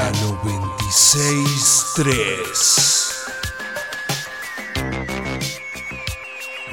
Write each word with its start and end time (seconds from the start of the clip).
la 0.00 0.10
963. 0.12 3.10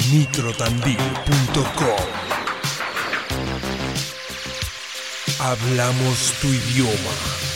nitrotandil.com 0.09 2.08
Hablamos 5.40 6.33
tu 6.42 6.48
idioma. 6.48 7.46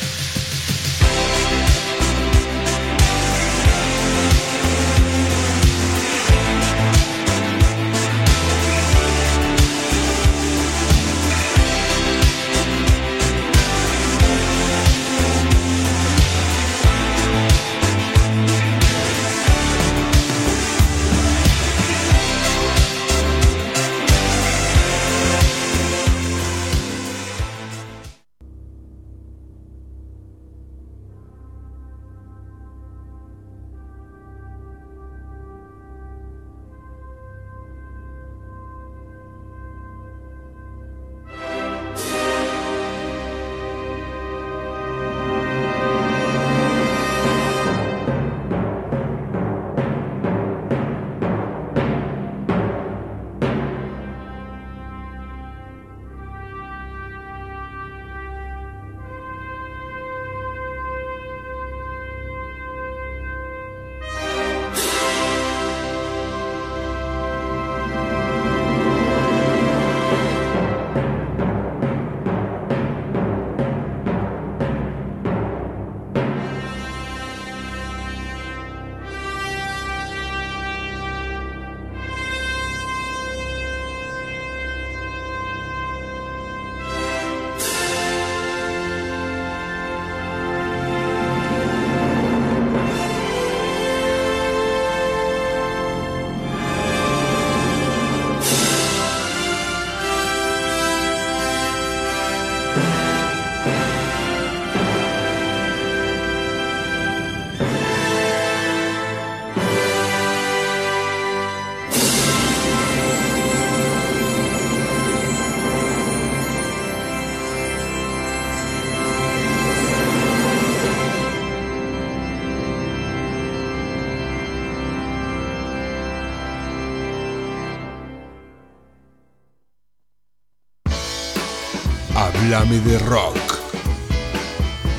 Háblame 132.53 132.79
de 132.79 132.99
rock. 132.99 133.37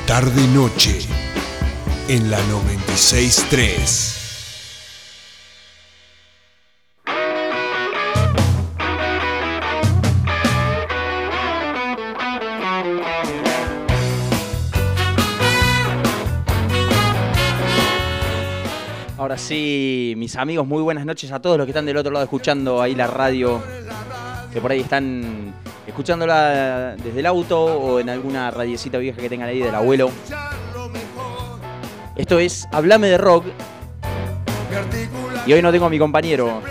Tarde 0.07 0.47
noche 0.55 1.01
en 2.07 2.31
la 2.31 2.39
963. 2.47 4.09
Ahora 19.19 19.37
sí, 19.37 20.15
mis 20.17 20.35
amigos, 20.37 20.65
muy 20.65 20.81
buenas 20.81 21.05
noches 21.05 21.31
a 21.31 21.39
todos 21.39 21.59
los 21.59 21.67
que 21.67 21.71
están 21.71 21.85
del 21.85 21.97
otro 21.97 22.11
lado 22.11 22.23
escuchando 22.23 22.81
ahí 22.81 22.95
la 22.95 23.05
radio, 23.05 23.61
que 24.51 24.59
por 24.59 24.71
ahí 24.71 24.79
están 24.79 25.53
escuchándola 25.87 26.95
desde 26.95 27.19
el 27.19 27.25
auto 27.25 27.63
o 27.63 27.99
en 27.99 28.09
alguna 28.09 28.51
radiecita 28.51 28.97
vieja 28.97 29.21
que 29.21 29.29
tengan 29.29 29.49
ahí 29.49 29.59
del 29.59 29.75
abuelo. 29.75 30.11
Esto 32.15 32.39
es 32.39 32.67
Hablame 32.71 33.07
de 33.07 33.17
Rock. 33.17 33.45
Y 35.45 35.53
hoy 35.53 35.61
no 35.61 35.71
tengo 35.71 35.85
a 35.85 35.89
mi 35.89 35.99
compañero, 35.99 36.61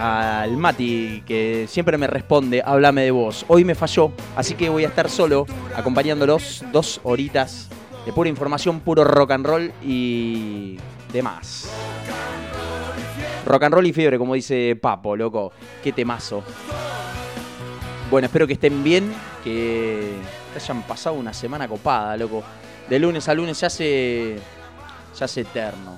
al 0.00 0.56
Mati, 0.56 1.22
que 1.26 1.66
siempre 1.68 1.96
me 1.96 2.06
responde, 2.06 2.62
háblame 2.64 3.02
de 3.02 3.10
vos. 3.12 3.44
Hoy 3.46 3.64
me 3.64 3.74
falló, 3.74 4.12
así 4.34 4.54
que 4.54 4.68
voy 4.68 4.84
a 4.84 4.88
estar 4.88 5.08
solo, 5.08 5.46
acompañándolos 5.76 6.64
dos 6.72 7.00
horitas 7.04 7.68
de 8.04 8.12
pura 8.12 8.28
información, 8.28 8.80
puro 8.80 9.04
rock 9.04 9.30
and 9.32 9.46
roll 9.46 9.72
y 9.82 10.76
demás. 11.12 11.70
Rock 13.46 13.64
and 13.64 13.74
roll 13.74 13.86
y 13.86 13.92
fiebre, 13.92 14.18
como 14.18 14.34
dice 14.34 14.76
Papo, 14.80 15.16
loco. 15.16 15.52
Qué 15.82 15.92
temazo. 15.92 16.42
Bueno, 18.10 18.26
espero 18.26 18.44
que 18.48 18.54
estén 18.54 18.82
bien, 18.82 19.12
que 19.44 20.16
hayan 20.56 20.82
pasado 20.82 21.14
una 21.14 21.32
semana 21.32 21.68
copada, 21.68 22.16
loco. 22.16 22.42
De 22.88 22.98
lunes 22.98 23.28
a 23.28 23.34
lunes 23.34 23.56
se 23.56 23.66
hace, 23.66 24.36
se 25.12 25.40
eterno. 25.40 25.96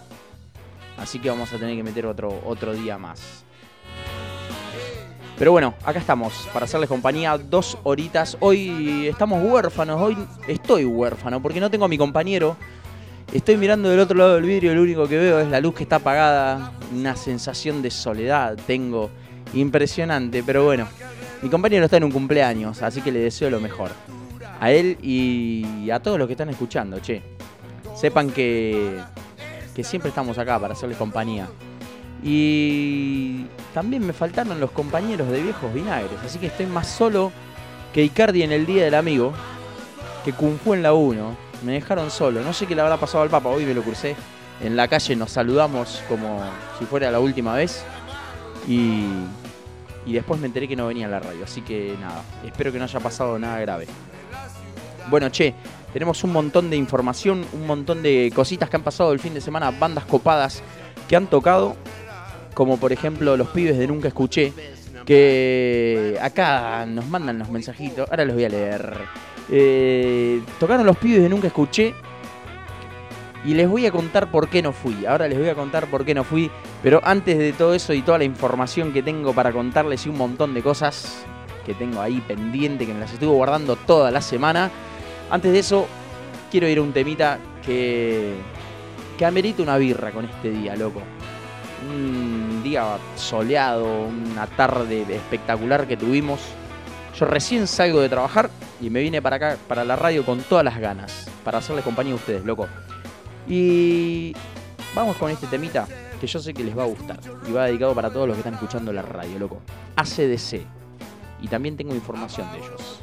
Así 0.98 1.18
que 1.18 1.30
vamos 1.30 1.50
a 1.54 1.58
tener 1.58 1.74
que 1.74 1.82
meter 1.82 2.04
otro, 2.04 2.42
otro 2.44 2.74
día 2.74 2.98
más. 2.98 3.44
Pero 5.38 5.52
bueno, 5.52 5.72
acá 5.82 6.00
estamos 6.00 6.34
para 6.52 6.66
hacerles 6.66 6.90
compañía 6.90 7.38
dos 7.38 7.78
horitas. 7.82 8.36
Hoy 8.40 9.06
estamos 9.06 9.42
huérfanos, 9.42 9.98
hoy 9.98 10.14
estoy 10.46 10.84
huérfano 10.84 11.40
porque 11.40 11.60
no 11.60 11.70
tengo 11.70 11.86
a 11.86 11.88
mi 11.88 11.96
compañero. 11.96 12.58
Estoy 13.32 13.56
mirando 13.56 13.88
del 13.88 14.00
otro 14.00 14.18
lado 14.18 14.34
del 14.34 14.44
vidrio 14.44 14.72
y 14.72 14.74
lo 14.74 14.82
único 14.82 15.08
que 15.08 15.16
veo 15.16 15.40
es 15.40 15.48
la 15.48 15.60
luz 15.60 15.74
que 15.76 15.84
está 15.84 15.96
apagada. 15.96 16.72
Una 16.94 17.16
sensación 17.16 17.80
de 17.80 17.90
soledad 17.90 18.58
tengo 18.66 19.08
impresionante, 19.54 20.42
pero 20.42 20.64
bueno, 20.64 20.86
mi 21.42 21.48
compañero 21.48 21.84
está 21.84 21.96
en 21.96 22.04
un 22.04 22.12
cumpleaños, 22.12 22.82
así 22.82 23.00
que 23.00 23.12
le 23.12 23.18
deseo 23.18 23.50
lo 23.50 23.60
mejor. 23.60 23.90
A 24.60 24.70
él 24.70 24.96
y 25.02 25.90
a 25.90 26.00
todos 26.00 26.18
los 26.18 26.26
que 26.28 26.34
están 26.34 26.48
escuchando, 26.48 27.00
che. 27.00 27.22
Sepan 27.96 28.30
que, 28.30 28.98
que 29.74 29.84
siempre 29.84 30.10
estamos 30.10 30.38
acá 30.38 30.58
para 30.58 30.74
hacerles 30.74 30.98
compañía. 30.98 31.48
Y 32.22 33.46
también 33.74 34.06
me 34.06 34.12
faltaron 34.12 34.60
los 34.60 34.70
compañeros 34.70 35.28
de 35.28 35.42
viejos 35.42 35.74
vinagres, 35.74 36.18
así 36.24 36.38
que 36.38 36.46
estoy 36.46 36.66
más 36.66 36.86
solo 36.86 37.32
que 37.92 38.04
Icardi 38.04 38.42
en 38.42 38.52
el 38.52 38.64
Día 38.64 38.84
del 38.84 38.94
Amigo, 38.94 39.32
que 40.24 40.32
Kung 40.32 40.58
Fu 40.58 40.74
en 40.74 40.82
la 40.82 40.92
1. 40.92 41.36
Me 41.64 41.72
dejaron 41.72 42.10
solo, 42.10 42.42
no 42.42 42.52
sé 42.52 42.66
qué 42.66 42.74
le 42.74 42.80
habrá 42.80 42.96
pasado 42.96 43.22
al 43.22 43.30
Papa, 43.30 43.48
hoy 43.48 43.64
me 43.64 43.74
lo 43.74 43.82
crucé. 43.82 44.16
En 44.60 44.76
la 44.76 44.86
calle 44.88 45.16
nos 45.16 45.32
saludamos 45.32 46.02
como 46.08 46.40
si 46.78 46.84
fuera 46.84 47.10
la 47.10 47.18
última 47.18 47.54
vez. 47.54 47.84
Y 48.68 49.06
y 50.06 50.12
después 50.12 50.40
me 50.40 50.46
enteré 50.46 50.68
que 50.68 50.76
no 50.76 50.86
venía 50.86 51.06
a 51.06 51.10
la 51.10 51.20
radio. 51.20 51.44
Así 51.44 51.62
que 51.62 51.96
nada, 52.00 52.22
espero 52.44 52.72
que 52.72 52.78
no 52.78 52.84
haya 52.84 53.00
pasado 53.00 53.38
nada 53.38 53.60
grave. 53.60 53.86
Bueno, 55.10 55.28
che, 55.30 55.54
tenemos 55.92 56.22
un 56.24 56.32
montón 56.32 56.70
de 56.70 56.76
información, 56.76 57.44
un 57.52 57.66
montón 57.66 58.02
de 58.02 58.32
cositas 58.34 58.70
que 58.70 58.76
han 58.76 58.82
pasado 58.82 59.12
el 59.12 59.18
fin 59.18 59.34
de 59.34 59.40
semana, 59.40 59.70
bandas 59.70 60.04
copadas 60.04 60.62
que 61.08 61.16
han 61.16 61.26
tocado, 61.26 61.76
como 62.54 62.78
por 62.78 62.92
ejemplo 62.92 63.36
los 63.36 63.48
pibes 63.48 63.78
de 63.78 63.86
Nunca 63.86 64.08
Escuché, 64.08 64.52
que 65.04 66.18
acá 66.20 66.86
nos 66.86 67.06
mandan 67.06 67.38
los 67.38 67.50
mensajitos, 67.50 68.08
ahora 68.10 68.24
los 68.24 68.34
voy 68.34 68.44
a 68.44 68.48
leer. 68.48 68.98
Eh, 69.50 70.40
tocaron 70.60 70.86
los 70.86 70.96
pibes 70.96 71.22
de 71.22 71.28
Nunca 71.28 71.48
Escuché 71.48 71.94
y 73.44 73.54
les 73.54 73.68
voy 73.68 73.86
a 73.86 73.90
contar 73.90 74.30
por 74.30 74.48
qué 74.48 74.62
no 74.62 74.72
fui. 74.72 75.04
Ahora 75.06 75.26
les 75.28 75.38
voy 75.38 75.48
a 75.48 75.54
contar 75.54 75.86
por 75.88 76.04
qué 76.04 76.14
no 76.14 76.24
fui. 76.24 76.50
Pero 76.82 77.00
antes 77.04 77.38
de 77.38 77.52
todo 77.52 77.74
eso 77.74 77.92
y 77.92 78.02
toda 78.02 78.18
la 78.18 78.24
información 78.24 78.92
que 78.92 79.02
tengo 79.02 79.32
para 79.32 79.52
contarles 79.52 80.06
y 80.06 80.08
un 80.08 80.18
montón 80.18 80.54
de 80.54 80.62
cosas 80.62 81.24
que 81.66 81.74
tengo 81.74 82.00
ahí 82.00 82.20
pendiente, 82.20 82.86
que 82.86 82.94
me 82.94 83.00
las 83.00 83.12
estuve 83.12 83.32
guardando 83.32 83.76
toda 83.76 84.10
la 84.10 84.20
semana. 84.20 84.70
Antes 85.30 85.52
de 85.52 85.58
eso, 85.58 85.86
quiero 86.50 86.68
ir 86.68 86.78
a 86.78 86.82
un 86.82 86.92
temita 86.92 87.38
que, 87.64 88.34
que 89.18 89.24
amerita 89.24 89.62
una 89.62 89.76
birra 89.76 90.10
con 90.12 90.24
este 90.24 90.50
día, 90.50 90.76
loco. 90.76 91.02
Un 91.90 92.62
día 92.62 92.96
soleado, 93.16 94.06
una 94.06 94.46
tarde 94.46 95.04
espectacular 95.08 95.88
que 95.88 95.96
tuvimos. 95.96 96.40
Yo 97.18 97.26
recién 97.26 97.66
salgo 97.66 98.00
de 98.00 98.08
trabajar 98.08 98.50
y 98.80 98.88
me 98.88 99.00
vine 99.00 99.20
para 99.20 99.36
acá, 99.36 99.56
para 99.68 99.84
la 99.84 99.96
radio 99.96 100.24
con 100.24 100.40
todas 100.42 100.64
las 100.64 100.78
ganas, 100.78 101.28
para 101.44 101.58
hacerles 101.58 101.84
compañía 101.84 102.12
a 102.12 102.16
ustedes, 102.16 102.44
loco. 102.44 102.68
Y 103.48 104.34
vamos 104.94 105.16
con 105.16 105.30
este 105.30 105.46
temita 105.46 105.86
que 106.20 106.26
yo 106.26 106.38
sé 106.38 106.54
que 106.54 106.62
les 106.62 106.76
va 106.76 106.84
a 106.84 106.86
gustar 106.86 107.18
y 107.48 107.52
va 107.52 107.66
dedicado 107.66 107.94
para 107.94 108.10
todos 108.10 108.28
los 108.28 108.36
que 108.36 108.40
están 108.40 108.54
escuchando 108.54 108.92
la 108.92 109.02
radio, 109.02 109.38
loco. 109.38 109.60
ACDC. 109.96 110.60
Y 111.40 111.48
también 111.48 111.76
tengo 111.76 111.94
información 111.94 112.46
de 112.52 112.58
ellos. 112.58 113.00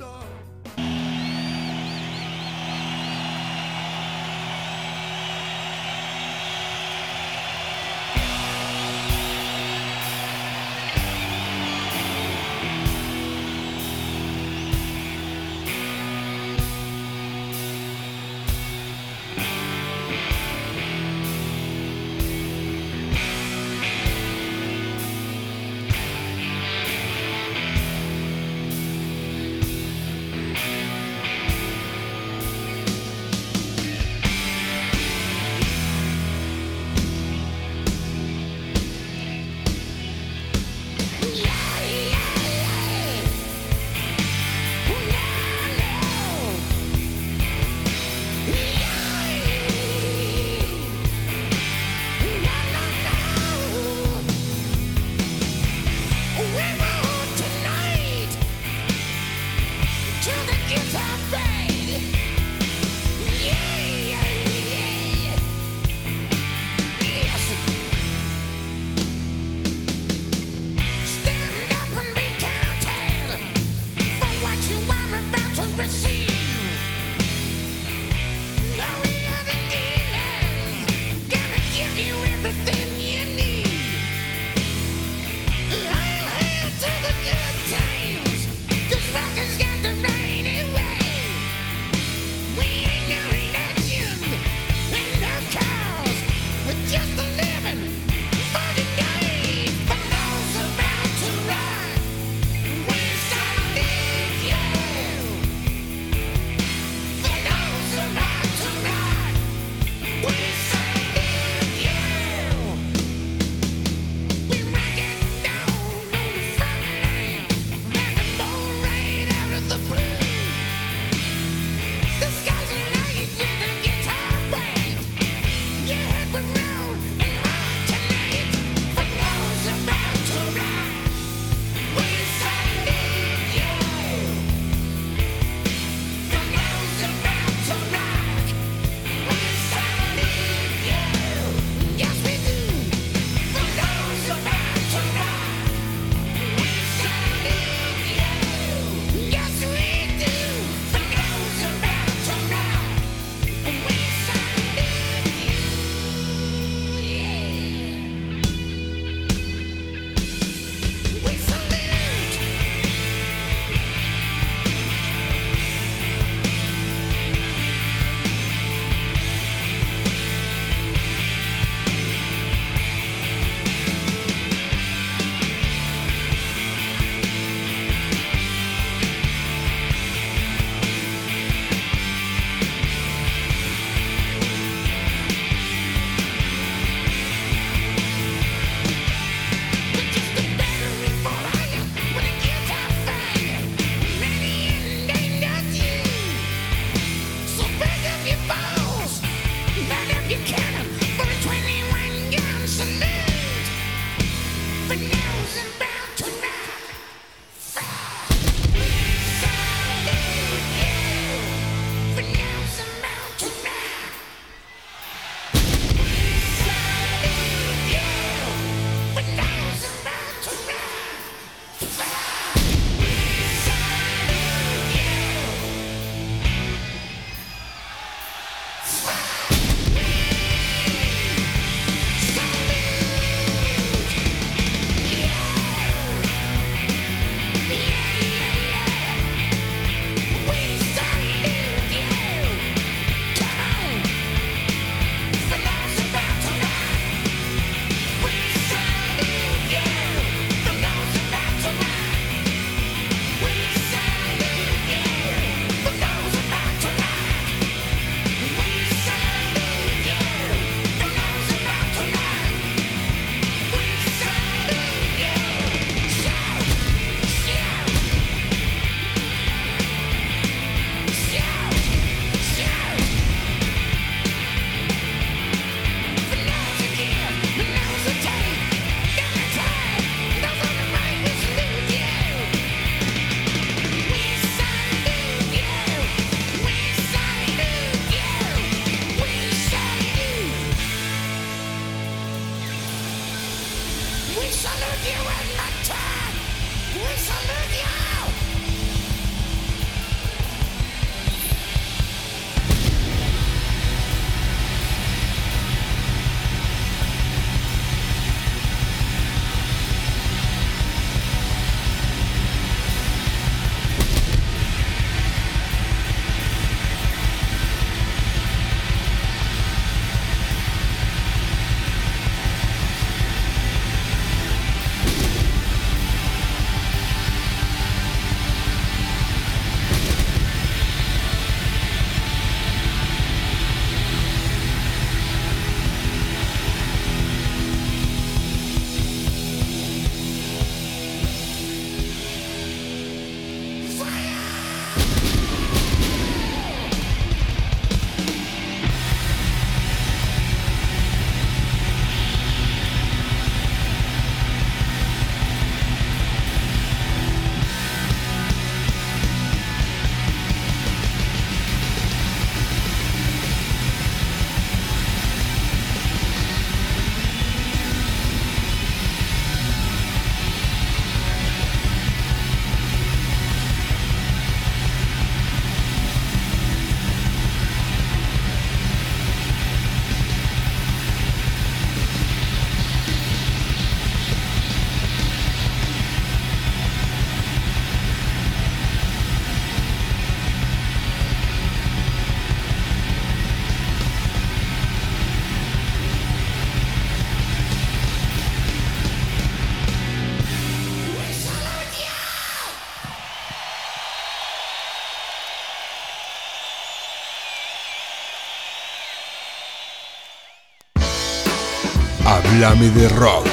Háblame 412.61 412.89
de 412.89 413.07
rock. 413.07 413.47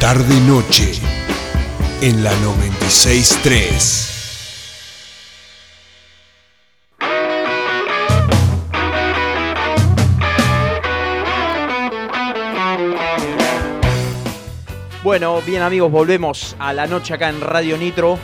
Tarde 0.00 0.34
y 0.34 0.40
noche 0.48 0.92
en 2.00 2.24
la 2.24 2.34
963. 2.36 4.12
Bueno, 15.02 15.42
bien 15.42 15.60
amigos, 15.60 15.92
volvemos 15.92 16.56
a 16.58 16.72
la 16.72 16.86
noche 16.86 17.12
acá 17.12 17.28
en 17.28 17.42
Radio 17.42 17.76
Nitro. 17.76 18.18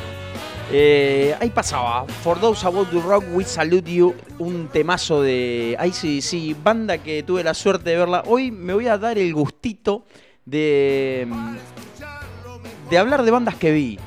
Eh, 0.73 1.35
ahí 1.41 1.51
pasaba, 1.51 2.07
For 2.23 2.39
Those 2.39 2.65
About 2.65 2.91
to 2.91 3.01
Rock, 3.01 3.25
We 3.33 3.43
Salute 3.45 3.93
You, 3.93 4.15
un 4.39 4.69
temazo 4.69 5.21
de 5.21 5.77
ICDC, 5.77 6.63
banda 6.63 6.99
que 6.99 7.25
tuve 7.25 7.43
la 7.43 7.55
suerte 7.55 7.91
de 7.91 7.97
verla. 7.97 8.23
Hoy 8.27 8.53
me 8.53 8.73
voy 8.73 8.87
a 8.87 8.97
dar 8.97 9.19
el 9.19 9.35
gustito 9.35 10.05
de, 10.45 11.27
de 12.89 12.99
hablar 12.99 13.25
de 13.25 13.31
bandas 13.33 13.57
que 13.57 13.73
vi. 13.73 13.99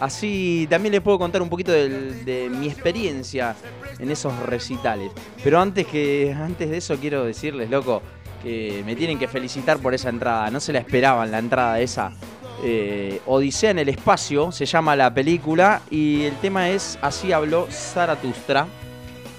Así 0.00 0.66
también 0.68 0.92
les 0.92 1.00
puedo 1.02 1.18
contar 1.20 1.40
un 1.40 1.48
poquito 1.48 1.70
de, 1.70 2.50
mi 2.50 2.66
experiencia 2.66 3.54
en 4.00 4.10
esos 4.10 4.36
recitales. 4.40 5.12
Pero 5.44 5.60
antes, 5.60 5.86
que, 5.86 6.32
antes 6.36 6.68
de 6.68 6.78
eso 6.78 6.96
quiero 6.96 7.24
decirles, 7.24 7.70
loco, 7.70 8.02
que 8.42 8.82
me 8.84 8.96
tienen 8.96 9.18
que 9.18 9.28
felicitar 9.28 9.78
por 9.78 9.94
esa 9.94 10.08
entrada. 10.08 10.50
No 10.50 10.58
se 10.58 10.72
la 10.72 10.80
esperaban 10.80 11.30
la 11.30 11.38
entrada 11.38 11.80
esa. 11.80 12.12
Eh, 12.62 13.20
Odisea 13.26 13.70
en 13.70 13.78
el 13.78 13.88
espacio, 13.88 14.50
se 14.50 14.66
llama 14.66 14.96
la 14.96 15.12
película, 15.14 15.80
y 15.90 16.24
el 16.24 16.34
tema 16.36 16.70
es 16.70 16.98
Así 17.00 17.32
habló 17.32 17.68
Zaratustra, 17.70 18.66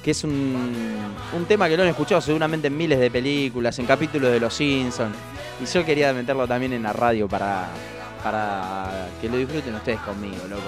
que 0.03 0.11
es 0.11 0.23
un, 0.23 0.95
un 1.35 1.45
tema 1.45 1.67
que 1.67 1.75
lo 1.75 1.83
han 1.83 1.89
escuchado 1.89 2.21
seguramente 2.21 2.67
en 2.67 2.77
miles 2.77 2.99
de 2.99 3.11
películas, 3.11 3.77
en 3.79 3.85
capítulos 3.85 4.31
de 4.31 4.39
Los 4.39 4.53
Simpsons, 4.53 5.15
y 5.61 5.65
yo 5.65 5.85
quería 5.85 6.13
meterlo 6.13 6.47
también 6.47 6.71
en 6.71 6.83
la 6.83 6.93
radio 6.93 7.27
para, 7.27 7.67
para 8.23 9.09
que 9.19 9.27
lo 9.27 9.37
disfruten 9.37 9.75
ustedes 9.75 9.99
conmigo, 9.99 10.37
loco. 10.49 10.63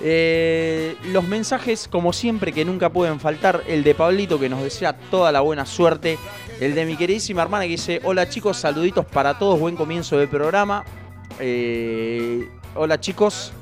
Eh, 0.00 0.96
los 1.06 1.24
mensajes, 1.24 1.88
como 1.88 2.12
siempre, 2.12 2.52
que 2.52 2.64
nunca 2.64 2.90
pueden 2.90 3.18
faltar. 3.18 3.64
El 3.66 3.82
de 3.82 3.94
Pablito, 3.94 4.38
que 4.38 4.48
nos 4.48 4.62
desea 4.62 4.92
toda 4.92 5.32
la 5.32 5.40
buena 5.40 5.66
suerte. 5.66 6.18
El 6.60 6.74
de 6.74 6.84
mi 6.84 6.96
queridísima 6.96 7.42
hermana, 7.42 7.64
que 7.64 7.70
dice: 7.70 8.00
Hola 8.04 8.28
chicos, 8.28 8.58
saluditos 8.58 9.04
para 9.06 9.38
todos, 9.38 9.58
buen 9.58 9.74
comienzo 9.74 10.16
de 10.18 10.28
programa. 10.28 10.84
Eh, 11.40 12.48
hola 12.74 12.98
chicos, 13.00 13.52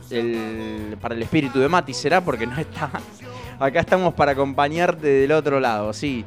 para 1.01 1.15
el 1.15 1.23
espíritu 1.23 1.59
de 1.59 1.69
Mati 1.69 1.93
será 1.95 2.21
porque 2.21 2.47
no 2.47 2.57
está. 2.59 2.91
Acá 3.59 3.81
estamos 3.81 4.15
para 4.15 4.33
acompañarte 4.33 5.07
del 5.07 5.33
otro 5.33 5.61
lado, 5.61 5.93
sí. 5.93 6.25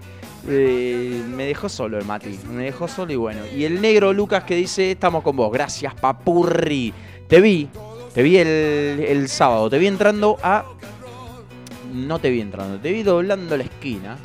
Eh, 0.47 1.21
me 1.27 1.45
dejó 1.45 1.67
solo 1.69 1.97
el 1.97 2.05
Mati, 2.05 2.39
me 2.51 2.63
dejó 2.65 2.87
solo 2.87 3.11
y 3.13 3.15
bueno. 3.15 3.41
Y 3.55 3.65
el 3.65 3.81
negro 3.81 4.13
Lucas 4.13 4.43
que 4.43 4.55
dice, 4.55 4.91
estamos 4.91 5.23
con 5.23 5.35
vos, 5.35 5.51
gracias 5.51 5.93
papurri. 5.95 6.93
Te 7.27 7.41
vi, 7.41 7.67
te 8.13 8.23
vi 8.23 8.37
el, 8.37 8.47
el 9.07 9.27
sábado, 9.29 9.69
te 9.69 9.77
vi 9.77 9.87
entrando 9.87 10.37
a... 10.41 10.65
No 11.93 12.19
te 12.19 12.29
vi 12.29 12.41
entrando, 12.41 12.79
te 12.79 12.91
vi 12.91 13.03
doblando 13.03 13.57
la 13.57 13.63
esquina. 13.63 14.17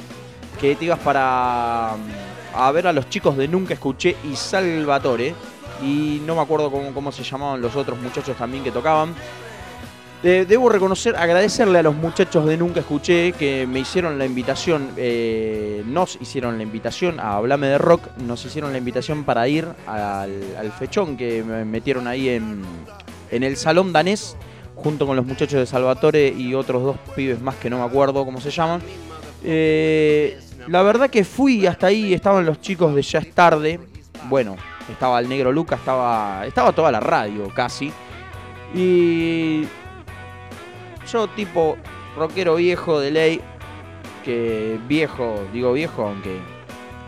Que 0.60 0.74
te 0.76 0.84
ibas 0.84 0.98
para... 1.00 1.94
mm, 1.96 2.56
A 2.58 2.70
ver 2.70 2.86
a 2.86 2.92
los 2.92 3.08
chicos 3.08 3.36
de 3.36 3.48
Nunca 3.48 3.74
Escuché 3.74 4.16
y 4.30 4.36
Salvatore. 4.36 5.34
Y 5.82 6.22
no 6.24 6.34
me 6.34 6.42
acuerdo 6.42 6.70
cómo, 6.70 6.92
cómo 6.92 7.12
se 7.12 7.22
llamaban 7.22 7.60
los 7.60 7.74
otros 7.76 7.98
muchachos 7.98 8.36
también 8.36 8.62
que 8.64 8.70
tocaban. 8.70 9.14
Debo 10.24 10.70
reconocer, 10.70 11.16
agradecerle 11.16 11.80
a 11.80 11.82
los 11.82 11.94
muchachos 11.94 12.46
de 12.46 12.56
Nunca 12.56 12.80
Escuché 12.80 13.32
que 13.32 13.66
me 13.66 13.80
hicieron 13.80 14.18
la 14.18 14.24
invitación, 14.24 14.88
eh, 14.96 15.82
nos 15.84 16.16
hicieron 16.18 16.56
la 16.56 16.62
invitación 16.62 17.20
a 17.20 17.36
Hablame 17.36 17.66
de 17.66 17.76
Rock, 17.76 18.08
nos 18.26 18.42
hicieron 18.46 18.72
la 18.72 18.78
invitación 18.78 19.24
para 19.24 19.46
ir 19.48 19.68
al, 19.86 20.32
al 20.58 20.72
fechón 20.78 21.18
que 21.18 21.44
me 21.44 21.66
metieron 21.66 22.06
ahí 22.06 22.30
en, 22.30 22.62
en 23.30 23.42
el 23.42 23.58
Salón 23.58 23.92
Danés, 23.92 24.34
junto 24.76 25.06
con 25.06 25.14
los 25.14 25.26
muchachos 25.26 25.58
de 25.60 25.66
Salvatore 25.66 26.28
y 26.28 26.54
otros 26.54 26.82
dos 26.82 26.96
pibes 27.14 27.42
más 27.42 27.56
que 27.56 27.68
no 27.68 27.80
me 27.80 27.84
acuerdo 27.84 28.24
cómo 28.24 28.40
se 28.40 28.50
llaman. 28.50 28.80
Eh, 29.42 30.40
la 30.68 30.82
verdad 30.82 31.10
que 31.10 31.24
fui 31.24 31.66
hasta 31.66 31.88
ahí, 31.88 32.14
estaban 32.14 32.46
los 32.46 32.62
chicos 32.62 32.94
de 32.94 33.02
Ya 33.02 33.18
es 33.18 33.30
tarde, 33.32 33.78
bueno, 34.30 34.56
estaba 34.90 35.20
el 35.20 35.28
negro 35.28 35.52
Luca, 35.52 35.76
estaba, 35.76 36.46
estaba 36.46 36.72
toda 36.72 36.90
la 36.92 37.00
radio 37.00 37.48
casi. 37.54 37.92
Y 38.74 39.66
yo 41.10 41.28
tipo 41.28 41.76
rockero 42.16 42.56
viejo 42.56 43.00
de 43.00 43.10
ley, 43.10 43.40
que 44.24 44.78
viejo, 44.88 45.42
digo 45.52 45.72
viejo, 45.72 46.02
aunque 46.06 46.38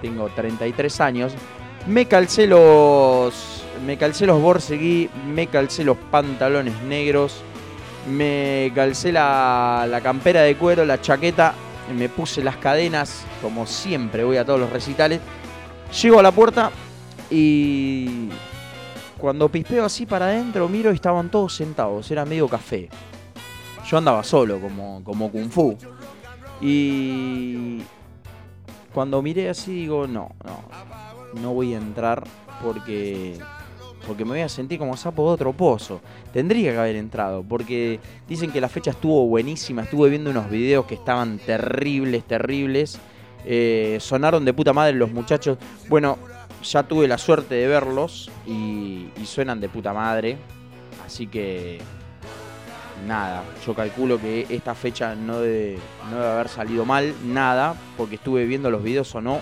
tengo 0.02 0.28
33 0.28 1.00
años, 1.00 1.34
me 1.86 2.06
calcé 2.06 2.46
los 2.46 3.64
me 3.84 3.98
calcé 3.98 4.26
los 4.26 4.40
Borsegui, 4.40 5.10
me 5.26 5.48
calcé 5.48 5.84
los 5.84 5.96
pantalones 6.10 6.82
negros, 6.82 7.42
me 8.10 8.72
calcé 8.74 9.12
la, 9.12 9.86
la 9.88 10.00
campera 10.00 10.42
de 10.42 10.56
cuero, 10.56 10.84
la 10.84 11.00
chaqueta, 11.00 11.54
me 11.94 12.08
puse 12.08 12.42
las 12.42 12.56
cadenas, 12.56 13.24
como 13.42 13.66
siempre 13.66 14.24
voy 14.24 14.38
a 14.38 14.44
todos 14.44 14.58
los 14.58 14.70
recitales. 14.70 15.20
Llego 16.02 16.18
a 16.18 16.22
la 16.22 16.32
puerta 16.32 16.70
y 17.30 18.28
cuando 19.18 19.48
pispeo 19.48 19.84
así 19.84 20.06
para 20.06 20.26
adentro, 20.26 20.68
miro 20.68 20.92
y 20.92 20.94
estaban 20.94 21.30
todos 21.30 21.54
sentados, 21.54 22.10
era 22.10 22.24
medio 22.24 22.48
café. 22.48 22.88
Yo 23.88 23.98
andaba 23.98 24.22
solo, 24.22 24.60
como, 24.60 25.02
como 25.04 25.30
Kung 25.30 25.48
Fu. 25.48 25.76
Y 26.60 27.82
cuando 28.92 29.22
miré 29.22 29.48
así 29.48 29.72
digo, 29.72 30.06
no, 30.06 30.30
no, 30.44 31.40
no 31.40 31.54
voy 31.54 31.74
a 31.74 31.78
entrar 31.78 32.24
porque, 32.62 33.38
porque 34.06 34.24
me 34.24 34.32
voy 34.32 34.40
a 34.40 34.48
sentir 34.48 34.78
como 34.78 34.96
sapo 34.96 35.28
de 35.28 35.34
otro 35.34 35.52
pozo. 35.52 36.00
Tendría 36.32 36.72
que 36.72 36.78
haber 36.78 36.96
entrado, 36.96 37.42
porque 37.42 38.00
dicen 38.28 38.50
que 38.50 38.60
la 38.60 38.68
fecha 38.68 38.90
estuvo 38.90 39.26
buenísima, 39.26 39.82
estuve 39.82 40.10
viendo 40.10 40.30
unos 40.30 40.50
videos 40.50 40.84
que 40.86 40.94
estaban 40.94 41.38
terribles, 41.38 42.24
terribles. 42.24 42.98
Eh, 43.44 43.98
sonaron 44.00 44.44
de 44.44 44.52
puta 44.52 44.72
madre 44.72 44.94
los 44.94 45.12
muchachos. 45.12 45.58
Bueno, 45.88 46.18
ya 46.62 46.82
tuve 46.82 47.06
la 47.08 47.18
suerte 47.18 47.54
de 47.54 47.66
verlos 47.66 48.30
y, 48.46 49.06
suenan 49.24 49.60
de 49.60 49.68
puta 49.68 49.92
madre. 49.92 50.36
Así 51.04 51.26
que 51.26 51.78
nada, 53.06 53.42
yo 53.66 53.74
calculo 53.74 54.20
que 54.20 54.46
esta 54.48 54.74
fecha 54.74 55.14
no 55.14 55.40
debe, 55.40 55.78
no 56.10 56.18
haber 56.22 56.48
salido 56.48 56.84
mal, 56.84 57.14
nada, 57.24 57.74
porque 57.96 58.16
estuve 58.16 58.44
viendo 58.46 58.70
los 58.70 58.82
videos, 58.82 59.08
sonó 59.08 59.40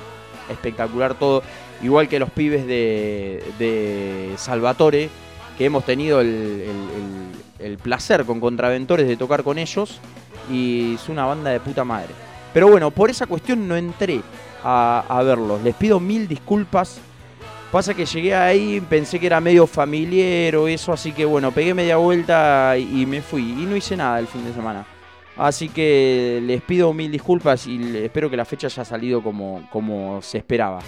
espectacular 0.51 1.15
todo. 1.15 1.43
Igual 1.83 2.09
que 2.09 2.19
los 2.19 2.31
pibes 2.31 2.67
de, 2.67 3.43
de 3.59 4.35
Salvatore, 4.37 5.09
que 5.57 5.65
hemos 5.67 5.85
tenido 5.85 6.21
el- 6.21 6.29
el- 7.59 7.67
el 7.67 7.79
placer 7.79 8.25
con 8.25 8.41
Contraventores 8.41 9.07
de 9.09 9.17
tocar 9.17 9.43
con 9.43 9.59
ellos, 9.59 10.01
y 10.51 10.95
es 10.97 11.09
una 11.09 11.25
banda 11.25 11.51
de 11.51 11.61
puta 11.61 11.85
madre. 11.85 12.11
Pero 12.53 12.69
bueno, 12.69 12.91
por 12.91 13.09
esa 13.11 13.27
cuestión 13.27 13.67
no 13.67 13.77
entré 13.77 14.21
a, 14.65 15.23
verlos. 15.25 15.63
Les 15.63 15.75
pido 15.75 16.01
mil 16.01 16.27
disculpas. 16.27 17.01
Pasa 17.71 17.93
que 17.93 18.07
llegué 18.07 18.35
ahí, 18.35 18.81
pensé 18.81 19.19
que 19.19 19.27
era 19.27 19.41
medio 19.41 19.67
familiar 19.67 20.57
o 20.57 20.69
eso, 20.69 20.93
así 20.93 21.13
que 21.13 21.25
bueno, 21.25 21.51
pegué 21.51 21.75
media 21.75 21.97
vuelta 21.97 22.77
y 22.79 23.05
me 23.05 23.21
fui. 23.21 23.43
Y 23.43 23.67
no 23.67 23.77
hice 23.77 23.97
nada 23.97 24.19
el 24.21 24.29
fin 24.29 24.45
de 24.45 24.53
semana. 24.53 24.87
Así 25.37 25.69
que 25.69 26.41
les 26.45 26.63
pido 26.63 26.93
mil 26.93 27.11
disculpas 27.11 27.67
y 27.67 27.97
espero 27.99 28.31
que 28.31 28.37
la 28.37 28.45
fecha 28.45 28.69
haya 28.69 28.85
salido 28.85 29.23
como, 29.23 29.69
como 29.71 30.23
se 30.23 30.39
esperaba. 30.39 30.79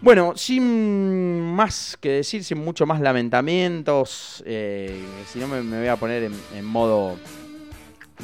Bueno, 0.00 0.32
sin 0.36 1.54
más 1.54 1.96
que 2.00 2.10
decir, 2.10 2.42
sin 2.42 2.58
mucho 2.58 2.84
más 2.84 3.00
lamentamientos, 3.00 4.42
eh, 4.44 5.04
si 5.26 5.38
no 5.38 5.46
me, 5.46 5.60
voy 5.62 5.86
a 5.86 5.96
poner 5.96 6.30
en 6.54 6.64
modo 6.64 7.16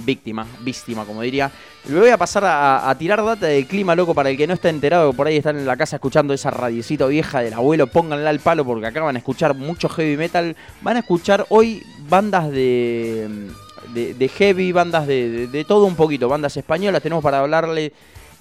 víctima, 0.05 0.47
víctima 0.61 1.05
como 1.05 1.23
diría. 1.23 1.51
Le 1.89 1.99
voy 1.99 2.09
a 2.11 2.17
pasar 2.19 2.45
a, 2.45 2.89
a 2.89 2.97
tirar 2.97 3.25
data 3.25 3.47
del 3.47 3.67
clima, 3.67 3.95
loco, 3.95 4.15
para 4.15 4.31
el 4.31 4.37
que 4.37 4.47
no 4.47 4.55
está 4.55 4.69
enterado, 4.69 5.13
por 5.13 5.27
ahí 5.27 5.37
están 5.37 5.59
en 5.59 5.67
la 5.67 5.77
casa 5.77 5.97
escuchando 5.97 6.33
esa 6.33 6.51
radiecita 6.51 7.07
vieja 7.07 7.41
del 7.41 7.55
abuelo, 7.55 7.87
pónganla 7.87 8.31
al 8.31 8.41
palo 8.41 8.65
porque 8.65 8.87
acá 8.87 9.01
van 9.03 9.17
a 9.17 9.19
escuchar 9.19 9.55
mucho 9.55 9.89
heavy 9.89 10.17
metal. 10.17 10.57
Van 10.81 10.97
a 10.97 11.01
escuchar 11.01 11.45
hoy 11.49 11.83
bandas 12.09 12.51
de, 12.51 13.49
de, 13.95 14.15
de 14.15 14.29
heavy, 14.29 14.73
bandas 14.73 15.07
de, 15.07 15.29
de- 15.31 15.47
de 15.49 15.65
todo 15.65 15.85
un 15.87 15.97
poquito, 15.97 16.29
bandas 16.29 16.57
españolas. 16.57 17.03
Tenemos 17.03 17.23
para 17.23 17.41
hablarle 17.41 17.93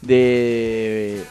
de, 0.01 1.23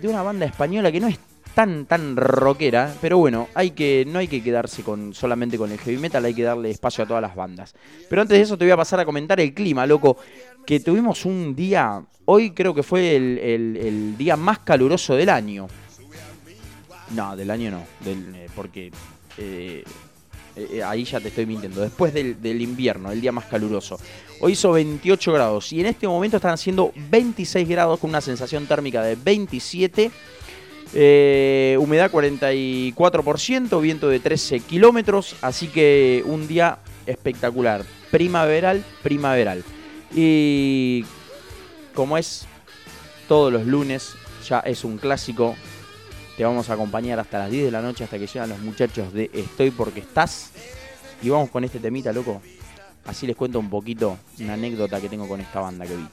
de 0.00 0.08
una 0.08 0.22
banda 0.22 0.46
española 0.46 0.90
que 0.92 1.00
no 1.00 1.08
es 1.08 1.18
tan 1.60 1.84
tan 1.84 2.16
rockera, 2.16 2.94
pero 3.02 3.18
bueno, 3.18 3.48
hay 3.54 3.72
que 3.72 4.04
no 4.06 4.18
hay 4.18 4.28
que 4.28 4.42
quedarse 4.42 4.82
con 4.82 5.12
solamente 5.12 5.58
con 5.58 5.70
el 5.70 5.78
heavy 5.78 5.98
metal, 5.98 6.24
hay 6.24 6.32
que 6.32 6.42
darle 6.42 6.70
espacio 6.70 7.04
a 7.04 7.06
todas 7.06 7.20
las 7.20 7.36
bandas. 7.36 7.74
Pero 8.08 8.22
antes 8.22 8.38
de 8.38 8.42
eso 8.44 8.56
te 8.56 8.64
voy 8.64 8.72
a 8.72 8.78
pasar 8.78 8.98
a 9.00 9.04
comentar 9.04 9.38
el 9.40 9.52
clima, 9.52 9.84
loco, 9.84 10.16
que 10.64 10.80
tuvimos 10.80 11.26
un 11.26 11.54
día, 11.54 12.02
hoy 12.24 12.52
creo 12.52 12.74
que 12.74 12.82
fue 12.82 13.14
el, 13.14 13.36
el- 13.38 14.16
día 14.16 14.36
más 14.36 14.60
caluroso 14.60 15.14
del 15.14 15.28
año. 15.28 15.66
No, 17.10 17.36
del 17.36 17.50
año 17.50 17.70
no, 17.72 17.82
eh, 18.06 18.48
porque 18.54 18.90
eh, 19.36 19.84
eh, 20.56 20.82
ahí 20.82 21.04
ya 21.04 21.20
te 21.20 21.28
estoy 21.28 21.44
mintiendo. 21.44 21.82
Después 21.82 22.14
del 22.14 22.62
invierno, 22.62 23.10
el 23.12 23.20
día 23.20 23.32
más 23.32 23.44
caluroso. 23.44 23.98
Hoy 24.40 24.52
hizo 24.52 24.72
28 24.72 25.32
grados 25.34 25.70
y 25.74 25.80
en 25.80 25.86
este 25.86 26.08
momento 26.08 26.36
están 26.38 26.52
haciendo 26.54 26.92
26 27.10 27.68
grados 27.68 28.00
con 28.00 28.08
una 28.08 28.22
sensación 28.22 28.66
térmica 28.66 29.02
de 29.02 29.14
27. 29.16 30.10
Eh, 30.92 31.76
humedad 31.80 32.10
44%, 32.10 33.80
viento 33.80 34.08
de 34.08 34.20
13 34.20 34.60
kilómetros, 34.60 35.36
así 35.40 35.68
que 35.68 36.22
un 36.26 36.48
día 36.48 36.78
espectacular, 37.06 37.84
primaveral, 38.10 38.84
primaveral. 39.02 39.62
Y 40.14 41.04
como 41.94 42.18
es 42.18 42.46
todos 43.28 43.52
los 43.52 43.66
lunes, 43.66 44.14
ya 44.48 44.60
es 44.60 44.84
un 44.84 44.98
clásico, 44.98 45.54
te 46.36 46.44
vamos 46.44 46.70
a 46.70 46.74
acompañar 46.74 47.20
hasta 47.20 47.38
las 47.38 47.50
10 47.50 47.66
de 47.66 47.70
la 47.70 47.82
noche, 47.82 48.04
hasta 48.04 48.18
que 48.18 48.26
llegan 48.26 48.48
los 48.48 48.60
muchachos 48.60 49.12
de 49.12 49.30
Estoy 49.32 49.70
porque 49.70 50.00
estás. 50.00 50.52
Y 51.22 51.28
vamos 51.28 51.50
con 51.50 51.64
este 51.64 51.78
temita, 51.78 52.12
loco. 52.12 52.40
Así 53.04 53.26
les 53.26 53.36
cuento 53.36 53.58
un 53.58 53.70
poquito 53.70 54.16
una 54.38 54.54
anécdota 54.54 55.00
que 55.00 55.08
tengo 55.08 55.28
con 55.28 55.40
esta 55.40 55.60
banda 55.60 55.86
que 55.86 55.96
vi. 55.96 56.06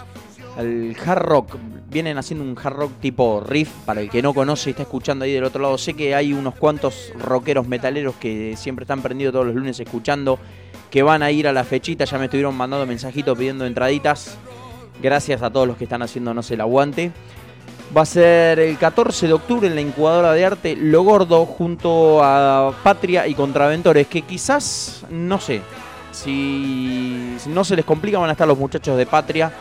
al 0.57 0.95
hard 1.05 1.21
rock. 1.21 1.57
Vienen 1.89 2.17
haciendo 2.17 2.43
un 2.43 2.57
hard 2.57 2.75
rock 2.75 2.91
tipo 2.99 3.43
riff, 3.45 3.69
para 3.85 4.01
el 4.01 4.09
que 4.09 4.21
no 4.21 4.33
conoce 4.33 4.69
y 4.69 4.71
está 4.71 4.83
escuchando 4.83 5.25
ahí 5.25 5.33
del 5.33 5.43
otro 5.43 5.61
lado. 5.61 5.77
Sé 5.77 5.93
que 5.93 6.15
hay 6.15 6.33
unos 6.33 6.55
cuantos 6.55 7.11
rockeros 7.17 7.67
metaleros 7.67 8.15
que 8.15 8.55
siempre 8.57 8.83
están 8.83 9.01
prendidos 9.01 9.33
todos 9.33 9.45
los 9.45 9.55
lunes 9.55 9.79
escuchando, 9.79 10.39
que 10.89 11.03
van 11.03 11.23
a 11.23 11.31
ir 11.31 11.47
a 11.47 11.53
la 11.53 11.63
fechita, 11.63 12.05
ya 12.05 12.17
me 12.17 12.25
estuvieron 12.25 12.55
mandando 12.55 12.85
mensajitos 12.85 13.37
pidiendo 13.37 13.65
entraditas. 13.65 14.37
Gracias 15.01 15.41
a 15.41 15.49
todos 15.49 15.67
los 15.67 15.77
que 15.77 15.85
están 15.85 16.01
haciéndonos 16.01 16.49
el 16.51 16.61
aguante. 16.61 17.11
Va 17.95 18.01
a 18.01 18.05
ser 18.05 18.59
el 18.59 18.77
14 18.77 19.27
de 19.27 19.33
octubre 19.33 19.67
en 19.67 19.75
la 19.75 19.81
incubadora 19.81 20.33
de 20.33 20.45
arte 20.45 20.75
Lo 20.75 21.03
Gordo 21.03 21.45
junto 21.45 22.23
a 22.23 22.73
Patria 22.83 23.27
y 23.27 23.35
Contraventores, 23.35 24.07
que 24.07 24.23
quizás, 24.23 25.05
no 25.11 25.39
sé, 25.39 25.61
si 26.11 27.35
no 27.47 27.63
se 27.63 27.75
les 27.75 27.85
complica 27.85 28.17
van 28.17 28.29
a 28.29 28.33
estar 28.33 28.47
los 28.47 28.57
muchachos 28.57 28.97
de 28.97 29.05
Patria 29.05 29.51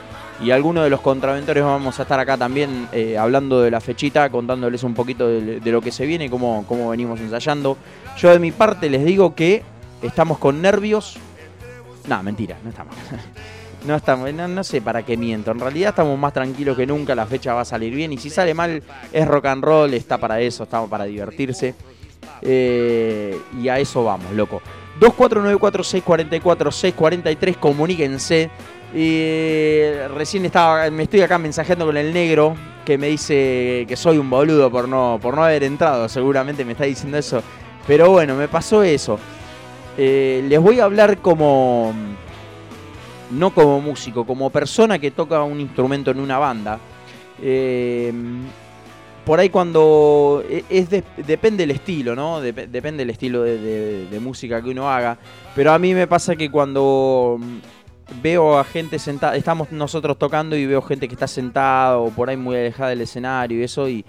y 0.40 0.50
algunos 0.50 0.84
de 0.84 0.90
los 0.90 1.00
Contraventores 1.00 1.62
vamos 1.62 1.98
a 1.98 2.02
estar 2.02 2.18
acá 2.18 2.36
también 2.36 2.88
eh, 2.92 3.18
hablando 3.18 3.60
de 3.60 3.70
la 3.70 3.80
fechita, 3.80 4.28
contándoles 4.30 4.82
un 4.82 4.94
poquito 4.94 5.28
de, 5.28 5.60
lo 5.64 5.80
que 5.80 5.92
se 5.92 6.06
viene, 6.06 6.30
cómo, 6.30 6.64
cómo 6.66 6.90
venimos 6.90 7.20
ensayando. 7.20 7.76
Yo 8.18 8.30
de 8.30 8.38
mi 8.38 8.50
parte 8.50 8.90
les 8.90 9.04
digo 9.04 9.34
que 9.34 9.62
estamos 10.02 10.38
con 10.38 10.60
nervios. 10.60 11.16
No, 12.08 12.22
mentira, 12.22 12.56
no 12.62 12.70
estamos. 12.70 12.94
No 13.86 13.96
estamos, 13.96 14.32
no 14.32 14.62
sé 14.62 14.80
para 14.80 15.02
qué 15.02 15.16
miento. 15.16 15.50
En 15.50 15.58
realidad 15.58 15.90
estamos 15.90 16.16
más 16.16 16.32
tranquilos 16.32 16.76
que 16.76 16.86
nunca. 16.86 17.16
La 17.16 17.26
fecha 17.26 17.52
va 17.52 17.62
a 17.62 17.64
salir 17.64 17.92
bien. 17.92 18.12
Y 18.12 18.18
si 18.18 18.30
sale 18.30 18.54
mal, 18.54 18.80
es 19.12 19.26
rock 19.26 19.46
and 19.46 19.64
roll. 19.64 19.92
Está 19.92 20.18
para 20.18 20.40
eso, 20.40 20.62
estamos 20.62 20.88
para 20.88 21.02
divertirse. 21.04 21.74
Eh, 22.42 23.36
y 23.60 23.68
a 23.68 23.80
eso 23.80 24.04
vamos, 24.04 24.32
loco. 24.34 24.62
2494-644-643. 25.00 27.56
Comuníquense. 27.56 28.50
Eh, 28.94 30.06
recién 30.14 30.44
estaba, 30.44 30.90
me 30.90 31.04
estoy 31.04 31.22
acá 31.22 31.38
mensajeando 31.38 31.86
con 31.86 31.96
el 31.96 32.12
negro 32.12 32.54
que 32.84 32.98
me 32.98 33.08
dice 33.08 33.84
que 33.88 33.96
soy 33.96 34.18
un 34.18 34.28
boludo 34.28 34.70
por 34.70 34.88
no, 34.88 35.18
por 35.20 35.34
no 35.36 35.44
haber 35.44 35.64
entrado. 35.64 36.08
Seguramente 36.08 36.64
me 36.64 36.72
está 36.72 36.84
diciendo 36.84 37.16
eso. 37.18 37.42
Pero 37.86 38.10
bueno, 38.10 38.34
me 38.34 38.48
pasó 38.48 38.82
eso. 38.82 39.18
Eh, 39.96 40.44
les 40.48 40.60
voy 40.60 40.80
a 40.80 40.84
hablar 40.84 41.18
como 41.18 41.92
no 43.30 43.50
como 43.54 43.80
músico, 43.80 44.26
como 44.26 44.50
persona 44.50 44.98
que 44.98 45.10
toca 45.10 45.42
un 45.42 45.60
instrumento 45.60 46.10
en 46.10 46.20
una 46.20 46.38
banda. 46.38 46.78
Eh, 47.40 48.12
por 49.24 49.38
ahí 49.40 49.48
cuando 49.48 50.42
e- 50.48 50.64
es 50.68 50.90
de- 50.90 51.04
depende 51.26 51.62
del 51.62 51.70
estilo, 51.70 52.14
¿no? 52.14 52.42
Dep- 52.42 52.66
depende 52.68 53.02
del 53.02 53.10
estilo 53.10 53.42
de, 53.42 54.18
música 54.20 54.60
que 54.62 54.70
uno 54.70 54.90
haga. 54.90 55.16
Pero 55.54 55.72
a 55.72 55.78
mí 55.78 55.94
me 55.94 56.06
pasa 56.06 56.36
que 56.36 56.50
cuando 56.50 57.38
veo 58.22 58.58
a 58.58 58.64
gente 58.64 58.98
sentada, 58.98 59.36
estamos 59.36 59.70
nosotros 59.72 60.18
tocando 60.18 60.56
y 60.56 60.66
veo 60.66 60.82
gente 60.82 61.08
que 61.08 61.14
está 61.14 61.26
sentada 61.26 61.98
o 61.98 62.10
por 62.10 62.28
ahí 62.28 62.36
muy 62.36 62.56
alejada 62.56 62.90
del 62.90 63.00
escenario 63.02 63.60
y 63.60 63.62
eso 63.62 63.88
y, 63.88 64.04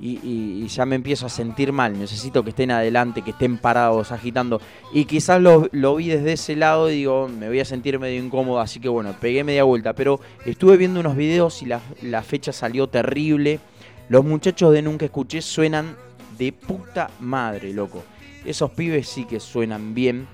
y- 0.00 0.66
ya 0.66 0.84
me 0.86 0.96
empiezo 0.96 1.26
a 1.26 1.28
sentir 1.28 1.72
mal. 1.72 1.98
Necesito 1.98 2.42
que 2.42 2.50
estén 2.50 2.70
adelante, 2.70 3.22
que 3.22 3.30
estén 3.30 3.58
parados, 3.58 4.10
agitando. 4.12 4.60
Y 4.92 5.04
quizás 5.04 5.40
lo, 5.40 5.68
lo 5.72 5.96
vi 5.96 6.08
desde 6.08 6.32
ese 6.32 6.56
lado 6.56 6.90
y 6.90 6.94
digo, 6.96 7.28
me 7.28 7.48
voy 7.48 7.60
a 7.60 7.64
sentir 7.64 7.98
medio 7.98 8.22
incómodo, 8.22 8.60
así 8.60 8.80
que 8.80 8.88
bueno, 8.88 9.14
pegué 9.20 9.44
media 9.44 9.62
vuelta. 9.64 9.92
Pero 9.94 10.20
estuve 10.44 10.76
viendo 10.76 11.00
unos 11.00 11.16
videos 11.16 11.62
y 11.62 11.66
la, 11.66 11.80
la 12.02 12.22
fecha 12.22 12.52
salió 12.52 12.88
terrible. 12.88 13.60
Los 14.08 14.24
muchachos 14.24 14.72
de 14.72 14.82
Nunca 14.82 15.04
Escuché 15.04 15.40
suenan 15.42 15.96
de 16.38 16.52
puta 16.52 17.10
madre, 17.20 17.72
loco. 17.72 18.02
Esos 18.44 18.70
pibes 18.72 19.08
sí 19.08 19.24
que 19.24 19.40
suenan 19.40 19.94
bien, 19.94 20.26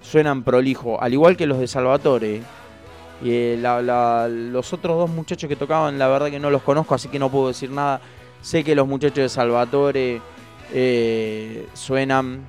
suenan 0.00 0.42
prolijo, 0.42 1.00
al 1.00 1.12
igual 1.12 1.36
que 1.36 1.46
los 1.46 1.58
de 1.58 1.66
Salvatore. 1.66 2.42
Y 3.22 3.30
eh, 3.30 3.58
la- 3.60 4.28
los 4.28 4.72
otros 4.72 4.96
dos 4.96 5.10
muchachos 5.10 5.46
que 5.48 5.56
tocaban, 5.56 5.98
la 5.98 6.08
verdad 6.08 6.30
que 6.30 6.40
no 6.40 6.50
los 6.50 6.62
conozco, 6.62 6.94
así 6.94 7.08
que 7.08 7.18
no 7.18 7.30
puedo 7.30 7.48
decir 7.48 7.70
nada. 7.70 8.00
Sé 8.40 8.64
que 8.64 8.74
los 8.74 8.88
muchachos 8.88 9.16
de 9.18 9.28
Salvatore 9.28 10.22
eh, 10.72 11.66
suenan, 11.74 12.40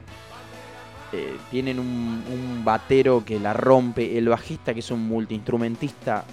eh, 1.11 1.35
tienen 1.49 1.77
un, 1.79 2.23
un 2.31 2.61
batero 2.63 3.23
que 3.25 3.37
la 3.39 3.51
rompe, 3.51 4.17
el 4.17 4.29
bajista 4.29 4.73
que 4.73 4.79
es 4.79 4.89
un 4.91 5.05
multiinstrumentista. 5.07 6.23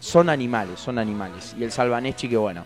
Son 0.00 0.28
animales, 0.28 0.80
son 0.80 0.98
animales. 0.98 1.54
Y 1.58 1.62
el 1.62 1.70
Salvaneschi 1.70 2.28
que 2.28 2.36
bueno, 2.36 2.64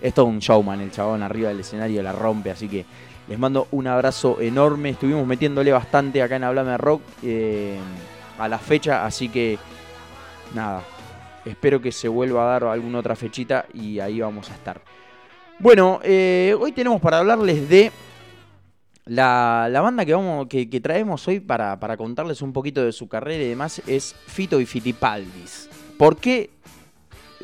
es 0.00 0.14
todo 0.14 0.26
un 0.26 0.38
showman, 0.38 0.80
el 0.80 0.90
chabón 0.90 1.22
arriba 1.22 1.48
del 1.50 1.60
escenario 1.60 2.02
la 2.02 2.12
rompe, 2.12 2.50
así 2.50 2.68
que 2.68 2.86
les 3.28 3.38
mando 3.38 3.68
un 3.70 3.86
abrazo 3.86 4.40
enorme. 4.40 4.90
Estuvimos 4.90 5.26
metiéndole 5.26 5.72
bastante 5.72 6.22
acá 6.22 6.36
en 6.36 6.44
Hablame 6.44 6.76
Rock 6.76 7.02
eh, 7.22 7.78
a 8.38 8.48
la 8.48 8.58
fecha, 8.58 9.04
así 9.06 9.28
que 9.28 9.58
nada, 10.54 10.82
espero 11.44 11.80
que 11.80 11.92
se 11.92 12.08
vuelva 12.08 12.42
a 12.42 12.52
dar 12.52 12.64
alguna 12.64 12.98
otra 12.98 13.16
fechita 13.16 13.66
y 13.72 14.00
ahí 14.00 14.20
vamos 14.20 14.50
a 14.50 14.54
estar. 14.54 14.80
Bueno, 15.58 16.00
eh, 16.02 16.54
hoy 16.58 16.72
tenemos 16.72 17.00
para 17.00 17.18
hablarles 17.18 17.68
de 17.68 17.92
la, 19.06 19.68
la 19.70 19.80
banda 19.80 20.04
que, 20.04 20.14
vamos, 20.14 20.48
que, 20.48 20.80
traemos 20.82 21.26
hoy 21.28 21.40
para, 21.40 21.78
para 21.78 21.96
contarles 21.96 22.42
un 22.42 22.52
poquito 22.52 22.84
de 22.84 22.92
su 22.92 23.08
carrera 23.08 23.42
y 23.44 23.48
demás 23.48 23.82
es 23.86 24.14
Fito 24.26 24.60
y 24.60 24.66
Fitipaldis. 24.66 25.68
¿Por 25.96 26.16
qué 26.16 26.50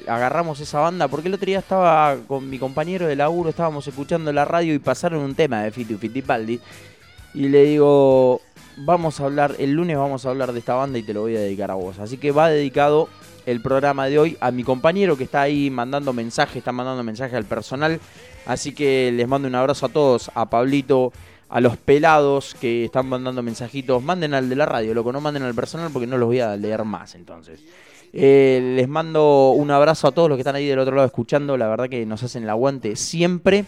agarramos 0.07 0.61
esa 0.61 0.81
banda? 0.81 1.09
Porque 1.09 1.29
el 1.29 1.35
otro 1.35 1.47
día 1.47 1.59
estaba 1.59 2.17
con 2.27 2.49
mi 2.49 2.59
compañero 2.59 3.07
de 3.07 3.17
laburo, 3.17 3.51
estábamos 3.51 3.87
escuchando 3.87 4.33
la 4.33 4.45
radio 4.45 4.75
y 4.75 4.79
pasaron 4.79 5.21
un 5.21 5.35
tema 5.35 5.63
de 5.63 5.71
Fito 5.71 5.95
y 5.95 5.97
Fitipaldis. 5.97 6.61
Y 7.35 7.49
le 7.49 7.65
digo, 7.65 8.41
vamos 8.77 9.21
a 9.21 9.25
hablar, 9.25 9.55
el 9.59 9.73
lunes 9.73 9.97
vamos 9.97 10.27
a 10.27 10.31
hablar 10.31 10.53
de 10.53 10.59
esta 10.59 10.75
banda 10.75 10.99
y 10.99 11.03
te 11.03 11.15
lo 11.15 11.23
voy 11.23 11.37
a 11.37 11.41
dedicar 11.41 11.71
a 11.71 11.75
vos. 11.75 11.99
Así 11.99 12.17
que 12.17 12.33
va 12.33 12.49
dedicado 12.49 13.09
el 13.47 13.61
programa 13.61 14.07
de 14.07 14.19
hoy 14.19 14.37
a 14.41 14.51
mi 14.51 14.65
compañero 14.65 15.17
que 15.17 15.25
está 15.25 15.43
ahí 15.43 15.71
mandando 15.71 16.13
mensajes, 16.13 16.57
está 16.57 16.73
mandando 16.73 17.03
mensajes 17.03 17.35
al 17.35 17.45
personal. 17.45 18.01
Así 18.47 18.73
que 18.73 19.13
les 19.13 19.29
mando 19.29 19.49
un 19.49 19.55
abrazo 19.55 19.87
a 19.87 19.89
todos, 19.91 20.31
a 20.35 20.49
Pablito, 20.49 21.13
a 21.49 21.61
los 21.61 21.77
pelados 21.77 22.55
que 22.61 22.85
están 22.85 23.09
mandando 23.09 23.43
mensajitos. 23.43 24.03
Manden 24.03 24.35
al 24.35 24.49
de 24.49 24.57
la 24.57 24.67
radio, 24.67 24.95
loco, 24.95 25.13
no 25.13 25.21
manden 25.21 25.43
al 25.43 25.55
personal 25.55 25.91
porque 25.93 26.07
no 26.07 26.17
los 26.17 26.27
voy 26.27 26.41
a 26.41 26.57
leer 26.57 26.85
más 26.85 27.15
entonces. 27.15 27.61
Eh, 28.13 28.75
les 28.77 28.89
mando 28.89 29.51
un 29.51 29.71
abrazo 29.71 30.09
a 30.09 30.13
todos 30.13 30.29
los 30.29 30.37
que 30.37 30.41
están 30.41 30.57
ahí 30.57 30.67
del 30.67 30.79
otro 30.79 30.95
lado 30.97 31.07
escuchando. 31.07 31.57
La 31.57 31.69
verdad 31.69 31.89
que 31.89 32.05
nos 32.07 32.23
hacen 32.23 32.45
el 32.45 32.51
aguante 32.51 32.97
siempre. 32.97 33.65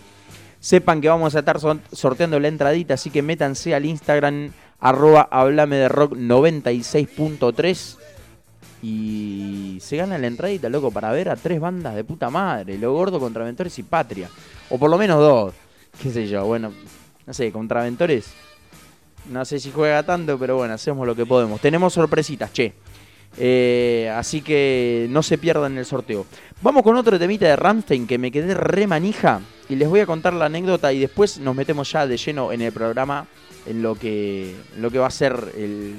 Sepan 0.60 1.00
que 1.00 1.08
vamos 1.08 1.34
a 1.34 1.40
estar 1.40 1.58
sorteando 1.92 2.38
la 2.38 2.48
entradita, 2.48 2.94
así 2.94 3.10
que 3.10 3.20
métanse 3.20 3.74
al 3.74 3.84
Instagram 3.84 4.52
arroba 4.78 5.28
hablame 5.30 5.76
de 5.76 5.88
rock 5.88 6.12
96.3 6.12 7.98
y 8.82 9.78
se 9.80 9.96
gana 9.96 10.18
la 10.18 10.26
entradita, 10.26 10.68
loco, 10.68 10.90
para 10.90 11.12
ver 11.12 11.28
a 11.28 11.36
tres 11.36 11.60
bandas 11.60 11.94
de 11.94 12.02
puta 12.02 12.30
madre, 12.30 12.76
Lo 12.78 12.92
Gordo, 12.92 13.20
Contraventores 13.20 13.78
y 13.78 13.84
Patria. 13.84 14.28
O 14.70 14.78
por 14.78 14.90
lo 14.90 14.98
menos 14.98 15.18
dos, 15.20 15.54
qué 16.02 16.10
sé 16.10 16.26
yo, 16.26 16.44
bueno, 16.46 16.72
no 17.24 17.32
sé, 17.32 17.52
Contraventores, 17.52 18.32
no 19.30 19.44
sé 19.44 19.60
si 19.60 19.70
juega 19.70 20.02
tanto, 20.02 20.36
pero 20.36 20.56
bueno, 20.56 20.74
hacemos 20.74 21.06
lo 21.06 21.14
que 21.14 21.24
podemos. 21.24 21.60
Tenemos 21.60 21.92
sorpresitas, 21.92 22.52
che. 22.52 22.74
Eh, 23.38 24.12
así 24.14 24.42
que 24.42 25.06
no 25.10 25.22
se 25.22 25.38
pierdan 25.38 25.78
el 25.78 25.84
sorteo. 25.86 26.26
Vamos 26.60 26.82
con 26.82 26.96
otro 26.96 27.18
temita 27.18 27.46
de 27.46 27.56
Ramstein 27.56 28.06
que 28.06 28.18
me 28.18 28.30
quedé 28.30 28.54
re 28.54 28.86
manija 28.86 29.40
y 29.68 29.76
les 29.76 29.88
voy 29.88 30.00
a 30.00 30.06
contar 30.06 30.32
la 30.34 30.46
anécdota 30.46 30.92
y 30.92 30.98
después 31.00 31.38
nos 31.38 31.54
metemos 31.56 31.90
ya 31.90 32.06
de 32.06 32.16
lleno 32.16 32.52
en 32.52 32.60
el 32.60 32.72
programa 32.72 33.26
en 33.66 33.82
lo 33.82 33.94
que, 33.94 34.54
en 34.76 34.82
lo 34.82 34.90
que 34.90 34.98
va 34.98 35.06
a 35.06 35.10
ser 35.10 35.34
el, 35.56 35.94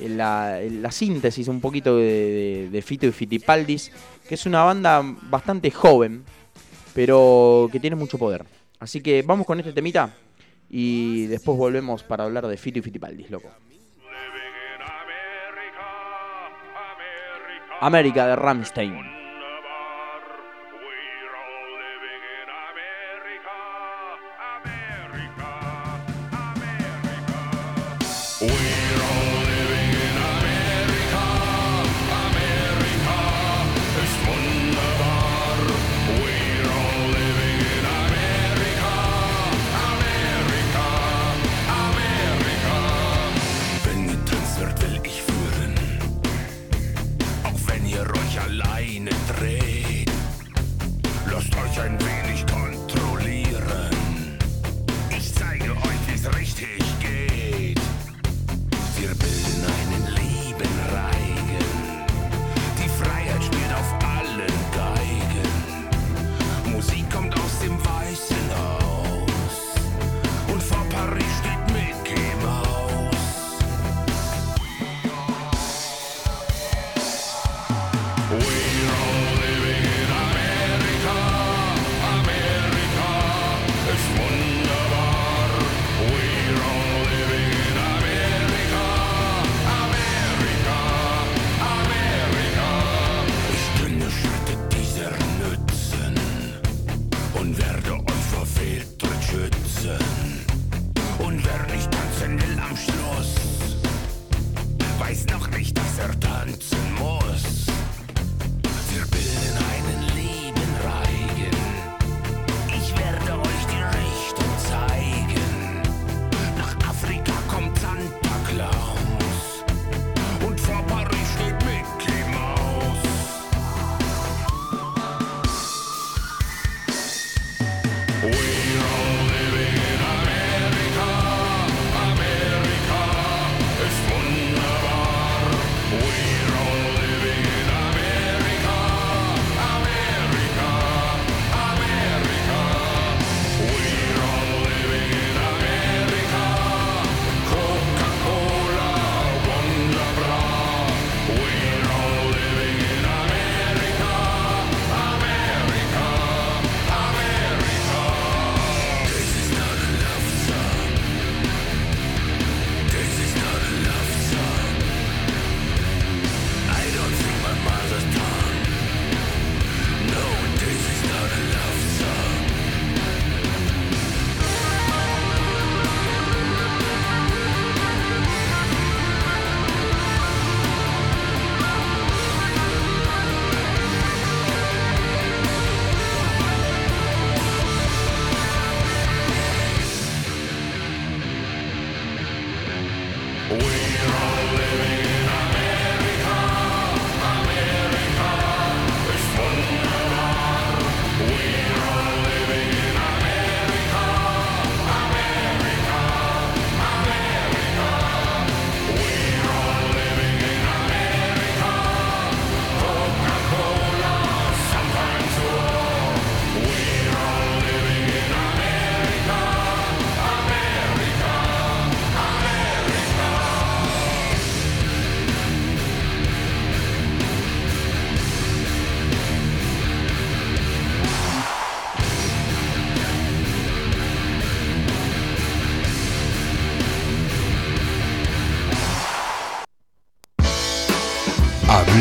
el- 0.00 0.16
la, 0.16 0.58
la 0.60 0.90
síntesis 0.90 1.46
un 1.48 1.60
poquito 1.60 1.96
de, 1.96 2.04
de- 2.04 2.68
de 2.70 2.82
Fito 2.82 3.06
y 3.06 3.12
Fitipaldis, 3.12 3.92
que 4.28 4.34
es 4.34 4.44
una 4.46 4.64
banda 4.64 5.02
bastante 5.30 5.70
joven, 5.70 6.24
pero 6.94 7.68
que 7.70 7.80
tiene 7.80 7.96
mucho 7.96 8.18
poder. 8.18 8.44
Así 8.80 9.00
que 9.00 9.22
vamos 9.22 9.46
con 9.46 9.60
este 9.60 9.72
temita 9.72 10.12
Y 10.70 11.26
después 11.26 11.56
volvemos 11.56 12.02
para 12.02 12.24
hablar 12.24 12.46
de 12.48 12.56
Fito 12.56 12.80
y 12.80 12.82
Fitipaldis, 12.82 13.30
loco. 13.30 13.48
América 17.84 18.26
de 18.26 18.34
Ramstein. 18.34 19.13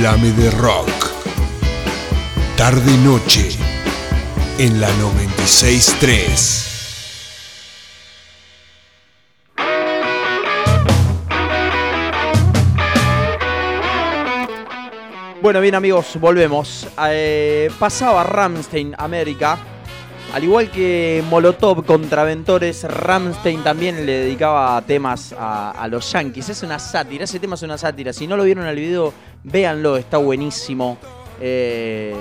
Háblame 0.05 0.31
de 0.33 0.51
rock. 0.51 0.89
Tarde 2.57 2.91
y 2.91 2.97
noche 3.05 3.51
en 4.57 4.81
la 4.81 4.89
963. 4.97 6.71
Bueno, 15.41 15.61
bien 15.61 15.75
amigos, 15.75 16.17
volvemos. 16.19 16.85
Eh, 17.07 17.71
pasaba 17.79 18.25
Ramstein 18.25 18.95
América. 18.97 19.72
Al 20.33 20.43
igual 20.43 20.71
que 20.71 21.23
Molotov 21.29 21.85
Contraventores, 21.85 22.85
Ramstein 22.85 23.63
también 23.63 24.03
le 24.03 24.13
dedicaba 24.13 24.81
temas 24.81 25.31
a, 25.37 25.87
los 25.91 26.11
Yankees. 26.11 26.49
Es 26.49 26.63
una 26.63 26.79
sátira, 26.79 27.25
ese 27.25 27.39
tema 27.39 27.53
es 27.53 27.61
una 27.61 27.77
sátira. 27.77 28.11
Si 28.11 28.25
no 28.25 28.35
lo 28.35 28.43
vieron 28.43 28.63
en 28.63 28.71
el 28.71 28.75
video, 28.77 29.13
Véanlo, 29.43 29.95
está 29.95 30.17
buenísimo. 30.17 30.97
Eh, 31.39 32.15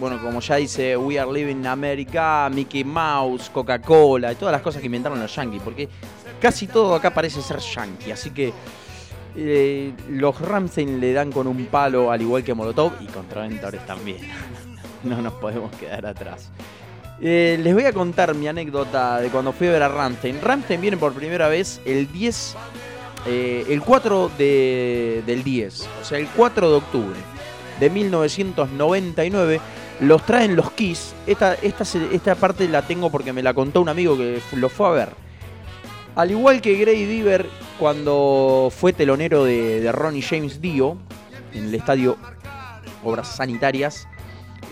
bueno, 0.00 0.20
como 0.20 0.40
ya 0.40 0.56
dice, 0.56 0.96
We 0.96 1.20
Are 1.20 1.32
Living 1.32 1.58
in 1.58 1.66
America, 1.68 2.50
Mickey 2.52 2.82
Mouse, 2.82 3.48
Coca-Cola, 3.50 4.32
y 4.32 4.34
todas 4.34 4.50
las 4.50 4.62
cosas 4.62 4.80
que 4.80 4.86
inventaron 4.86 5.20
los 5.20 5.32
yankees, 5.32 5.62
porque 5.62 5.88
casi 6.40 6.66
todo 6.66 6.96
acá 6.96 7.14
parece 7.14 7.40
ser 7.42 7.58
yankee, 7.58 8.10
así 8.10 8.30
que 8.30 8.52
eh, 9.36 9.92
los 10.08 10.40
Ramstein 10.40 10.98
le 10.98 11.12
dan 11.12 11.30
con 11.30 11.46
un 11.46 11.66
palo 11.66 12.10
al 12.10 12.22
igual 12.22 12.42
que 12.42 12.54
Molotov 12.54 12.94
y 13.00 13.06
Contraventores 13.06 13.86
también. 13.86 14.18
no 15.04 15.22
nos 15.22 15.34
podemos 15.34 15.70
quedar 15.76 16.06
atrás. 16.06 16.50
Eh, 17.20 17.58
les 17.62 17.74
voy 17.74 17.84
a 17.84 17.92
contar 17.92 18.34
mi 18.34 18.48
anécdota 18.48 19.20
de 19.20 19.28
cuando 19.28 19.52
fui 19.52 19.68
a 19.68 19.72
ver 19.72 19.82
a 19.82 19.88
Ramstein. 19.88 20.40
Ramstein 20.40 20.80
viene 20.80 20.96
por 20.96 21.12
primera 21.12 21.48
vez 21.48 21.80
el 21.84 22.10
10 22.10 22.56
eh, 23.26 23.64
el 23.68 23.82
4 23.82 24.32
del 24.36 25.44
10, 25.44 25.88
o 26.00 26.04
sea, 26.04 26.18
el 26.18 26.26
4 26.28 26.70
de 26.70 26.76
octubre 26.76 27.16
de 27.78 27.90
1999, 27.90 29.60
los 30.00 30.26
traen 30.26 30.56
los 30.56 30.72
Kiss. 30.72 31.14
Esta, 31.26 31.54
esta, 31.54 31.84
esta 32.12 32.34
parte 32.34 32.68
la 32.68 32.82
tengo 32.82 33.10
porque 33.10 33.32
me 33.32 33.42
la 33.42 33.54
contó 33.54 33.80
un 33.80 33.88
amigo 33.88 34.16
que 34.16 34.40
lo 34.56 34.68
fue 34.68 34.88
a 34.88 34.90
ver. 34.90 35.08
Al 36.16 36.30
igual 36.30 36.60
que 36.60 36.76
Gray 36.76 37.06
Diver 37.06 37.48
cuando 37.78 38.72
fue 38.76 38.92
telonero 38.92 39.44
de, 39.44 39.90
Ronnie 39.92 40.22
James 40.22 40.60
Dio 40.60 40.96
en 41.54 41.64
el 41.64 41.74
estadio 41.74 42.16
Obras 43.04 43.36
Sanitarias, 43.36 44.06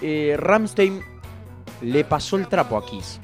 eh, 0.03 0.37
Ramstein 0.39 1.03
le 1.81 2.05
pasó 2.05 2.37
el 2.37 2.49
trapo 2.49 2.77
a 2.77 2.85
Kiss. 2.85 3.21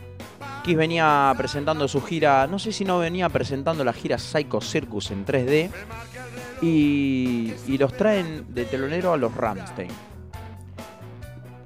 Kiss 0.64 0.76
venía 0.76 1.32
presentando 1.36 1.86
su 1.88 2.02
gira, 2.02 2.46
no 2.46 2.58
sé 2.58 2.72
si 2.72 2.84
no 2.84 2.98
venía 2.98 3.28
presentando 3.28 3.84
la 3.84 3.92
gira 3.92 4.18
Psycho 4.18 4.60
Circus 4.60 5.10
en 5.10 5.24
3D, 5.24 5.70
y, 6.62 7.54
los 7.78 7.92
traen 7.92 8.46
de 8.54 8.64
telonero 8.64 9.12
a 9.12 9.16
los 9.16 9.34
Ramstein. 9.34 9.90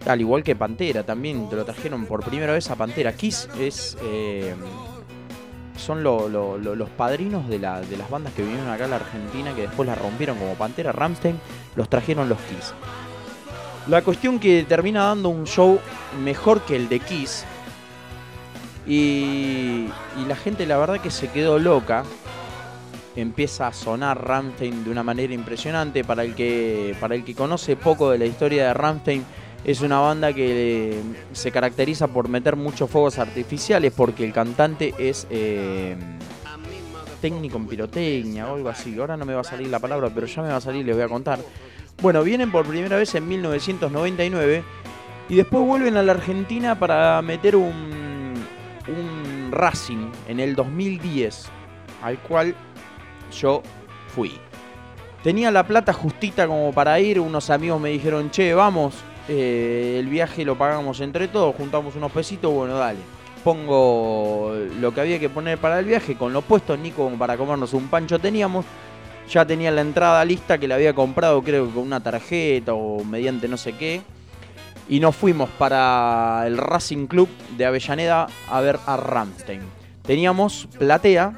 Al 0.06 0.20
igual 0.20 0.42
que 0.42 0.56
Pantera, 0.56 1.04
también 1.04 1.48
te 1.48 1.56
lo 1.56 1.64
trajeron 1.64 2.06
por 2.06 2.24
primera 2.24 2.52
vez 2.52 2.70
a 2.70 2.76
Pantera. 2.76 3.12
Kiss 3.12 3.48
es. 3.58 3.96
Eh, 4.02 4.54
son 5.76 6.02
los 6.02 6.90
padrinos 6.90 7.48
de, 7.48 7.58
las 7.58 8.10
bandas 8.10 8.32
que 8.34 8.42
vinieron 8.42 8.68
acá 8.68 8.84
a 8.84 8.88
la 8.88 8.96
Argentina, 8.96 9.54
que 9.54 9.62
después 9.62 9.86
la 9.88 9.94
rompieron 9.94 10.38
como 10.38 10.54
Pantera, 10.54 10.92
Ramstein, 10.92 11.38
los 11.74 11.88
trajeron 11.88 12.28
los 12.28 12.38
Kiss. 12.38 12.74
La 13.90 14.02
cuestión 14.02 14.38
que 14.38 14.62
termina 14.62 15.06
dando 15.06 15.30
un 15.30 15.48
show 15.48 15.80
mejor 16.22 16.60
que 16.60 16.76
el 16.76 16.88
de 16.88 17.00
Kiss. 17.00 17.44
Y, 18.86 19.88
y 20.16 20.24
la 20.28 20.36
gente 20.36 20.64
la 20.64 20.78
verdad 20.78 21.00
que 21.00 21.10
se 21.10 21.26
quedó 21.26 21.58
loca 21.58 22.04
empieza 23.16 23.66
a 23.66 23.72
sonar 23.72 24.24
Ramstein 24.24 24.84
de 24.84 24.90
una 24.90 25.02
manera 25.02 25.34
impresionante. 25.34 26.04
Para 26.04 26.22
el 26.22 26.36
que, 26.36 26.94
para 27.00 27.16
el 27.16 27.24
que 27.24 27.34
conoce 27.34 27.74
poco 27.74 28.12
de 28.12 28.18
la 28.18 28.26
historia 28.26 28.68
de 28.68 28.74
Ramstein, 28.74 29.24
es 29.64 29.80
una 29.80 29.98
banda 29.98 30.32
que 30.32 31.00
se 31.32 31.50
caracteriza 31.50 32.06
por 32.06 32.28
meter 32.28 32.54
muchos 32.54 32.88
fuegos 32.88 33.18
artificiales 33.18 33.92
porque 33.92 34.24
el 34.24 34.32
cantante 34.32 34.94
es 34.98 35.26
eh, 35.30 35.96
técnico 37.20 37.58
en 37.58 37.66
pirotecnia 37.66 38.52
o 38.52 38.54
algo 38.54 38.68
así. 38.68 38.96
Ahora 39.00 39.16
no 39.16 39.24
me 39.24 39.34
va 39.34 39.40
a 39.40 39.44
salir 39.44 39.66
la 39.66 39.80
palabra, 39.80 40.12
pero 40.14 40.28
ya 40.28 40.42
me 40.42 40.48
va 40.48 40.58
a 40.58 40.60
salir, 40.60 40.86
les 40.86 40.94
voy 40.94 41.04
a 41.04 41.08
contar. 41.08 41.40
Bueno, 42.00 42.22
vienen 42.22 42.50
por 42.50 42.64
primera 42.64 42.96
vez 42.96 43.14
en 43.14 43.28
1999 43.28 44.64
y 45.28 45.34
después 45.34 45.62
vuelven 45.62 45.98
a 45.98 46.02
la 46.02 46.12
Argentina 46.12 46.78
para 46.78 47.20
meter 47.20 47.56
un, 47.56 48.34
un 48.88 49.52
Racing 49.52 50.10
en 50.26 50.40
el 50.40 50.54
2010, 50.54 51.48
al 52.02 52.18
cual 52.20 52.54
yo 53.38 53.62
fui. 54.14 54.32
Tenía 55.22 55.50
la 55.50 55.66
plata 55.66 55.92
justita 55.92 56.46
como 56.46 56.72
para 56.72 56.98
ir, 57.00 57.20
unos 57.20 57.50
amigos 57.50 57.78
me 57.78 57.90
dijeron, 57.90 58.30
che, 58.30 58.54
vamos, 58.54 58.94
eh, 59.28 59.98
el 60.00 60.08
viaje 60.08 60.46
lo 60.46 60.56
pagamos 60.56 61.00
entre 61.00 61.28
todos, 61.28 61.54
juntamos 61.54 61.96
unos 61.96 62.10
pesitos, 62.12 62.50
bueno, 62.50 62.76
dale. 62.76 63.00
Pongo 63.44 64.54
lo 64.80 64.94
que 64.94 65.00
había 65.02 65.18
que 65.18 65.28
poner 65.28 65.58
para 65.58 65.78
el 65.78 65.84
viaje, 65.84 66.16
con 66.16 66.32
lo 66.32 66.40
puesto, 66.40 66.78
ni 66.78 66.92
como 66.92 67.18
para 67.18 67.36
comernos 67.36 67.74
un 67.74 67.88
pancho 67.88 68.18
teníamos. 68.18 68.64
Ya 69.30 69.44
tenía 69.46 69.70
la 69.70 69.80
entrada 69.80 70.24
lista 70.24 70.58
que 70.58 70.66
la 70.66 70.74
había 70.74 70.92
comprado, 70.92 71.40
creo 71.42 71.66
que 71.66 71.72
con 71.72 71.84
una 71.84 72.02
tarjeta 72.02 72.74
o 72.74 73.04
mediante 73.04 73.46
no 73.46 73.56
sé 73.56 73.74
qué. 73.74 74.02
Y 74.88 74.98
nos 74.98 75.14
fuimos 75.14 75.48
para 75.50 76.42
el 76.46 76.58
Racing 76.58 77.06
Club 77.06 77.28
de 77.56 77.64
Avellaneda 77.64 78.26
a 78.48 78.60
ver 78.60 78.80
a 78.86 78.96
Ramstein. 78.96 79.60
Teníamos 80.02 80.66
platea, 80.76 81.32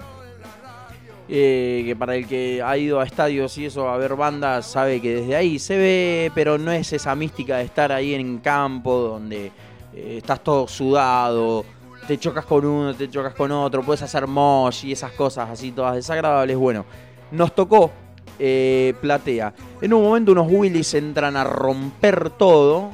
eh, 1.28 1.82
que 1.84 1.94
para 1.94 2.16
el 2.16 2.26
que 2.26 2.62
ha 2.62 2.78
ido 2.78 2.98
a 2.98 3.04
estadios 3.04 3.58
y 3.58 3.66
eso 3.66 3.90
a 3.90 3.98
ver 3.98 4.16
bandas 4.16 4.66
sabe 4.66 4.98
que 5.02 5.16
desde 5.16 5.36
ahí 5.36 5.58
se 5.58 5.76
ve, 5.76 6.32
pero 6.34 6.56
no 6.56 6.72
es 6.72 6.94
esa 6.94 7.14
mística 7.14 7.58
de 7.58 7.64
estar 7.64 7.92
ahí 7.92 8.14
en 8.14 8.38
campo 8.38 8.96
donde 9.00 9.52
eh, 9.94 10.14
estás 10.16 10.42
todo 10.42 10.66
sudado, 10.66 11.66
te 12.06 12.18
chocas 12.18 12.46
con 12.46 12.64
uno, 12.64 12.94
te 12.94 13.10
chocas 13.10 13.34
con 13.34 13.52
otro, 13.52 13.82
puedes 13.82 14.00
hacer 14.00 14.26
mosh 14.26 14.86
y 14.86 14.92
esas 14.92 15.12
cosas 15.12 15.50
así 15.50 15.72
todas 15.72 15.94
desagradables. 15.94 16.56
Bueno, 16.56 16.86
nos 17.32 17.54
tocó 17.54 17.90
eh, 18.38 18.94
platea. 19.00 19.52
En 19.80 19.92
un 19.92 20.02
momento 20.02 20.32
unos 20.32 20.46
Willys 20.48 20.94
entran 20.94 21.36
a 21.36 21.44
romper 21.44 22.30
todo, 22.30 22.92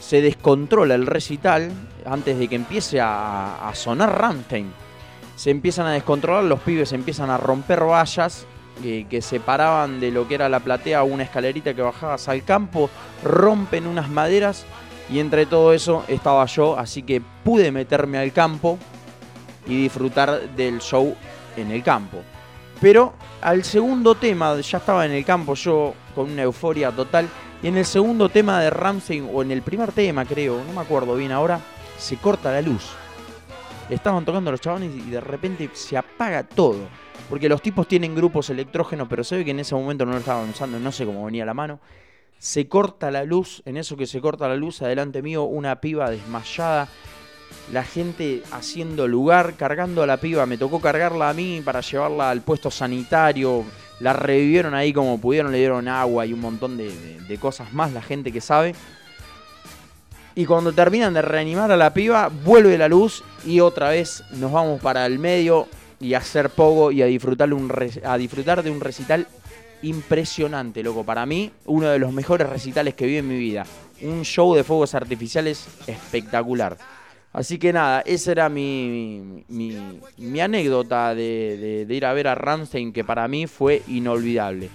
se 0.00 0.20
descontrola 0.20 0.94
el 0.94 1.06
recital 1.06 1.70
antes 2.04 2.38
de 2.38 2.48
que 2.48 2.56
empiece 2.56 3.00
a, 3.00 3.68
a 3.68 3.74
sonar 3.74 4.18
Ramstein 4.18 4.72
se 5.38 5.50
empiezan 5.50 5.86
a 5.86 5.92
descontrolar, 5.92 6.42
los 6.42 6.58
pibes 6.58 6.92
empiezan 6.92 7.30
a 7.30 7.36
romper 7.38 7.84
vallas 7.84 8.44
que 8.82 9.22
separaban 9.22 10.00
de 10.00 10.10
lo 10.10 10.26
que 10.26 10.34
era 10.34 10.48
la 10.48 10.58
platea 10.58 11.04
una 11.04 11.22
escalerita 11.22 11.74
que 11.74 11.82
bajabas 11.82 12.28
al 12.28 12.42
campo, 12.42 12.90
rompen 13.22 13.86
unas 13.86 14.10
maderas 14.10 14.66
y 15.08 15.20
entre 15.20 15.46
todo 15.46 15.72
eso 15.72 16.04
estaba 16.08 16.44
yo, 16.46 16.76
así 16.76 17.04
que 17.04 17.22
pude 17.44 17.70
meterme 17.70 18.18
al 18.18 18.32
campo 18.32 18.78
y 19.64 19.82
disfrutar 19.82 20.40
del 20.56 20.80
show 20.80 21.14
en 21.56 21.70
el 21.70 21.84
campo. 21.84 22.18
Pero 22.80 23.14
al 23.40 23.64
segundo 23.64 24.14
tema, 24.14 24.58
ya 24.60 24.78
estaba 24.78 25.04
en 25.04 25.12
el 25.12 25.24
campo 25.24 25.54
yo 25.54 25.94
con 26.14 26.30
una 26.30 26.42
euforia 26.42 26.92
total, 26.92 27.28
y 27.62 27.66
en 27.66 27.76
el 27.76 27.84
segundo 27.84 28.28
tema 28.28 28.60
de 28.60 28.70
Ramsey, 28.70 29.20
o 29.20 29.42
en 29.42 29.50
el 29.50 29.62
primer 29.62 29.92
tema 29.92 30.24
creo, 30.24 30.62
no 30.64 30.72
me 30.72 30.80
acuerdo 30.80 31.16
bien 31.16 31.32
ahora, 31.32 31.60
se 31.98 32.16
corta 32.16 32.52
la 32.52 32.62
luz 32.62 32.84
estaban 33.94 34.24
tocando 34.24 34.50
los 34.50 34.60
chabones 34.60 34.94
y 34.94 35.10
de 35.10 35.20
repente 35.20 35.70
se 35.72 35.96
apaga 35.96 36.42
todo. 36.42 36.88
Porque 37.28 37.48
los 37.48 37.60
tipos 37.60 37.86
tienen 37.86 38.14
grupos 38.14 38.48
electrógenos, 38.50 39.06
pero 39.08 39.22
se 39.22 39.36
ve 39.36 39.44
que 39.44 39.50
en 39.50 39.60
ese 39.60 39.74
momento 39.74 40.06
no 40.06 40.12
lo 40.12 40.18
estaban 40.18 40.48
usando, 40.48 40.78
no 40.78 40.92
sé 40.92 41.04
cómo 41.04 41.24
venía 41.24 41.44
la 41.44 41.54
mano. 41.54 41.80
Se 42.38 42.68
corta 42.68 43.10
la 43.10 43.24
luz, 43.24 43.62
en 43.66 43.76
eso 43.76 43.96
que 43.96 44.06
se 44.06 44.20
corta 44.20 44.48
la 44.48 44.56
luz, 44.56 44.80
adelante 44.80 45.22
mío, 45.22 45.42
una 45.42 45.80
piba 45.80 46.10
desmayada. 46.10 46.88
La 47.72 47.84
gente 47.84 48.42
haciendo 48.52 49.06
lugar, 49.06 49.54
cargando 49.56 50.02
a 50.02 50.06
la 50.06 50.16
piba. 50.16 50.46
Me 50.46 50.58
tocó 50.58 50.80
cargarla 50.80 51.30
a 51.30 51.34
mí 51.34 51.60
para 51.64 51.80
llevarla 51.80 52.30
al 52.30 52.42
puesto 52.42 52.70
sanitario. 52.70 53.64
La 54.00 54.12
revivieron 54.12 54.74
ahí 54.74 54.92
como 54.92 55.20
pudieron, 55.20 55.52
le 55.52 55.58
dieron 55.58 55.88
agua 55.88 56.24
y 56.24 56.32
un 56.32 56.40
montón 56.40 56.76
de 56.76 57.38
cosas 57.40 57.72
más, 57.72 57.92
la 57.92 58.02
gente 58.02 58.32
que 58.32 58.40
sabe. 58.40 58.74
Y 60.38 60.46
cuando 60.46 60.72
terminan 60.72 61.14
de 61.14 61.20
reanimar 61.20 61.72
a 61.72 61.76
la 61.76 61.92
piba, 61.92 62.30
vuelve 62.44 62.78
la 62.78 62.86
luz 62.86 63.24
y 63.44 63.58
otra 63.58 63.88
vez 63.88 64.22
nos 64.30 64.52
vamos 64.52 64.80
para 64.80 65.04
el 65.04 65.18
medio 65.18 65.66
y 65.98 66.14
a 66.14 66.18
hacer 66.18 66.50
pogo 66.50 66.92
y 66.92 67.02
a 67.02 67.06
disfrutar, 67.06 67.52
un 67.52 67.72
a 68.04 68.16
disfrutar 68.16 68.62
de 68.62 68.70
un 68.70 68.80
recital 68.80 69.26
impresionante, 69.82 70.84
loco. 70.84 71.02
Para 71.02 71.26
mí, 71.26 71.50
uno 71.64 71.88
de 71.88 71.98
los 71.98 72.12
mejores 72.12 72.48
recitales 72.48 72.94
que 72.94 73.06
vi 73.06 73.16
en 73.16 73.26
mi 73.26 73.36
vida. 73.36 73.66
Un 74.00 74.24
show 74.24 74.54
de 74.54 74.62
fuegos 74.62 74.94
artificiales 74.94 75.66
espectacular. 75.88 76.78
Así 77.32 77.58
que 77.58 77.72
nada, 77.72 78.00
esa 78.00 78.32
era 78.32 78.48
mi, 78.48 79.44
mi, 79.48 80.40
anécdota 80.40 81.14
de, 81.14 81.84
de, 81.86 81.94
ir 81.94 82.06
a 82.06 82.12
ver 82.12 82.26
a 82.26 82.34
Ramstein, 82.34 82.92
que 82.92 83.04
para 83.04 83.28
mí 83.28 83.46
fue 83.46 83.82
inolvidable. 83.86 84.70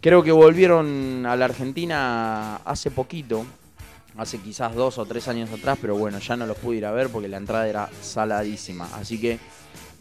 Creo 0.00 0.22
que 0.22 0.32
volvieron 0.32 1.26
a 1.26 1.36
la 1.36 1.44
Argentina 1.44 2.56
hace 2.64 2.90
poquito, 2.90 3.44
hace 4.16 4.38
quizás 4.38 4.74
dos 4.74 4.98
o 4.98 5.06
tres 5.06 5.28
años 5.28 5.50
atrás, 5.50 5.78
pero 5.80 5.96
bueno, 5.96 6.18
ya 6.18 6.36
no 6.36 6.46
los 6.46 6.56
pude 6.56 6.78
ir 6.78 6.86
a 6.86 6.92
ver 6.92 7.08
porque 7.08 7.28
la 7.28 7.36
entrada 7.36 7.68
era 7.68 7.90
saladísima. 8.00 8.88
Así 8.94 9.20
que 9.20 9.38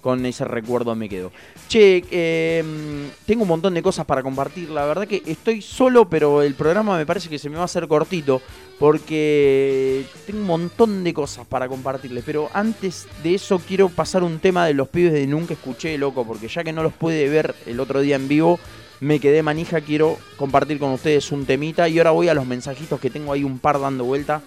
con 0.01 0.25
ese 0.25 0.43
recuerdo 0.45 0.95
me 0.95 1.07
quedo. 1.07 1.31
Che, 1.69 2.03
em, 2.11 3.09
tengo 3.25 3.43
un 3.43 3.47
montón 3.47 3.73
de 3.73 3.81
cosas 3.81 4.05
para 4.05 4.23
compartir. 4.23 4.69
La 4.69 4.85
verdad 4.85 5.07
que 5.07 5.21
estoy 5.25 5.61
solo, 5.61 6.09
pero 6.09 6.41
el 6.41 6.55
programa 6.55 6.97
me 6.97 7.05
parece 7.05 7.29
que 7.29 7.39
se 7.39 7.49
me 7.49 7.55
va 7.55 7.61
a 7.61 7.65
hacer 7.65 7.87
cortito. 7.87 8.41
Porque 8.79 10.05
tengo 10.25 10.39
un 10.39 10.47
montón 10.47 11.03
de 11.03 11.13
cosas 11.13 11.45
para 11.45 11.67
compartirles. 11.67 12.23
Pero 12.25 12.49
antes 12.53 13.07
de 13.23 13.35
eso 13.35 13.59
quiero 13.59 13.89
pasar 13.89 14.23
un 14.23 14.39
tema 14.39 14.65
de 14.65 14.73
los 14.73 14.89
pibes 14.89 15.13
de 15.13 15.27
Nunca 15.27 15.53
Escuché, 15.53 15.97
loco. 15.97 16.25
Porque 16.25 16.47
ya 16.47 16.63
que 16.63 16.73
no 16.73 16.83
los 16.83 16.93
pude 16.93 17.29
ver 17.29 17.55
el 17.67 17.79
otro 17.79 18.01
día 18.01 18.15
en 18.15 18.27
vivo, 18.27 18.59
me 18.99 19.19
quedé 19.19 19.43
manija, 19.43 19.81
quiero 19.81 20.17
compartir 20.37 20.79
con 20.79 20.91
ustedes 20.91 21.31
un 21.31 21.45
temita 21.45 21.87
y 21.89 21.97
ahora 21.97 22.11
voy 22.11 22.27
a 22.27 22.33
los 22.33 22.45
mensajitos 22.45 22.99
que 22.99 23.09
tengo 23.09 23.33
ahí 23.33 23.43
un 23.43 23.59
par 23.59 23.79
dando 23.79 24.03
vuelta. 24.03 24.41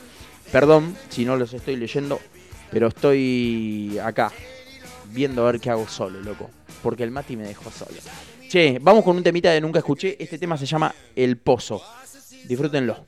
Perdón 0.52 0.96
si 1.08 1.24
no 1.24 1.36
los 1.36 1.52
estoy 1.54 1.76
leyendo, 1.76 2.20
pero 2.70 2.88
estoy 2.88 3.98
acá 4.02 4.30
viendo 5.14 5.46
a 5.46 5.52
ver 5.52 5.60
qué 5.60 5.70
hago 5.70 5.86
solo, 5.88 6.20
loco. 6.20 6.50
Porque 6.82 7.04
el 7.04 7.10
Mati 7.10 7.36
me 7.36 7.44
dejó 7.44 7.70
solo. 7.70 7.98
Che, 8.48 8.78
vamos 8.82 9.04
con 9.04 9.16
un 9.16 9.22
temita 9.22 9.50
de 9.50 9.60
nunca 9.60 9.78
escuché. 9.78 10.16
Este 10.18 10.38
tema 10.38 10.58
se 10.58 10.66
llama 10.66 10.94
El 11.16 11.38
Pozo. 11.38 11.82
Disfrútenlo. 12.46 13.06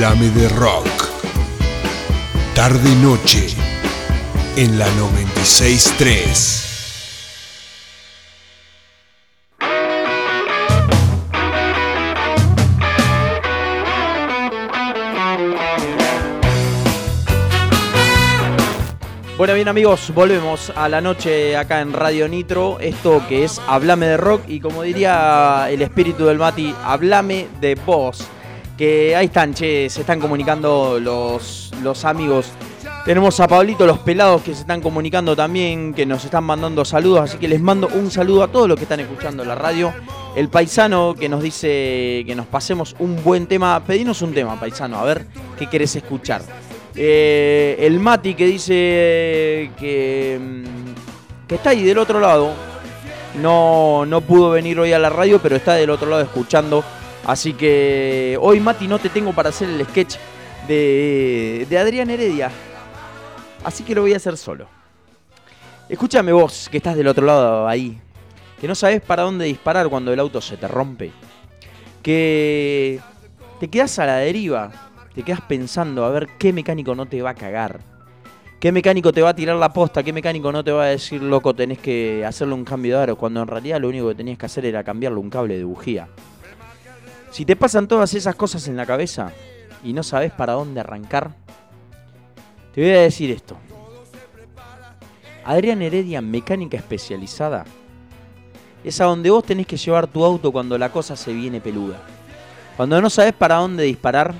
Háblame 0.00 0.30
de 0.30 0.48
rock. 0.50 0.86
Tarde 2.54 2.94
noche 3.02 3.48
en 4.54 4.78
la 4.78 4.86
963. 4.92 6.66
Bueno, 19.36 19.54
bien 19.54 19.66
amigos, 19.66 20.12
volvemos 20.14 20.70
a 20.76 20.88
la 20.88 21.00
noche 21.00 21.56
acá 21.56 21.80
en 21.80 21.92
Radio 21.92 22.28
Nitro. 22.28 22.78
Esto 22.78 23.20
que 23.28 23.42
es 23.42 23.60
Hablame 23.66 24.06
de 24.06 24.16
Rock 24.16 24.42
y 24.46 24.60
como 24.60 24.84
diría 24.84 25.66
el 25.68 25.82
espíritu 25.82 26.26
del 26.26 26.38
Mati, 26.38 26.72
Hablame 26.84 27.48
de 27.60 27.74
vos. 27.74 28.28
Que 28.78 29.14
ahí 29.14 29.26
están, 29.26 29.52
che, 29.52 29.90
se 29.90 30.00
están 30.00 30.20
comunicando 30.20 30.98
los, 31.00 31.70
los 31.82 32.04
amigos. 32.04 32.52
Tenemos 33.04 33.40
a 33.40 33.48
Pablito, 33.48 33.86
los 33.86 33.98
pelados 33.98 34.42
que 34.42 34.54
se 34.54 34.60
están 34.60 34.80
comunicando 34.80 35.34
también, 35.34 35.92
que 35.94 36.06
nos 36.06 36.24
están 36.24 36.44
mandando 36.44 36.84
saludos, 36.84 37.22
así 37.22 37.38
que 37.38 37.48
les 37.48 37.60
mando 37.60 37.88
un 37.88 38.10
saludo 38.10 38.44
a 38.44 38.48
todos 38.48 38.68
los 38.68 38.76
que 38.76 38.84
están 38.84 39.00
escuchando 39.00 39.44
la 39.44 39.54
radio. 39.54 39.92
El 40.36 40.48
paisano 40.48 41.14
que 41.18 41.28
nos 41.28 41.42
dice 41.42 42.22
que 42.24 42.34
nos 42.36 42.46
pasemos 42.46 42.94
un 42.98 43.22
buen 43.24 43.46
tema, 43.46 43.82
pedinos 43.84 44.22
un 44.22 44.32
tema, 44.32 44.60
paisano, 44.60 44.98
a 44.98 45.04
ver 45.04 45.26
qué 45.58 45.68
querés 45.68 45.96
escuchar. 45.96 46.42
Eh, 46.94 47.76
el 47.80 47.98
Mati 47.98 48.34
que 48.34 48.46
dice 48.46 49.70
que, 49.78 50.38
mm, 50.40 51.46
que 51.48 51.54
está 51.54 51.70
ahí 51.70 51.82
del 51.82 51.98
otro 51.98 52.20
lado. 52.20 52.52
No, 53.40 54.04
no 54.04 54.20
pudo 54.20 54.50
venir 54.50 54.78
hoy 54.80 54.92
a 54.92 54.98
la 54.98 55.10
radio, 55.10 55.40
pero 55.40 55.56
está 55.56 55.74
del 55.74 55.90
otro 55.90 56.08
lado 56.10 56.22
escuchando. 56.22 56.84
Así 57.28 57.52
que 57.52 58.38
hoy, 58.40 58.58
Mati, 58.58 58.88
no 58.88 58.98
te 58.98 59.10
tengo 59.10 59.34
para 59.34 59.50
hacer 59.50 59.68
el 59.68 59.84
sketch 59.84 60.16
de, 60.66 61.66
de 61.68 61.78
Adrián 61.78 62.08
Heredia. 62.08 62.50
Así 63.62 63.84
que 63.84 63.94
lo 63.94 64.00
voy 64.00 64.14
a 64.14 64.16
hacer 64.16 64.38
solo. 64.38 64.66
Escúchame 65.90 66.32
vos, 66.32 66.70
que 66.70 66.78
estás 66.78 66.96
del 66.96 67.06
otro 67.06 67.26
lado 67.26 67.68
ahí. 67.68 68.00
Que 68.58 68.66
no 68.66 68.74
sabes 68.74 69.02
para 69.02 69.24
dónde 69.24 69.44
disparar 69.44 69.90
cuando 69.90 70.10
el 70.10 70.18
auto 70.20 70.40
se 70.40 70.56
te 70.56 70.66
rompe. 70.68 71.12
Que 72.02 72.98
te 73.60 73.68
quedas 73.68 73.98
a 73.98 74.06
la 74.06 74.16
deriva 74.16 74.72
te 75.14 75.22
quedas 75.22 75.42
pensando 75.42 76.06
a 76.06 76.10
ver 76.10 76.28
qué 76.38 76.54
mecánico 76.54 76.94
no 76.94 77.04
te 77.04 77.20
va 77.20 77.30
a 77.30 77.34
cagar. 77.34 77.80
¿Qué 78.58 78.72
mecánico 78.72 79.12
te 79.12 79.20
va 79.20 79.30
a 79.30 79.34
tirar 79.34 79.56
la 79.56 79.72
posta? 79.72 80.02
¿Qué 80.02 80.14
mecánico 80.14 80.50
no 80.50 80.64
te 80.64 80.72
va 80.72 80.84
a 80.84 80.86
decir, 80.86 81.22
loco, 81.22 81.54
tenés 81.54 81.78
que 81.78 82.24
hacerle 82.24 82.54
un 82.54 82.64
cambio 82.64 82.96
de 82.96 83.02
aro? 83.02 83.16
Cuando 83.16 83.42
en 83.42 83.48
realidad 83.48 83.80
lo 83.80 83.88
único 83.88 84.08
que 84.08 84.14
tenías 84.14 84.38
que 84.38 84.46
hacer 84.46 84.64
era 84.64 84.82
cambiarle 84.82 85.18
un 85.18 85.28
cable 85.28 85.58
de 85.58 85.64
bujía. 85.64 86.08
Si 87.30 87.44
te 87.44 87.56
pasan 87.56 87.88
todas 87.88 88.14
esas 88.14 88.34
cosas 88.34 88.66
en 88.68 88.76
la 88.76 88.86
cabeza 88.86 89.32
y 89.84 89.92
no 89.92 90.02
sabes 90.02 90.32
para 90.32 90.54
dónde 90.54 90.80
arrancar, 90.80 91.30
te 92.74 92.80
voy 92.80 92.90
a 92.90 93.02
decir 93.02 93.30
esto. 93.30 93.56
Adrián 95.44 95.80
Heredia, 95.82 96.20
mecánica 96.20 96.76
especializada, 96.76 97.64
es 98.84 99.00
a 99.00 99.04
donde 99.04 99.30
vos 99.30 99.44
tenés 99.44 99.66
que 99.66 99.76
llevar 99.76 100.06
tu 100.06 100.24
auto 100.24 100.52
cuando 100.52 100.76
la 100.78 100.90
cosa 100.90 101.16
se 101.16 101.32
viene 101.32 101.60
peluda. 101.60 101.98
Cuando 102.76 103.00
no 103.00 103.10
sabes 103.10 103.32
para 103.32 103.56
dónde 103.56 103.84
disparar, 103.84 104.34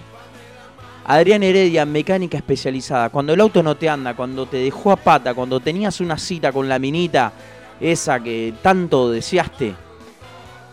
Adrián 1.05 1.43
Heredia, 1.43 1.87
mecánica 1.87 2.37
especializada. 2.37 3.09
Cuando 3.09 3.33
el 3.33 3.41
auto 3.41 3.63
no 3.63 3.77
te 3.77 3.89
anda, 3.89 4.15
cuando 4.15 4.47
te 4.47 4.59
dejó 4.59 4.93
a 4.93 4.97
pata, 4.97 5.35
cuando 5.35 5.59
tenías 5.59 6.01
una 6.01 6.19
cita 6.19 6.53
con 6.53 6.69
la 6.69 6.79
minita, 6.79 7.33
esa 7.81 8.21
que 8.23 8.55
tanto 8.63 9.11
deseaste, 9.11 9.75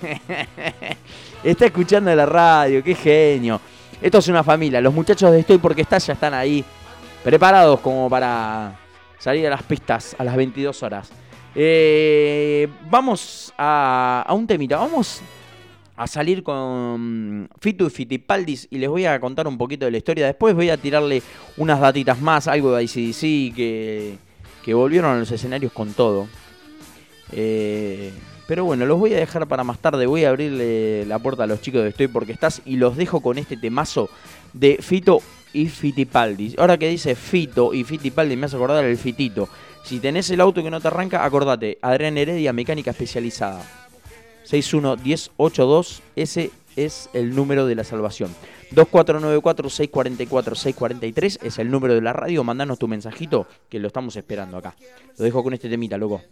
está 1.42 1.66
escuchando 1.66 2.14
la 2.14 2.24
radio, 2.24 2.84
qué 2.84 2.94
genio. 2.94 3.60
Esto 4.00 4.18
es 4.18 4.28
una 4.28 4.44
familia. 4.44 4.80
Los 4.80 4.94
muchachos 4.94 5.32
de 5.32 5.40
Estoy 5.40 5.58
porque 5.58 5.82
está 5.82 5.98
ya 5.98 6.12
están 6.12 6.34
ahí 6.34 6.64
preparados 7.24 7.80
como 7.80 8.08
para 8.08 8.78
salir 9.18 9.44
a 9.48 9.50
las 9.50 9.64
pistas 9.64 10.14
a 10.18 10.22
las 10.22 10.36
22 10.36 10.82
horas. 10.84 11.10
Eh, 11.52 12.68
vamos 12.88 13.52
a, 13.58 14.24
a 14.24 14.32
un 14.32 14.46
temita. 14.46 14.76
Vamos 14.76 15.20
a 15.96 16.06
salir 16.06 16.44
con 16.44 17.50
Fito 17.60 17.88
y 17.88 17.90
Fitipaldis 17.90 18.68
y 18.70 18.78
les 18.78 18.88
voy 18.88 19.06
a 19.06 19.18
contar 19.18 19.48
un 19.48 19.58
poquito 19.58 19.84
de 19.84 19.90
la 19.90 19.98
historia. 19.98 20.26
Después 20.26 20.54
voy 20.54 20.70
a 20.70 20.76
tirarle 20.76 21.24
unas 21.56 21.80
datitas 21.80 22.20
más, 22.20 22.46
algo 22.46 22.72
de 22.72 22.84
ICDC 22.84 23.56
que, 23.56 24.18
que 24.64 24.74
volvieron 24.74 25.16
a 25.16 25.18
los 25.18 25.32
escenarios 25.32 25.72
con 25.72 25.92
todo. 25.92 26.28
Eh, 27.32 28.12
pero 28.46 28.64
bueno, 28.64 28.84
los 28.84 28.98
voy 28.98 29.14
a 29.14 29.18
dejar 29.18 29.46
para 29.46 29.62
más 29.62 29.78
tarde. 29.78 30.06
Voy 30.06 30.24
a 30.24 30.30
abrirle 30.30 31.06
la 31.06 31.20
puerta 31.20 31.44
a 31.44 31.46
los 31.46 31.60
chicos 31.60 31.82
de 31.82 31.90
Estoy 31.90 32.08
porque 32.08 32.32
estás 32.32 32.62
y 32.64 32.76
los 32.76 32.96
dejo 32.96 33.20
con 33.20 33.38
este 33.38 33.56
temazo 33.56 34.10
de 34.52 34.78
Fito 34.80 35.22
y 35.52 35.68
Fitipaldis. 35.68 36.58
Ahora 36.58 36.76
que 36.76 36.88
dice 36.88 37.14
Fito 37.14 37.72
y 37.72 37.84
Fitipaldis 37.84 38.36
me 38.36 38.46
hace 38.46 38.56
acordar 38.56 38.84
el 38.84 38.96
Fitito. 38.96 39.48
Si 39.84 40.00
tenés 40.00 40.28
el 40.30 40.40
auto 40.40 40.62
que 40.62 40.70
no 40.70 40.80
te 40.80 40.88
arranca, 40.88 41.24
acordate, 41.24 41.78
Adrián 41.80 42.18
Heredia, 42.18 42.52
mecánica 42.52 42.90
especializada. 42.90 43.62
611082, 44.44 46.02
ese 46.16 46.50
es 46.76 47.08
el 47.12 47.34
número 47.34 47.66
de 47.66 47.76
la 47.76 47.84
salvación. 47.84 48.34
2494-644-643 48.74 51.38
es 51.42 51.58
el 51.58 51.70
número 51.70 51.94
de 51.94 52.02
la 52.02 52.12
radio. 52.12 52.44
Mandanos 52.44 52.78
tu 52.78 52.86
mensajito 52.88 53.46
que 53.68 53.78
lo 53.78 53.86
estamos 53.88 54.16
esperando 54.16 54.56
acá. 54.56 54.74
Lo 55.18 55.24
dejo 55.24 55.42
con 55.42 55.52
este 55.54 55.68
temita, 55.68 55.98
loco. 55.98 56.22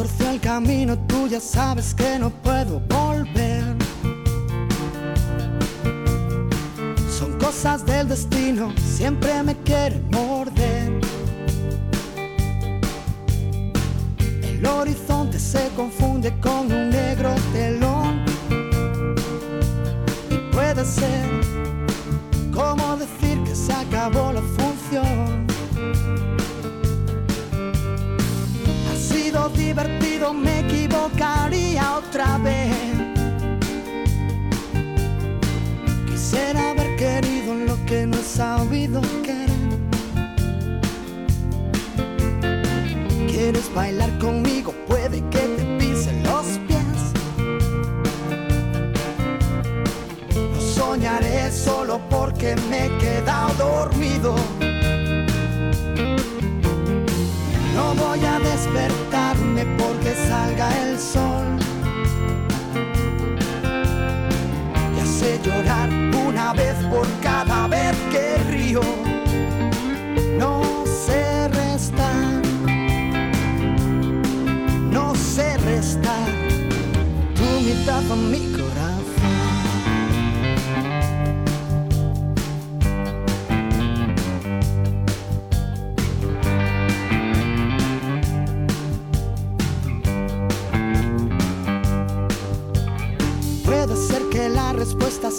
torció 0.00 0.30
el 0.30 0.40
camino, 0.40 0.98
tú 1.06 1.28
ya 1.28 1.40
sabes 1.40 1.92
que 1.92 2.18
no 2.18 2.30
puedo 2.30 2.80
volver. 2.88 3.76
Son 7.18 7.38
cosas 7.38 7.84
del 7.84 8.08
destino, 8.08 8.72
siempre 8.96 9.42
me 9.42 9.54
quiere 9.58 10.00
morder. 10.10 10.98
El 14.42 14.64
horizonte 14.64 15.38
se 15.38 15.68
confunde 15.76 16.32
con 16.40 16.72
un 16.72 16.88
negro 16.88 17.34
telón 17.52 18.24
y 20.30 20.36
puede 20.54 20.82
ser 20.82 21.29
me 30.28 30.60
equivocaría 30.60 31.96
otra 31.96 32.36
vez. 32.38 32.76
Quisiera 36.06 36.70
haber 36.70 36.94
querido 36.96 37.54
lo 37.54 37.86
que 37.86 38.06
no 38.06 38.18
he 38.18 38.22
sabido 38.22 39.00
querer. 39.22 39.48
¿Quieres 43.28 43.74
bailar 43.74 44.10
conmigo? 44.18 44.74
Puede 44.86 45.20
que 45.30 45.38
te 45.38 45.64
pisen 45.78 46.22
los 46.22 46.46
pies. 46.68 47.00
No 50.54 50.60
soñaré 50.60 51.50
solo 51.50 51.98
porque 52.10 52.54
me 52.68 52.86
he 52.86 52.98
quedado 52.98 53.54
dormido. 53.54 54.34
No 57.74 57.94
voy 57.94 58.22
a 58.24 58.38
despertarme 58.38 59.09
porque 59.09 59.09
salga 60.28 60.68
el 60.82 60.98
sol. 60.98 61.46
Y 64.96 65.00
hace 65.00 65.40
llorar 65.44 65.88
una 66.26 66.52
vez 66.52 66.76
por 66.90 67.06
cada 67.22 67.66
vez 67.68 67.96
que 68.10 68.36
río. 68.50 68.80
No 70.38 70.84
sé 70.86 71.48
restar, 71.48 72.42
no 74.90 75.14
sé 75.14 75.56
restar. 75.58 76.28
Tu 77.36 77.60
mitad 77.66 78.02
en 78.10 78.49
la 95.22 95.30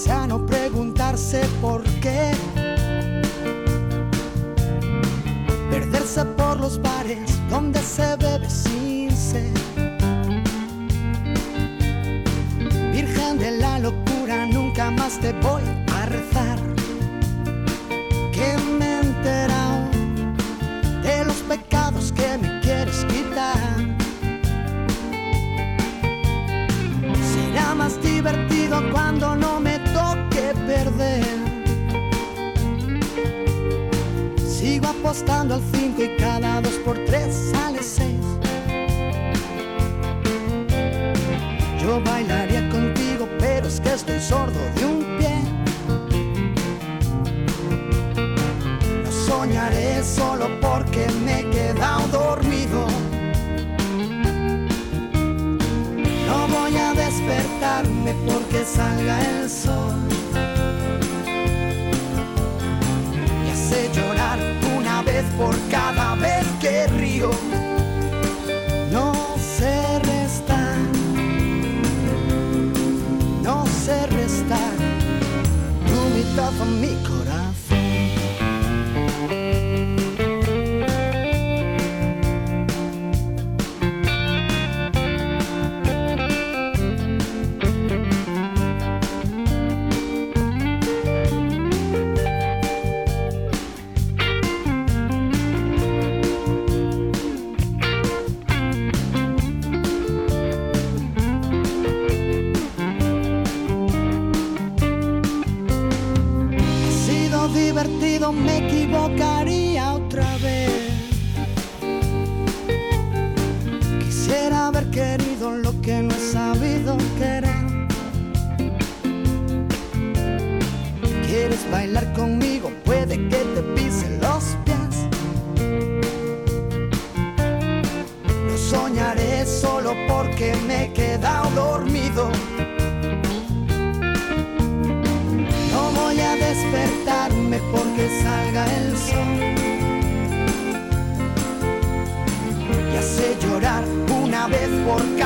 por 144.86 145.21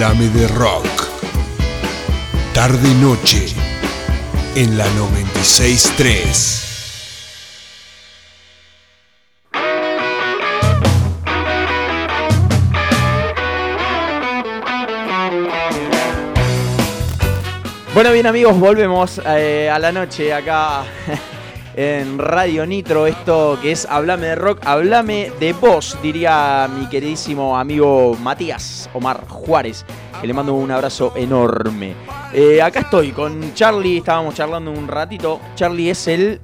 Háblame 0.00 0.28
de 0.28 0.46
rock. 0.46 0.86
Tarde 2.54 2.88
y 2.88 2.94
noche 3.02 3.46
en 4.54 4.78
la 4.78 4.84
963. 4.90 6.66
Bueno, 17.92 18.12
bien 18.12 18.28
amigos, 18.28 18.56
volvemos 18.56 19.20
eh, 19.26 19.68
a 19.68 19.80
la 19.80 19.90
noche 19.90 20.32
acá 20.32 20.84
en 21.80 22.18
Radio 22.18 22.66
Nitro, 22.66 23.06
esto 23.06 23.56
que 23.62 23.70
es 23.70 23.86
Hablame 23.88 24.26
de 24.26 24.34
Rock, 24.34 24.66
Hablame 24.66 25.30
de 25.38 25.52
vos, 25.52 25.96
diría 26.02 26.68
mi 26.76 26.88
queridísimo 26.88 27.56
amigo 27.56 28.16
Matías 28.20 28.90
Omar 28.94 29.28
Juárez, 29.28 29.84
que 30.20 30.26
le 30.26 30.34
mando 30.34 30.54
un 30.54 30.72
abrazo 30.72 31.12
enorme. 31.14 31.94
Eh, 32.32 32.60
acá 32.60 32.80
estoy 32.80 33.12
con 33.12 33.54
Charlie, 33.54 33.98
estábamos 33.98 34.34
charlando 34.34 34.72
un 34.72 34.88
ratito. 34.88 35.38
Charlie 35.54 35.90
es 35.90 36.08
el, 36.08 36.40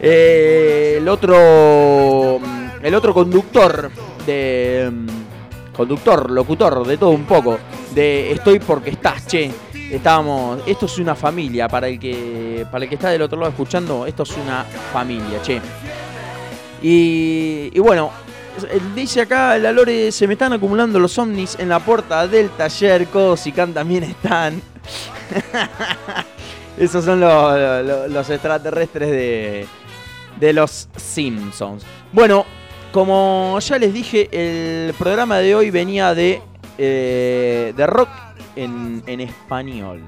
eh, 0.00 0.94
el 0.96 1.08
otro 1.08 2.40
el 2.82 2.94
otro 2.94 3.12
conductor 3.12 3.90
de 4.24 4.90
mm, 4.90 5.74
conductor, 5.76 6.30
locutor, 6.30 6.86
de 6.86 6.96
todo 6.96 7.10
un 7.10 7.26
poco, 7.26 7.58
de 7.94 8.32
Estoy 8.32 8.60
porque 8.60 8.88
estás, 8.88 9.26
che. 9.26 9.50
Estábamos, 9.90 10.60
esto 10.66 10.86
es 10.86 10.98
una 10.98 11.14
familia 11.14 11.68
para 11.68 11.88
el 11.88 11.98
que 11.98 12.66
para 12.70 12.84
el 12.84 12.88
que 12.88 12.96
está 12.96 13.10
del 13.10 13.22
otro 13.22 13.38
lado 13.38 13.50
escuchando, 13.50 14.06
esto 14.06 14.22
es 14.24 14.36
una 14.36 14.64
familia, 14.92 15.40
che. 15.42 15.60
Y, 16.82 17.70
y 17.72 17.78
bueno, 17.78 18.10
dice 18.94 19.22
acá 19.22 19.58
la 19.58 19.72
Lore, 19.72 20.12
se 20.12 20.26
me 20.26 20.34
están 20.34 20.52
acumulando 20.52 20.98
los 20.98 21.18
ovnis 21.18 21.56
en 21.58 21.68
la 21.68 21.80
puerta 21.80 22.26
del 22.26 22.50
taller, 22.50 23.06
Cos 23.08 23.46
y 23.46 23.52
Can 23.52 23.72
también 23.72 24.04
están. 24.04 24.60
Esos 26.78 27.04
son 27.04 27.20
los, 27.20 28.10
los, 28.10 28.30
extraterrestres 28.30 29.10
de, 29.10 29.66
de 30.40 30.52
los 30.52 30.88
Simpsons. 30.96 31.84
Bueno, 32.12 32.44
como 32.92 33.58
ya 33.60 33.78
les 33.78 33.92
dije, 33.92 34.28
el 34.32 34.94
programa 34.94 35.38
de 35.38 35.54
hoy 35.54 35.70
venía 35.70 36.14
de, 36.14 36.42
eh, 36.78 37.72
de 37.76 37.86
rock 37.86 38.08
en, 38.56 39.02
español. 39.20 40.00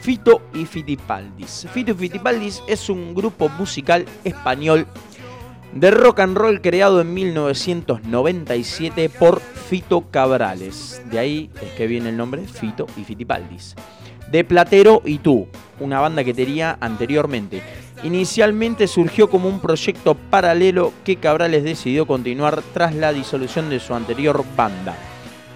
Fito 0.00 0.42
y 0.52 0.66
Fitipaldis. 0.66 1.66
Fito 1.72 1.92
y 1.92 1.94
Fitipaldis 1.94 2.62
es 2.66 2.90
un 2.90 3.14
grupo 3.14 3.48
musical 3.48 4.04
español 4.22 4.86
de 5.72 5.90
rock 5.90 6.20
and 6.20 6.36
roll 6.36 6.60
creado 6.60 7.00
en 7.00 7.14
1997 7.14 9.08
por 9.08 9.40
Fito 9.40 10.02
Cabrales. 10.10 11.02
De 11.10 11.18
ahí 11.18 11.50
es 11.60 11.72
que 11.72 11.86
viene 11.86 12.10
el 12.10 12.16
nombre 12.16 12.46
Fito 12.46 12.86
y 12.96 13.04
Fitipaldis. 13.04 13.74
De 14.30 14.44
Platero 14.44 15.02
y 15.04 15.18
Tú, 15.18 15.48
una 15.80 16.00
banda 16.00 16.22
que 16.22 16.34
tenía 16.34 16.76
anteriormente. 16.80 17.62
Inicialmente 18.02 18.86
surgió 18.86 19.30
como 19.30 19.48
un 19.48 19.60
proyecto 19.60 20.14
paralelo 20.14 20.92
que 21.04 21.16
Cabrales 21.16 21.64
decidió 21.64 22.06
continuar 22.06 22.62
tras 22.72 22.94
la 22.94 23.12
disolución 23.12 23.70
de 23.70 23.80
su 23.80 23.94
anterior 23.94 24.44
banda. 24.56 24.96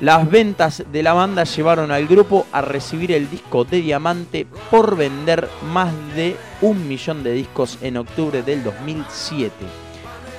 Las 0.00 0.30
ventas 0.30 0.84
de 0.92 1.02
la 1.02 1.12
banda 1.12 1.42
llevaron 1.42 1.90
al 1.90 2.06
grupo 2.06 2.46
a 2.52 2.60
recibir 2.60 3.10
el 3.10 3.28
disco 3.28 3.64
de 3.64 3.80
diamante 3.80 4.46
por 4.70 4.96
vender 4.96 5.48
más 5.72 5.92
de 6.14 6.36
un 6.60 6.86
millón 6.86 7.24
de 7.24 7.32
discos 7.32 7.78
en 7.82 7.96
octubre 7.96 8.42
del 8.42 8.62
2007. 8.62 9.52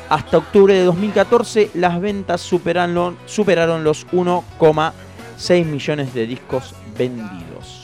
Hasta 0.08 0.38
octubre 0.38 0.74
de 0.74 0.86
2014 0.86 1.72
las 1.74 2.00
ventas 2.00 2.40
superaron, 2.40 3.18
los 3.84 4.08
1,6 4.08 5.66
millones 5.66 6.14
de 6.14 6.26
discos 6.26 6.74
vendidos. 6.98 7.84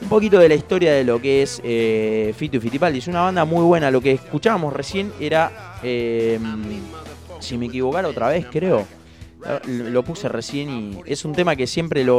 Un 0.00 0.08
poquito 0.08 0.38
de 0.38 0.48
la 0.48 0.54
historia 0.54 0.94
de 0.94 1.04
lo 1.04 1.20
que 1.20 1.42
es 1.42 1.60
eh, 1.64 2.32
Fito 2.34 2.56
y 2.56 2.60
Fitipaldi. 2.60 2.98
Es 2.98 3.08
una 3.08 3.20
banda 3.20 3.44
muy 3.44 3.62
buena. 3.62 3.90
Lo 3.90 4.00
que 4.00 4.12
escuchábamos 4.12 4.72
recién 4.72 5.12
era, 5.20 5.76
eh, 5.82 6.40
si 7.40 7.58
me 7.58 7.66
equivocara 7.66 8.08
otra 8.08 8.28
vez, 8.28 8.46
creo, 8.50 8.86
lo 9.66 10.02
puse 10.02 10.28
recién 10.28 10.70
y 10.70 11.00
es 11.06 11.24
un 11.24 11.32
tema 11.32 11.54
que 11.54 11.66
siempre 11.66 12.04
lo, 12.04 12.18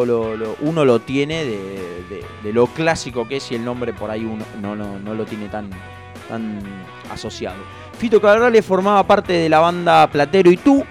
uno 0.61 0.85
lo 0.85 0.99
tiene 0.99 1.43
de, 1.43 2.53
lo 2.53 2.67
clásico 2.67 3.27
que 3.27 3.37
es 3.37 3.51
y 3.51 3.55
el 3.55 3.65
nombre 3.65 3.93
por 3.93 4.09
ahí 4.09 4.25
uno 4.25 4.45
no, 4.61 4.75
no, 4.75 5.13
lo 5.13 5.25
tiene 5.25 5.49
tan, 5.49 5.69
tan 6.27 6.59
asociado. 7.11 7.57
Fito 7.97 8.21
Cabrales 8.21 8.65
formaba 8.65 9.05
parte 9.05 9.33
de 9.33 9.49
la 9.49 9.59
banda 9.59 10.07
Platero 10.09 10.49
y 10.51 10.57
Tú, 10.57 10.85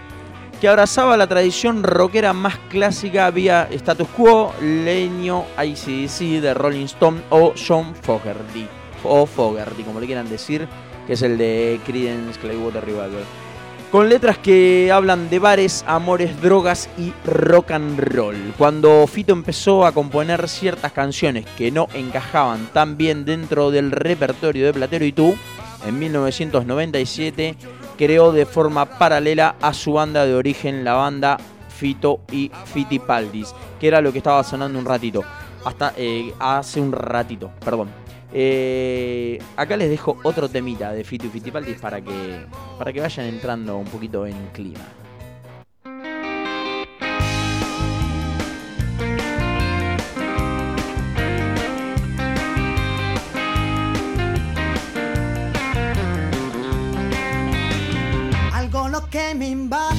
que 0.61 0.69
abrazaba 0.69 1.17
la 1.17 1.27
tradición 1.27 1.83
rockera 1.83 2.33
más 2.33 2.59
clásica 2.69 3.31
vía 3.31 3.69
Status 3.71 4.09
Quo, 4.09 4.53
Leño, 4.61 5.45
ICDC, 5.63 6.43
de 6.43 6.53
Rolling 6.53 6.85
Stone 6.85 7.23
o 7.31 7.55
John 7.57 7.95
Fogerty, 7.95 8.67
o 9.05 9.25
Fogerty, 9.25 9.83
como 9.83 10.01
le 10.01 10.07
quieran 10.07 10.29
decir, 10.29 10.69
que 11.07 11.15
es 11.15 11.23
el 11.23 11.39
de 11.39 11.81
Creedence 11.87 12.39
Clearwater 12.39 12.85
Revival 12.85 13.25
con 13.91 14.09
letras 14.09 14.37
que 14.39 14.93
hablan 14.93 15.31
de 15.31 15.39
bares, 15.39 15.85
amores, 15.87 16.41
drogas 16.43 16.91
y 16.99 17.13
rock 17.25 17.71
and 17.71 17.99
roll. 17.99 18.37
Cuando 18.59 19.07
Fito 19.07 19.33
empezó 19.33 19.87
a 19.87 19.93
componer 19.93 20.49
ciertas 20.49 20.93
canciones 20.93 21.47
que 21.57 21.71
no 21.71 21.89
encajaban 21.95 22.67
tan 22.73 22.97
bien 22.97 23.25
dentro 23.25 23.71
del 23.71 23.91
repertorio 23.91 24.67
de 24.67 24.75
Platero 24.75 25.05
y 25.05 25.13
tú, 25.13 25.37
en 25.87 25.99
1997 25.99 27.57
creó 27.97 28.33
de 28.33 28.47
forma 28.47 28.85
paralela 28.85 29.57
a 29.61 29.73
su 29.73 29.95
banda 29.95 30.27
de 30.27 30.35
origen 30.35 30.85
la 30.85 30.95
banda 30.95 31.39
Fito 31.69 32.21
y 32.31 32.51
Fitipaldis, 32.67 33.55
que 33.81 33.89
era 33.89 34.01
lo 34.01 34.13
que 34.13 34.19
estaba 34.19 34.45
sonando 34.45 34.79
un 34.79 34.85
ratito, 34.85 35.23
hasta 35.65 35.95
eh, 35.97 36.35
hace 36.39 36.81
un 36.81 36.93
ratito, 36.93 37.51
perdón. 37.65 38.08
Eh, 38.33 39.39
acá 39.57 39.77
les 39.77 39.89
dejo 39.89 40.19
otro 40.23 40.49
temita 40.49 40.93
de 40.93 41.03
Fito 41.03 41.27
y 41.27 41.31
Fitipaldis 41.31 41.81
para 41.81 42.01
que, 42.01 42.45
para 42.79 42.93
que 42.93 43.01
vayan 43.01 43.27
entrando 43.27 43.77
un 43.79 43.87
poquito 43.87 44.27
en 44.27 44.37
clima. 44.53 44.85
Algo 58.53 58.89
lo 58.89 59.09
que 59.09 59.35
me 59.35 59.49
invade, 59.49 59.98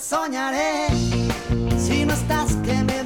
soñaré. 0.00 0.88
Si 1.78 2.04
no 2.04 2.14
estás 2.14 2.54
que 2.64 2.74
me 2.84 2.99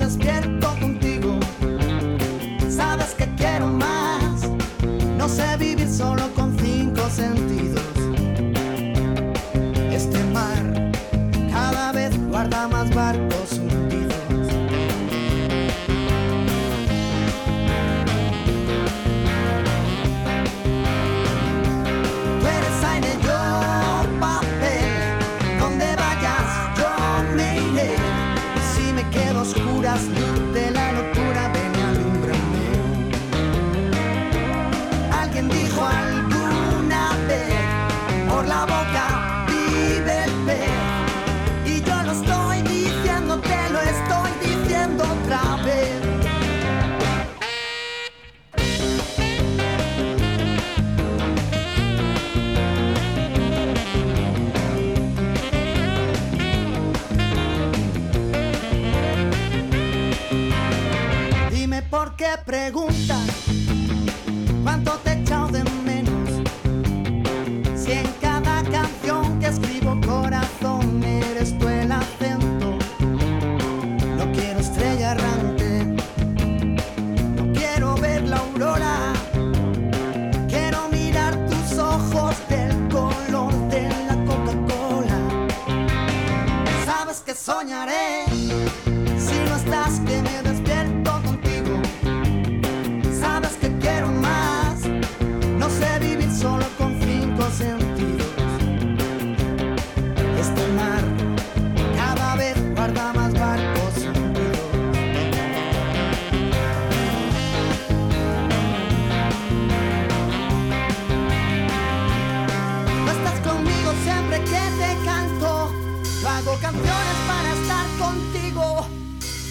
¿Por 62.14 62.18
qué 62.18 62.38
preguntas 62.46 63.43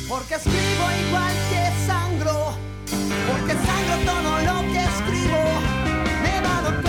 Porque 0.07 0.35
escribo 0.35 0.85
igual 1.07 1.33
que 1.49 1.87
sangro. 1.87 2.53
Porque 3.27 3.53
sangro 3.53 3.95
todo 4.05 4.31
lo 4.41 4.73
que 4.73 4.83
escribo. 4.83 5.41
Me 6.21 6.37
he 6.37 6.41
dado 6.41 6.81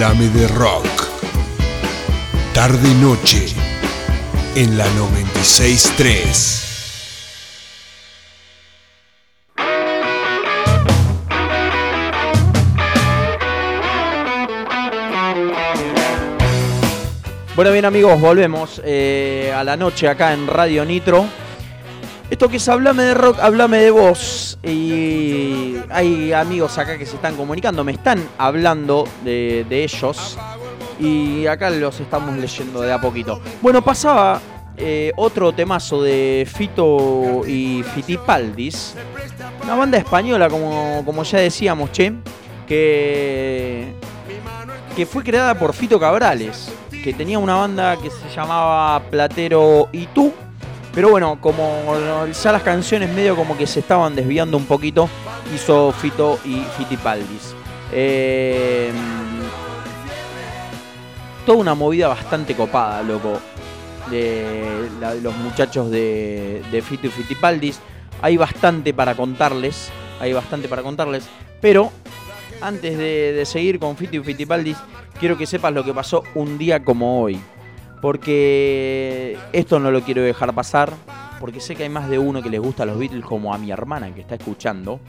Háblame 0.00 0.28
de 0.28 0.46
rock. 0.46 0.86
Tarde 2.54 2.88
y 2.88 2.94
noche 3.02 3.46
en 4.54 4.78
la 4.78 4.84
963. 4.90 6.66
Bueno, 17.56 17.72
bien 17.72 17.84
amigos, 17.84 18.20
volvemos 18.20 18.80
eh, 18.84 19.52
a 19.52 19.64
la 19.64 19.76
noche 19.76 20.06
acá 20.06 20.32
en 20.32 20.46
Radio 20.46 20.84
Nitro. 20.84 21.26
Esto 22.30 22.48
que 22.48 22.58
es 22.58 22.68
Háblame 22.68 23.02
de 23.02 23.14
Rock, 23.14 23.40
Háblame 23.40 23.78
de 23.78 23.90
Voz. 23.90 24.60
Y 24.62 25.17
hay 25.90 26.32
amigos 26.32 26.76
acá 26.78 26.98
que 26.98 27.06
se 27.06 27.16
están 27.16 27.36
comunicando, 27.36 27.84
me 27.84 27.92
están 27.92 28.22
hablando 28.38 29.08
de, 29.24 29.66
ellos. 29.70 30.38
Y 31.00 31.46
acá 31.46 31.70
los 31.70 32.00
estamos 32.00 32.36
leyendo 32.36 32.80
de 32.80 32.92
a 32.92 33.00
poquito. 33.00 33.40
Bueno, 33.62 33.82
pasaba 33.82 34.40
eh, 34.76 35.12
otro 35.16 35.52
temazo 35.52 36.02
de 36.02 36.46
Fito 36.52 37.42
y 37.46 37.84
Fitipaldis. 37.94 38.94
Una 39.62 39.76
banda 39.76 39.98
española, 39.98 40.48
como, 40.48 41.02
como 41.04 41.22
ya 41.22 41.38
decíamos, 41.38 41.92
che. 41.92 42.12
Que, 42.66 43.94
que 44.94 45.06
fue 45.06 45.22
creada 45.22 45.58
por 45.58 45.72
Fito 45.72 46.00
Cabrales. 46.00 46.72
Que 46.90 47.14
tenía 47.14 47.38
una 47.38 47.54
banda 47.54 47.96
que 47.96 48.10
se 48.10 48.28
llamaba 48.34 49.00
Platero 49.08 49.88
y 49.92 50.06
tú. 50.06 50.32
Pero 50.94 51.10
bueno, 51.10 51.38
como 51.40 51.94
ya 52.32 52.52
las 52.52 52.62
canciones 52.62 53.10
medio 53.14 53.36
como 53.36 53.56
que 53.56 53.66
se 53.66 53.80
estaban 53.80 54.16
desviando 54.16 54.56
un 54.56 54.64
poquito, 54.64 55.08
hizo 55.54 55.92
Fito 55.92 56.38
y 56.44 56.62
Fitipaldis. 56.76 57.54
Eh, 57.92 58.90
toda 61.46 61.58
una 61.58 61.74
movida 61.74 62.08
bastante 62.08 62.54
copada, 62.54 63.02
loco. 63.02 63.40
De, 64.10 64.88
los 65.22 65.36
muchachos 65.36 65.90
de, 65.90 66.62
de 66.72 66.82
Fito 66.82 67.06
y 67.06 67.10
Fitipaldis. 67.10 67.80
Hay 68.22 68.36
bastante 68.36 68.94
para 68.94 69.14
contarles. 69.14 69.90
Hay 70.20 70.32
bastante 70.32 70.68
para 70.68 70.82
contarles. 70.82 71.28
Pero 71.60 71.92
antes 72.60 72.98
de, 72.98 73.32
de 73.32 73.46
seguir 73.46 73.78
con 73.78 73.96
Fito 73.96 74.16
y 74.16 74.20
Fitipaldis, 74.20 74.78
quiero 75.20 75.36
que 75.36 75.46
sepas 75.46 75.72
lo 75.72 75.84
que 75.84 75.92
pasó 75.92 76.22
un 76.34 76.58
día 76.58 76.82
como 76.82 77.22
hoy. 77.22 77.40
Porque 78.00 79.36
esto 79.52 79.78
no 79.78 79.90
lo 79.90 80.02
quiero 80.02 80.22
dejar 80.22 80.54
pasar. 80.54 80.92
Porque 81.40 81.60
sé 81.60 81.76
que 81.76 81.84
hay 81.84 81.88
más 81.88 82.08
de 82.08 82.18
uno 82.18 82.42
que 82.42 82.50
les 82.50 82.60
gusta 82.60 82.82
a 82.82 82.86
los 82.86 82.98
Beatles, 82.98 83.24
como 83.24 83.54
a 83.54 83.58
mi 83.58 83.70
hermana 83.70 84.12
que 84.12 84.20
está 84.20 84.34
escuchando. 84.34 85.00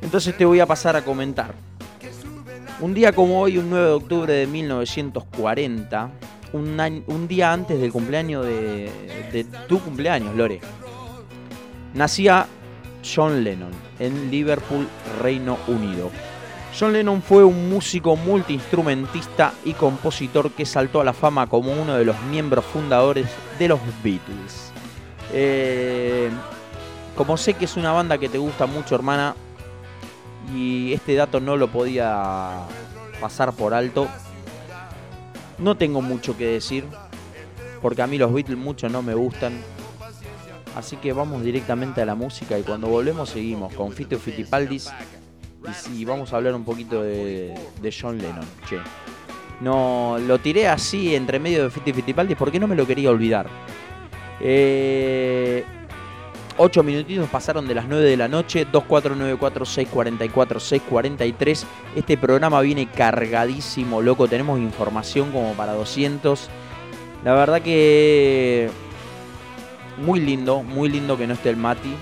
Entonces 0.00 0.36
te 0.36 0.44
voy 0.44 0.60
a 0.60 0.66
pasar 0.66 0.96
a 0.96 1.02
comentar. 1.02 1.54
Un 2.80 2.94
día 2.94 3.12
como 3.12 3.40
hoy, 3.40 3.58
un 3.58 3.70
9 3.70 3.86
de 3.86 3.92
octubre 3.92 4.32
de 4.32 4.46
1940, 4.46 6.10
un, 6.52 7.04
un 7.06 7.28
día 7.28 7.52
antes 7.52 7.80
del 7.80 7.90
cumpleaños 7.90 8.44
de, 8.44 8.90
de 9.32 9.44
tu 9.66 9.80
cumpleaños, 9.80 10.36
Lore, 10.36 10.60
nacía 11.94 12.46
John 13.02 13.42
Lennon 13.42 13.72
en 13.98 14.30
Liverpool, 14.30 14.86
Reino 15.22 15.56
Unido. 15.66 16.10
John 16.78 16.92
Lennon 16.92 17.22
fue 17.22 17.42
un 17.42 17.70
músico 17.70 18.16
multiinstrumentista 18.16 19.54
y 19.64 19.72
compositor 19.72 20.50
que 20.50 20.66
saltó 20.66 21.00
a 21.00 21.04
la 21.04 21.14
fama 21.14 21.46
como 21.46 21.72
uno 21.72 21.94
de 21.96 22.04
los 22.04 22.20
miembros 22.24 22.66
fundadores 22.66 23.26
de 23.58 23.68
los 23.68 23.80
Beatles. 24.02 24.72
Eh, 25.32 26.28
como 27.16 27.38
sé 27.38 27.54
que 27.54 27.64
es 27.64 27.78
una 27.78 27.92
banda 27.92 28.18
que 28.18 28.28
te 28.28 28.36
gusta 28.36 28.66
mucho, 28.66 28.94
hermana, 28.94 29.34
y 30.54 30.92
este 30.92 31.14
dato 31.14 31.40
no 31.40 31.56
lo 31.56 31.68
podía 31.68 32.58
pasar 33.22 33.54
por 33.54 33.72
alto, 33.72 34.06
no 35.56 35.78
tengo 35.78 36.02
mucho 36.02 36.36
que 36.36 36.46
decir, 36.46 36.84
porque 37.80 38.02
a 38.02 38.06
mí 38.06 38.18
los 38.18 38.34
Beatles 38.34 38.58
mucho 38.58 38.90
no 38.90 39.00
me 39.00 39.14
gustan. 39.14 39.54
Así 40.76 40.98
que 40.98 41.14
vamos 41.14 41.42
directamente 41.42 42.02
a 42.02 42.04
la 42.04 42.14
música 42.14 42.58
y 42.58 42.62
cuando 42.62 42.88
volvemos 42.88 43.30
seguimos 43.30 43.72
con 43.72 43.92
Fito 43.92 44.18
Fitipaldis 44.18 44.92
y 45.68 45.74
sí, 45.74 46.04
vamos 46.04 46.32
a 46.32 46.36
hablar 46.36 46.54
un 46.54 46.64
poquito 46.64 47.02
de, 47.02 47.54
John 47.98 48.18
Lennon. 48.18 48.46
Che. 48.68 48.78
No, 49.60 50.18
lo 50.26 50.38
tiré 50.38 50.68
así 50.68 51.14
entre 51.14 51.38
medio 51.38 51.64
de 51.64 51.70
Fito 51.70 51.90
y 51.90 51.92
Fitipaldis 51.94 52.36
porque 52.36 52.60
no 52.60 52.66
me 52.66 52.76
lo 52.76 52.86
quería 52.86 53.10
olvidar. 53.10 53.46
Eh, 54.40 55.64
Ocho 56.58 56.82
minutitos 56.82 57.28
pasaron 57.28 57.68
de 57.68 57.74
las 57.74 57.86
9 57.86 58.02
de 58.02 58.16
la 58.16 58.28
noche, 58.28 58.66
2494-644-643. 58.72 61.64
Este 61.94 62.16
programa 62.16 62.62
viene 62.62 62.88
cargadísimo, 62.88 64.00
loco. 64.00 64.26
Tenemos 64.26 64.58
información 64.58 65.32
como 65.32 65.52
para 65.52 65.74
200. 65.74 66.48
La 67.24 67.34
verdad 67.34 67.60
que 67.60 68.70
muy 69.98 70.20
lindo, 70.20 70.62
muy 70.62 70.88
lindo 70.88 71.18
que 71.18 71.26
no 71.26 71.34
esté 71.34 71.50
el 71.50 71.58
Mati. 71.58 71.94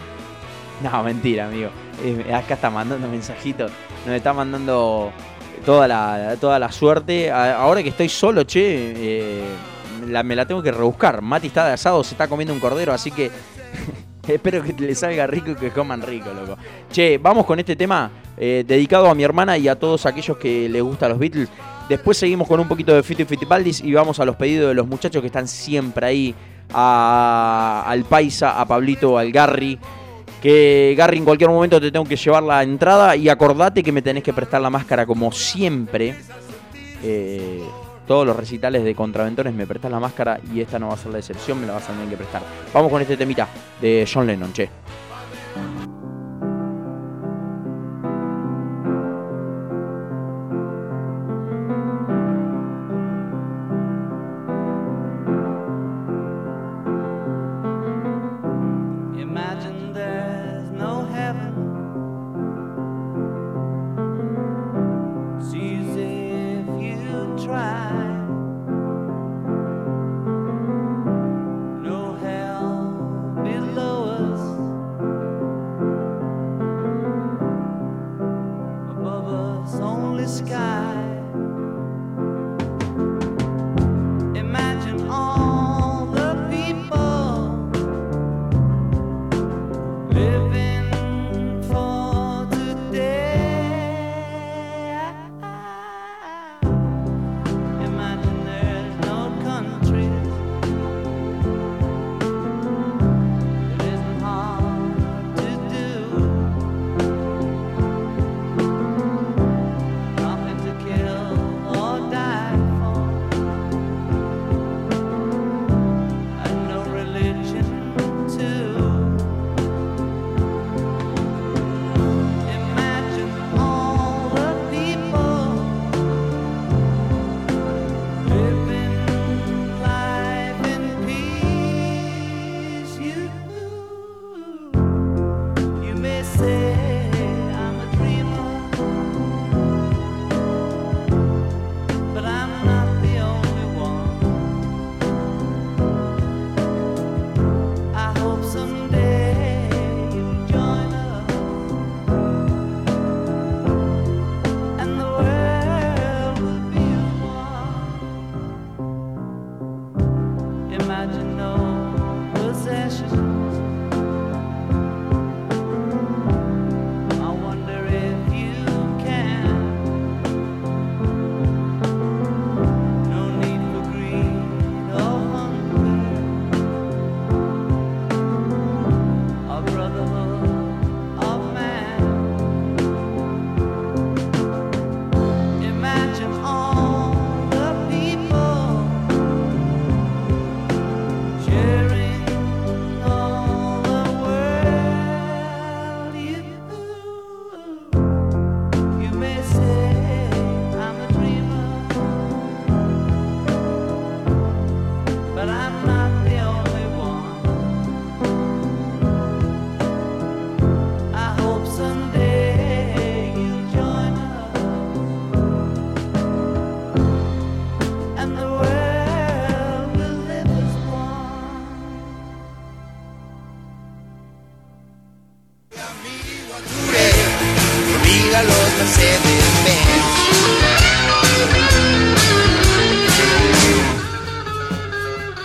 No, 0.84 1.02
mentira, 1.02 1.46
amigo. 1.46 1.70
Eh, 2.02 2.32
acá 2.34 2.54
está 2.54 2.70
mandando 2.70 3.08
mensajitos. 3.08 3.70
Nos 4.06 4.14
está 4.14 4.32
mandando 4.32 5.12
toda 5.64 5.86
la, 5.88 6.36
toda 6.40 6.58
la 6.58 6.72
suerte. 6.72 7.30
Ahora 7.30 7.82
que 7.82 7.90
estoy 7.90 8.08
solo, 8.08 8.44
che, 8.44 8.94
eh, 8.96 9.44
me 10.24 10.36
la 10.36 10.46
tengo 10.46 10.62
que 10.62 10.72
rebuscar. 10.72 11.22
Mati 11.22 11.48
está 11.48 11.66
de 11.66 11.72
asado, 11.74 12.02
se 12.02 12.14
está 12.14 12.28
comiendo 12.28 12.52
un 12.52 12.60
cordero, 12.60 12.92
así 12.92 13.10
que 13.10 13.30
Espero 14.28 14.62
que 14.62 14.72
les 14.72 14.98
salga 14.98 15.26
rico 15.26 15.50
y 15.50 15.54
que 15.54 15.70
coman 15.70 16.02
rico, 16.02 16.30
loco. 16.32 16.56
Che, 16.90 17.18
vamos 17.18 17.44
con 17.44 17.58
este 17.58 17.76
tema 17.76 18.10
eh, 18.36 18.64
dedicado 18.66 19.08
a 19.08 19.14
mi 19.14 19.22
hermana 19.22 19.58
y 19.58 19.68
a 19.68 19.78
todos 19.78 20.06
aquellos 20.06 20.36
que 20.38 20.68
les 20.68 20.82
gustan 20.82 21.10
los 21.10 21.18
Beatles. 21.18 21.48
Después 21.88 22.16
seguimos 22.16 22.48
con 22.48 22.58
un 22.60 22.66
poquito 22.66 22.94
de 22.94 23.02
Fito 23.02 23.22
y 23.22 23.26
Fitipaldis 23.26 23.82
y 23.82 23.92
vamos 23.92 24.18
a 24.20 24.24
los 24.24 24.36
pedidos 24.36 24.68
de 24.68 24.74
los 24.74 24.86
muchachos 24.86 25.20
que 25.20 25.26
están 25.26 25.46
siempre 25.46 26.06
ahí. 26.06 26.34
al 26.72 28.04
Paisa, 28.04 28.58
a 28.58 28.66
Pablito, 28.66 29.18
al 29.18 29.30
Garry. 29.30 29.78
Que 30.44 30.94
Garry 30.94 31.16
en 31.16 31.24
cualquier 31.24 31.48
momento 31.48 31.80
te 31.80 31.90
tengo 31.90 32.04
que 32.04 32.16
llevar 32.16 32.42
la 32.42 32.62
entrada 32.62 33.16
y 33.16 33.30
acordate 33.30 33.82
que 33.82 33.90
me 33.92 34.02
tenés 34.02 34.22
que 34.22 34.34
prestar 34.34 34.60
la 34.60 34.68
máscara 34.68 35.06
como 35.06 35.32
siempre. 35.32 36.14
Eh, 37.02 37.62
todos 38.06 38.26
los 38.26 38.36
recitales 38.36 38.84
de 38.84 38.94
Contraventones 38.94 39.54
me 39.54 39.66
prestas 39.66 39.90
la 39.90 40.00
máscara 40.00 40.38
y 40.52 40.60
esta 40.60 40.78
no 40.78 40.88
va 40.88 40.94
a 40.94 40.98
ser 40.98 41.12
la 41.12 41.18
excepción, 41.20 41.58
me 41.58 41.66
la 41.66 41.72
vas 41.72 41.88
a 41.88 41.92
tener 41.94 42.10
que 42.10 42.18
prestar. 42.18 42.42
Vamos 42.74 42.92
con 42.92 43.00
este 43.00 43.16
temita 43.16 43.48
de 43.80 44.06
John 44.12 44.26
Lennon, 44.26 44.52
che. 44.52 44.68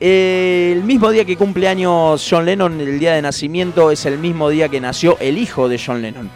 El 0.00 0.84
mismo 0.84 1.10
día 1.10 1.24
que 1.24 1.36
cumple 1.36 1.66
años 1.66 2.24
John 2.28 2.44
Lennon, 2.44 2.80
el 2.80 3.00
día 3.00 3.14
de 3.14 3.22
nacimiento, 3.22 3.90
es 3.90 4.06
el 4.06 4.16
mismo 4.16 4.48
día 4.48 4.68
que 4.68 4.80
nació 4.80 5.18
el 5.18 5.36
hijo 5.36 5.68
de 5.68 5.80
John 5.84 6.02
Lennon. 6.02 6.30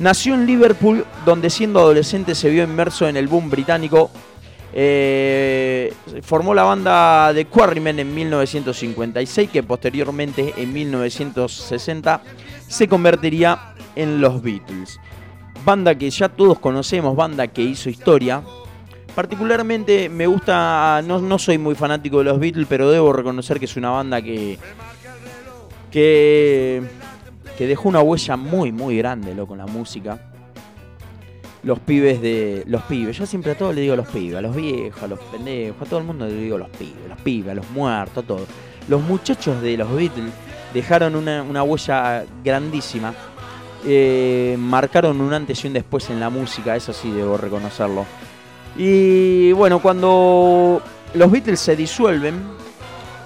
Nació 0.00 0.34
en 0.34 0.46
Liverpool, 0.46 1.06
donde 1.24 1.48
siendo 1.48 1.78
adolescente 1.78 2.34
se 2.34 2.50
vio 2.50 2.64
inmerso 2.64 3.06
en 3.06 3.16
el 3.16 3.28
boom 3.28 3.50
británico 3.50 4.10
Eh, 4.76 5.94
formó 6.22 6.52
la 6.52 6.64
banda 6.64 7.32
de 7.32 7.44
Quarrymen 7.44 8.00
en 8.00 8.12
1956, 8.12 9.48
que 9.48 9.62
posteriormente 9.62 10.52
en 10.56 10.72
1960 10.72 12.20
se 12.66 12.88
convertiría 12.88 13.74
en 13.94 14.20
los 14.20 14.42
Beatles. 14.42 14.98
Banda 15.64 15.94
que 15.94 16.10
ya 16.10 16.28
todos 16.28 16.58
conocemos, 16.58 17.14
banda 17.14 17.46
que 17.46 17.62
hizo 17.62 17.88
historia. 17.88 18.42
Particularmente 19.14 20.08
me 20.08 20.26
gusta, 20.26 21.00
no, 21.06 21.20
no 21.20 21.38
soy 21.38 21.56
muy 21.56 21.76
fanático 21.76 22.18
de 22.18 22.24
los 22.24 22.40
Beatles, 22.40 22.66
pero 22.68 22.90
debo 22.90 23.12
reconocer 23.12 23.60
que 23.60 23.66
es 23.66 23.76
una 23.76 23.90
banda 23.90 24.20
que, 24.20 24.58
que, 25.92 26.82
dejó 27.60 27.88
una 27.88 28.00
huella 28.00 28.36
muy, 28.36 28.72
muy 28.72 28.98
grande 28.98 29.36
loco, 29.36 29.54
en 29.54 29.58
la 29.58 29.66
música 29.66 30.33
los 31.64 31.80
pibes 31.80 32.20
de. 32.20 32.64
Los 32.66 32.82
pibes. 32.82 33.16
Yo 33.16 33.26
siempre 33.26 33.52
a 33.52 33.54
todos 33.56 33.74
le 33.74 33.80
digo 33.80 33.96
los 33.96 34.08
pibes, 34.08 34.36
a 34.36 34.40
los 34.40 34.54
viejos, 34.54 35.02
a 35.02 35.06
los 35.06 35.18
pendejos, 35.18 35.82
a 35.82 35.84
todo 35.84 35.98
el 36.00 36.06
mundo 36.06 36.26
le 36.26 36.34
digo 36.34 36.58
los 36.58 36.68
pibes, 36.70 37.08
los 37.08 37.18
pibes, 37.20 37.52
a 37.52 37.54
los 37.54 37.70
muertos, 37.70 38.24
a 38.24 38.26
todos. 38.26 38.48
Los 38.88 39.02
muchachos 39.02 39.60
de 39.62 39.76
los 39.76 39.92
Beatles 39.94 40.32
dejaron 40.72 41.16
una, 41.16 41.42
una 41.42 41.62
huella 41.62 42.24
grandísima. 42.44 43.14
Eh, 43.86 44.56
marcaron 44.58 45.20
un 45.20 45.32
antes 45.32 45.62
y 45.64 45.66
un 45.66 45.74
después 45.74 46.08
en 46.10 46.20
la 46.20 46.30
música, 46.30 46.74
eso 46.76 46.92
sí 46.92 47.10
debo 47.10 47.36
reconocerlo. 47.36 48.06
Y 48.76 49.52
bueno, 49.52 49.80
cuando 49.80 50.82
los 51.14 51.30
Beatles 51.30 51.60
se 51.60 51.76
disuelven, 51.76 52.42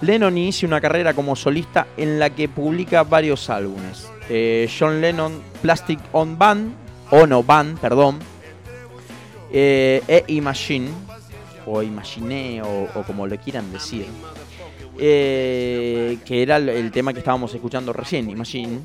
Lennon 0.01 0.37
inicia 0.37 0.67
una 0.69 0.81
carrera 0.81 1.15
como 1.15 1.35
solista 1.35 1.89
en 1.97 2.19
la 2.19 2.31
que 2.31 2.49
publica 2.49 3.03
varios 3.03 3.51
álbumes. 3.51 4.09
Eh, 4.29 4.69
John 4.79 5.01
Lennon 5.01 5.41
Plastic 5.63 5.99
On 6.13 6.37
Band, 6.37 6.73
o 7.11 7.27
no 7.27 7.43
Band, 7.43 7.79
perdón, 7.79 8.19
eh, 9.53 10.03
e 10.07 10.25
Imagine, 10.29 10.89
o 11.67 11.83
Imagine, 11.83 12.63
o, 12.63 12.89
o 12.95 13.03
como 13.05 13.27
lo 13.27 13.37
quieran 13.39 13.71
decir, 13.73 14.07
eh, 14.99 16.19
que 16.25 16.43
era 16.43 16.57
el 16.57 16.91
tema 16.91 17.13
que 17.13 17.21
estábamos 17.21 17.55
escuchando 17.55 17.93
recién, 17.93 18.29
Imagine, 18.31 18.81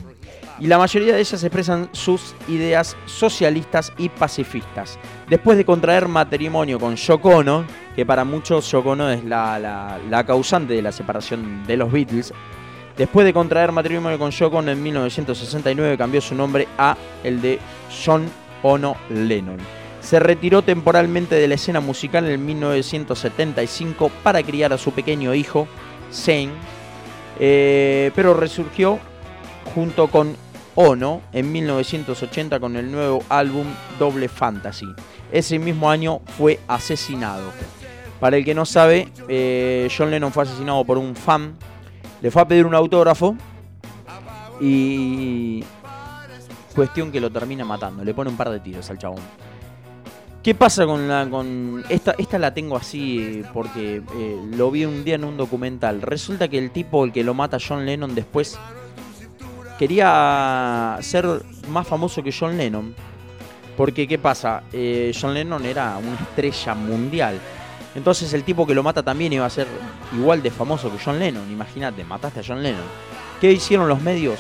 y 0.60 0.68
la 0.68 0.78
mayoría 0.78 1.14
de 1.14 1.20
ellas 1.20 1.44
expresan 1.44 1.90
sus 1.94 2.36
ideas 2.48 2.96
socialistas 3.08 3.92
y 3.98 4.10
pacifistas. 4.10 5.00
Después 5.28 5.58
de 5.58 5.66
contraer 5.66 6.08
matrimonio 6.08 6.80
con 6.80 6.96
Yoko 6.96 7.30
Ono, 7.38 7.66
que 7.96 8.06
para 8.06 8.24
muchos 8.24 8.70
Yoko 8.72 8.92
Ono 8.92 9.10
es 9.10 9.24
la, 9.24 9.58
la- 9.60 10.00
la 10.10 10.24
causante 10.26 10.74
de 10.76 10.82
la 10.84 10.92
separación 10.92 11.66
de 11.66 11.78
los 11.78 11.92
Beatles, 11.92 12.34
después 12.98 13.26
de 13.26 13.34
contraer 13.34 13.72
matrimonio 13.72 14.20
con 14.20 14.32
Yoko 14.32 14.60
en 14.62 14.82
1969 14.82 15.98
cambió 15.98 16.22
su 16.22 16.36
nombre 16.36 16.68
a 16.78 16.98
el 17.24 17.42
de 17.42 17.60
John 18.06 18.30
Ono 18.62 18.96
Lennon. 19.10 19.58
Se 20.02 20.20
retiró 20.20 20.62
temporalmente 20.62 21.36
de 21.36 21.48
la 21.48 21.56
escena 21.56 21.80
musical 21.80 22.30
en 22.30 22.46
1975 22.46 24.12
para 24.22 24.44
criar 24.44 24.74
a 24.74 24.78
su 24.78 24.92
pequeño 24.92 25.34
hijo, 25.34 25.68
Zane, 26.12 26.52
eh, 27.40 28.12
pero 28.16 28.34
resurgió 28.34 29.00
junto 29.74 30.08
con 30.08 30.36
Ono 30.76 31.22
en 31.32 31.52
1980 31.52 32.60
con 32.60 32.76
el 32.76 32.92
nuevo 32.92 33.24
álbum 33.30 33.68
Doble 34.00 34.28
Fantasy. 34.28 34.88
Ese 35.32 35.60
mismo 35.60 35.90
año 35.90 36.22
fue 36.38 36.60
asesinado. 36.68 37.52
Para 38.20 38.38
el 38.38 38.46
que 38.46 38.56
no 38.56 38.66
sabe, 38.66 39.10
eh, 39.28 39.88
John 39.96 40.10
Lennon 40.10 40.32
fue 40.32 40.44
asesinado 40.44 40.84
por 40.84 40.98
un 40.98 41.16
fan. 41.16 41.56
Le 42.24 42.32
fue 42.32 42.42
a 42.42 42.48
pedir 42.48 42.66
un 42.66 42.74
autógrafo 42.74 43.36
y 44.62 45.62
cuestión 46.74 47.12
que 47.12 47.20
lo 47.20 47.30
termina 47.30 47.66
matando. 47.66 48.02
Le 48.02 48.14
pone 48.14 48.30
un 48.30 48.38
par 48.38 48.50
de 48.50 48.62
tiros 48.62 48.90
al 48.90 48.98
chabón. 48.98 49.20
¿Qué 50.42 50.56
pasa 50.56 50.86
con 50.86 51.06
la 51.10 51.30
con 51.30 51.84
esta 51.90 52.16
esta 52.18 52.40
la 52.40 52.54
tengo 52.54 52.78
así 52.78 53.20
eh, 53.20 53.44
porque 53.54 54.02
eh, 54.16 54.42
lo 54.56 54.72
vi 54.72 54.86
un 54.86 55.04
día 55.04 55.16
en 55.16 55.26
un 55.26 55.36
documental. 55.36 56.02
Resulta 56.02 56.48
que 56.48 56.58
el 56.58 56.72
tipo 56.72 57.04
el 57.04 57.12
que 57.12 57.26
lo 57.26 57.34
mata 57.34 57.58
John 57.60 57.86
Lennon 57.86 58.16
después 58.16 58.58
quería 59.78 60.98
ser 61.02 61.26
más 61.68 61.86
famoso 61.86 62.24
que 62.24 62.32
John 62.32 62.58
Lennon. 62.58 62.96
Porque, 63.76 64.08
¿qué 64.08 64.18
pasa? 64.18 64.64
Eh, 64.72 65.12
John 65.20 65.34
Lennon 65.34 65.66
era 65.66 65.98
una 65.98 66.14
estrella 66.14 66.74
mundial. 66.74 67.38
Entonces 67.96 68.34
el 68.34 68.44
tipo 68.44 68.66
que 68.66 68.74
lo 68.74 68.84
mata 68.84 69.04
también 69.04 69.34
iba 69.34 69.46
a 69.46 69.50
ser 69.50 69.68
igual 70.16 70.42
de 70.42 70.52
famoso 70.52 70.92
que 70.92 71.04
John 71.04 71.20
Lennon. 71.20 71.52
Imagínate, 71.52 72.04
mataste 72.04 72.40
a 72.40 72.44
John 72.46 72.64
Lennon. 72.64 72.84
¿Qué 73.40 73.52
hicieron 73.52 73.88
los 73.88 74.02
medios? 74.02 74.40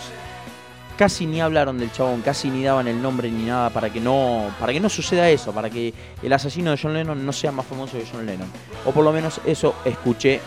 Casi 0.98 1.26
ni 1.26 1.42
hablaron 1.42 1.78
del 1.78 1.92
chabón, 1.92 2.22
casi 2.22 2.50
ni 2.50 2.64
daban 2.64 2.88
el 2.88 3.02
nombre 3.02 3.30
ni 3.30 3.44
nada 3.44 3.70
para 3.72 3.92
que 3.92 4.00
no 4.00 4.52
para 4.60 4.74
que 4.74 4.80
no 4.80 4.90
suceda 4.90 5.30
eso, 5.30 5.52
para 5.52 5.70
que 5.70 5.94
el 6.22 6.34
asesino 6.34 6.72
de 6.72 6.80
John 6.82 6.94
Lennon 6.94 7.26
no 7.26 7.34
sea 7.34 7.52
más 7.52 7.66
famoso 7.66 7.98
que 7.98 8.06
John 8.12 8.26
Lennon. 8.26 8.48
O 8.86 8.92
por 8.92 9.04
lo 9.04 9.12
menos 9.12 9.42
eso 9.46 9.76
escuché 9.86 10.40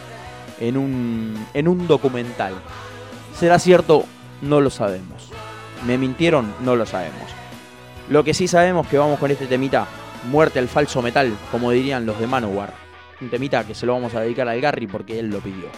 en 0.60 0.76
un, 0.76 1.46
en 1.52 1.68
un 1.68 1.86
documental. 1.86 2.54
¿Será 3.38 3.58
cierto? 3.58 4.04
No 4.40 4.60
lo 4.60 4.70
sabemos. 4.70 5.30
¿Me 5.86 5.98
mintieron? 5.98 6.54
No 6.60 6.76
lo 6.76 6.86
sabemos. 6.86 7.22
Lo 8.08 8.24
que 8.24 8.34
sí 8.34 8.48
sabemos 8.48 8.86
que 8.86 8.98
vamos 8.98 9.18
con 9.18 9.30
este 9.30 9.46
temita, 9.46 9.86
muerte 10.30 10.58
al 10.58 10.68
falso 10.68 11.02
metal, 11.02 11.36
como 11.50 11.70
dirían 11.72 12.06
los 12.06 12.18
de 12.18 12.26
Manowar. 12.26 12.85
Un 13.20 13.30
temita 13.30 13.66
que 13.66 13.74
se 13.74 13.86
lo 13.86 13.94
vamos 13.94 14.14
a 14.14 14.20
dedicar 14.20 14.48
al 14.48 14.60
Garry 14.60 14.86
porque 14.86 15.18
él 15.18 15.30
lo 15.30 15.40
pidió. 15.40 15.68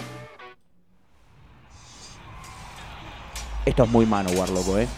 Esto 3.65 3.85
es 3.85 3.91
muy 3.91 4.07
Manowar, 4.07 4.49
loco, 4.49 4.79
¿eh? 4.79 4.89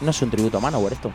¿No 0.00 0.10
es 0.10 0.22
un 0.22 0.30
tributo 0.30 0.58
a 0.58 0.60
Manowar 0.60 0.92
esto? 0.92 1.12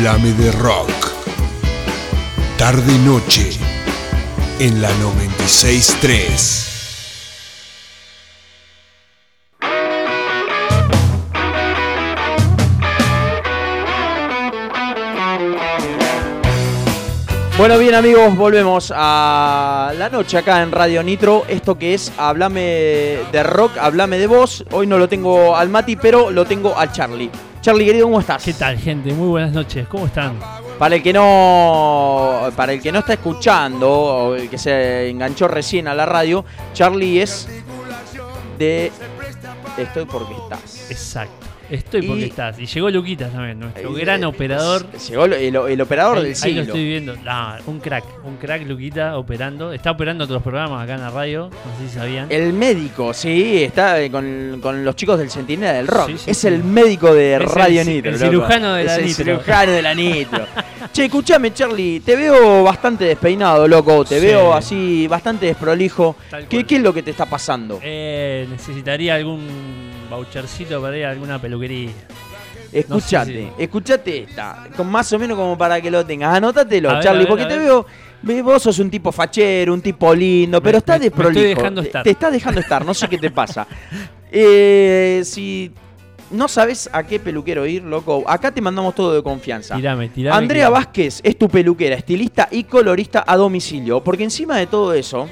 Háblame 0.00 0.32
de 0.32 0.50
rock. 0.52 0.88
Tarde 2.56 2.98
noche 3.04 3.50
en 4.58 4.80
la 4.80 4.88
963. 4.94 6.68
Bueno, 17.58 17.76
bien 17.76 17.94
amigos, 17.94 18.34
volvemos 18.34 18.90
a 18.96 19.92
la 19.98 20.08
noche 20.08 20.38
acá 20.38 20.62
en 20.62 20.72
Radio 20.72 21.02
Nitro. 21.02 21.44
Esto 21.46 21.76
que 21.76 21.92
es 21.92 22.10
Hablame 22.16 23.18
de 23.30 23.42
rock, 23.42 23.76
Hablame 23.76 24.16
de 24.16 24.26
voz. 24.26 24.64
Hoy 24.70 24.86
no 24.86 24.96
lo 24.96 25.10
tengo 25.10 25.54
al 25.54 25.68
Mati, 25.68 25.96
pero 25.96 26.30
lo 26.30 26.46
tengo 26.46 26.78
al 26.78 26.90
Charlie. 26.90 27.30
Charlie, 27.60 27.84
querido, 27.84 28.06
¿cómo 28.06 28.20
estás? 28.20 28.42
¿Qué 28.42 28.54
tal, 28.54 28.78
gente? 28.78 29.12
Muy 29.12 29.28
buenas 29.28 29.52
noches. 29.52 29.86
¿Cómo 29.86 30.06
están? 30.06 30.38
Para 30.78 30.96
el 30.96 31.02
que 31.02 31.12
no, 31.12 32.48
para 32.56 32.72
el 32.72 32.80
que 32.80 32.90
no 32.90 33.00
está 33.00 33.12
escuchando 33.12 33.90
o 33.90 34.34
el 34.34 34.48
que 34.48 34.56
se 34.56 35.10
enganchó 35.10 35.46
recién 35.46 35.86
a 35.86 35.94
la 35.94 36.06
radio, 36.06 36.42
Charlie 36.72 37.20
es 37.20 37.46
de 38.56 38.90
Estoy 39.76 40.06
porque 40.06 40.32
estás. 40.34 40.90
Exacto. 40.90 41.49
Estoy 41.70 42.02
porque 42.02 42.22
Y- 42.22 42.28
estás. 42.28 42.58
Y 42.58 42.66
llegó 42.66 42.90
Luquitas 42.90 43.32
también, 43.32 43.60
nuestro 43.60 43.96
Eh, 43.96 44.00
gran 44.00 44.22
eh, 44.22 44.26
operador. 44.26 44.86
Llegó 45.08 45.24
el, 45.26 45.32
el- 45.34 45.56
el 45.56 45.80
operador 45.80 46.18
ahí, 46.18 46.22
del 46.24 46.32
ahí 46.32 46.34
lo 46.34 46.42
siglo. 46.42 46.62
estoy 46.62 46.84
viendo. 46.88 47.14
Ah, 47.26 47.58
un 47.66 47.78
crack. 47.80 48.04
Un 48.24 48.36
crack, 48.36 48.66
Luquita, 48.66 49.16
operando. 49.16 49.72
Está 49.72 49.92
operando 49.92 50.24
otros 50.24 50.42
programas 50.42 50.82
acá 50.82 50.94
en 50.94 51.00
la 51.00 51.10
radio. 51.10 51.48
No 51.50 51.78
sé 51.86 51.88
si 51.92 51.94
sabían. 51.98 52.26
El 52.30 52.52
médico, 52.52 53.14
sí, 53.14 53.62
está 53.62 54.00
eh, 54.00 54.10
con, 54.10 54.58
con 54.60 54.84
los 54.84 54.96
chicos 54.96 55.18
del 55.18 55.30
Centinela 55.30 55.72
del 55.74 55.86
Rock. 55.86 56.08
Sí, 56.08 56.18
sí, 56.18 56.30
es 56.32 56.38
sí. 56.38 56.48
el 56.48 56.64
médico 56.64 57.14
de 57.14 57.36
Es 57.36 57.42
Radio 57.54 57.84
Nitro. 57.84 58.10
el 58.10 58.18
loco. 58.18 58.30
cirujano 58.30 58.74
de 58.74 58.80
Es 58.82 58.86
la 58.86 58.96
el 58.96 59.04
Nitro. 59.06 59.24
cirujano 59.24 59.72
de 59.72 59.82
la 59.82 59.94
Nitro. 59.94 60.46
che, 60.92 61.04
escúchame, 61.04 61.52
Charlie, 61.54 62.00
te 62.00 62.16
veo 62.16 62.64
bastante 62.64 63.04
despeinado, 63.04 63.68
loco. 63.68 64.04
Te 64.04 64.18
veo 64.18 64.52
así, 64.54 65.06
bastante 65.06 65.46
desprolijo. 65.46 66.16
¿Qué. 66.48 66.64
¿Qué 66.64 66.76
es 66.76 66.82
lo 66.82 66.92
que 66.92 67.02
te 67.02 67.10
está 67.12 67.26
pasando? 67.26 67.78
Eh, 67.82 68.46
necesitaría 68.50 69.14
algún 69.14 69.89
vouchercito 70.10 70.80
para 70.82 70.98
ir 70.98 71.04
a 71.06 71.10
alguna 71.10 71.40
peluquería. 71.40 71.90
Escuchate, 72.72 73.44
no 73.46 73.56
sé 73.56 73.64
escuchate 73.64 74.18
esta. 74.24 74.68
Con 74.76 74.88
más 74.88 75.12
o 75.12 75.18
menos 75.18 75.36
como 75.36 75.56
para 75.58 75.80
que 75.80 75.90
lo 75.90 76.04
tengas. 76.06 76.36
Anótatelo, 76.36 76.90
A 76.90 77.00
Charlie, 77.00 77.20
ver, 77.20 77.28
porque 77.28 77.46
te 77.46 77.58
veo. 77.58 77.84
ve- 78.22 78.42
Vos 78.42 78.62
sos 78.62 78.78
un 78.78 78.90
tipo 78.90 79.10
fachero, 79.10 79.72
un 79.74 79.80
tipo 79.80 80.14
lindo, 80.14 80.62
pero 80.62 80.74
Me- 80.74 80.78
estás 80.78 80.98
me- 80.98 81.00
me 81.00 81.06
estoy 81.08 81.24
desprolijo. 81.24 81.58
dejando 81.60 81.80
Te- 81.82 81.86
estar. 81.88 82.02
Te 82.04 82.10
estás 82.10 82.32
dejando 82.32 82.60
estar, 82.60 82.84
no 82.84 82.94
sé 82.94 83.08
qué 83.08 83.18
te 83.18 83.30
pasa. 83.30 83.66
Eh, 84.32 85.22
si 85.24 85.72
no 86.30 86.46
sabes 86.46 86.88
a 86.92 87.02
qué 87.02 87.18
peluquero 87.18 87.66
ir, 87.66 87.82
loco, 87.82 88.22
acá 88.28 88.52
te 88.52 88.60
mandamos 88.60 88.94
todo 88.94 89.12
de 89.12 89.24
confianza. 89.24 89.74
Tirame, 89.74 90.08
tirame. 90.08 90.36
Andrea 90.38 90.66
que- 90.66 90.72
Vázquez 90.72 91.20
es 91.24 91.36
tu 91.36 91.48
peluquera, 91.48 91.96
estilista 91.96 92.46
y 92.52 92.62
colorista 92.62 93.24
a 93.26 93.36
domicilio. 93.36 94.04
Porque 94.04 94.22
encima 94.22 94.56
de 94.56 94.68
todo 94.68 94.94
eso, 94.94 95.28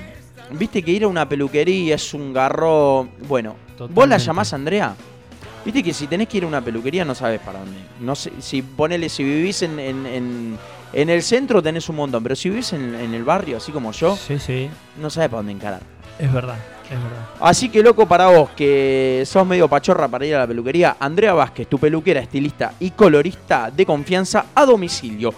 viste 0.51 0.83
que 0.83 0.91
ir 0.91 1.05
a 1.05 1.07
una 1.07 1.29
peluquería 1.29 1.95
es 1.95 2.13
un 2.13 2.33
garro. 2.33 3.09
Bueno, 3.29 3.55
¿vos 3.91 4.09
la 4.09 4.19
llamás 4.19 4.53
Andrea? 4.53 4.95
Viste 5.65 5.83
que 5.83 5.93
si 5.93 6.07
tenés 6.07 6.29
que 6.29 6.39
ir 6.39 6.45
a 6.45 6.47
una 6.47 6.61
peluquería 6.61 7.05
no 7.05 7.15
sabes 7.15 7.41
para 7.41 7.59
dónde. 7.61 7.79
No 8.01 8.15
sé, 8.15 8.33
si 8.41 8.63
ponele, 8.63 9.09
si 9.09 9.23
vivís 9.25 9.63
en, 9.63 9.79
en- 9.79 10.07
en- 10.07 10.59
en 10.93 11.11
el 11.11 11.23
centro 11.23 11.63
tenés 11.63 11.89
un 11.91 11.97
montón, 11.97 12.23
pero 12.23 12.35
si 12.35 12.49
vivís 12.49 12.73
en, 12.73 12.95
en 12.95 13.13
el 13.13 13.23
barrio, 13.25 13.59
así 13.59 13.71
como 13.73 13.93
yo, 13.93 14.17
Sí, 14.17 14.39
sí. 14.39 14.71
no 14.99 15.11
sabes 15.11 15.29
para 15.29 15.39
dónde 15.41 15.53
encarar. 15.53 15.81
Es 16.19 16.33
verdad, 16.33 16.57
es 16.85 16.91
verdad. 17.03 17.27
Así 17.41 17.69
que 17.69 17.83
loco 17.83 18.07
para 18.09 18.29
vos, 18.29 18.51
que 18.57 19.23
sos 19.27 19.47
medio 19.47 19.69
pachorra 19.69 20.09
para 20.09 20.25
ir 20.25 20.35
a 20.35 20.39
la 20.39 20.47
peluquería, 20.47 20.97
Andrea 20.99 21.35
Vázquez, 21.35 21.69
tu 21.69 21.79
peluquera, 21.79 22.21
estilista 22.21 22.73
y 22.81 22.93
colorista 22.93 23.71
de 23.71 23.85
confianza 23.85 24.47
a 24.55 24.65
domicilio. 24.65 25.35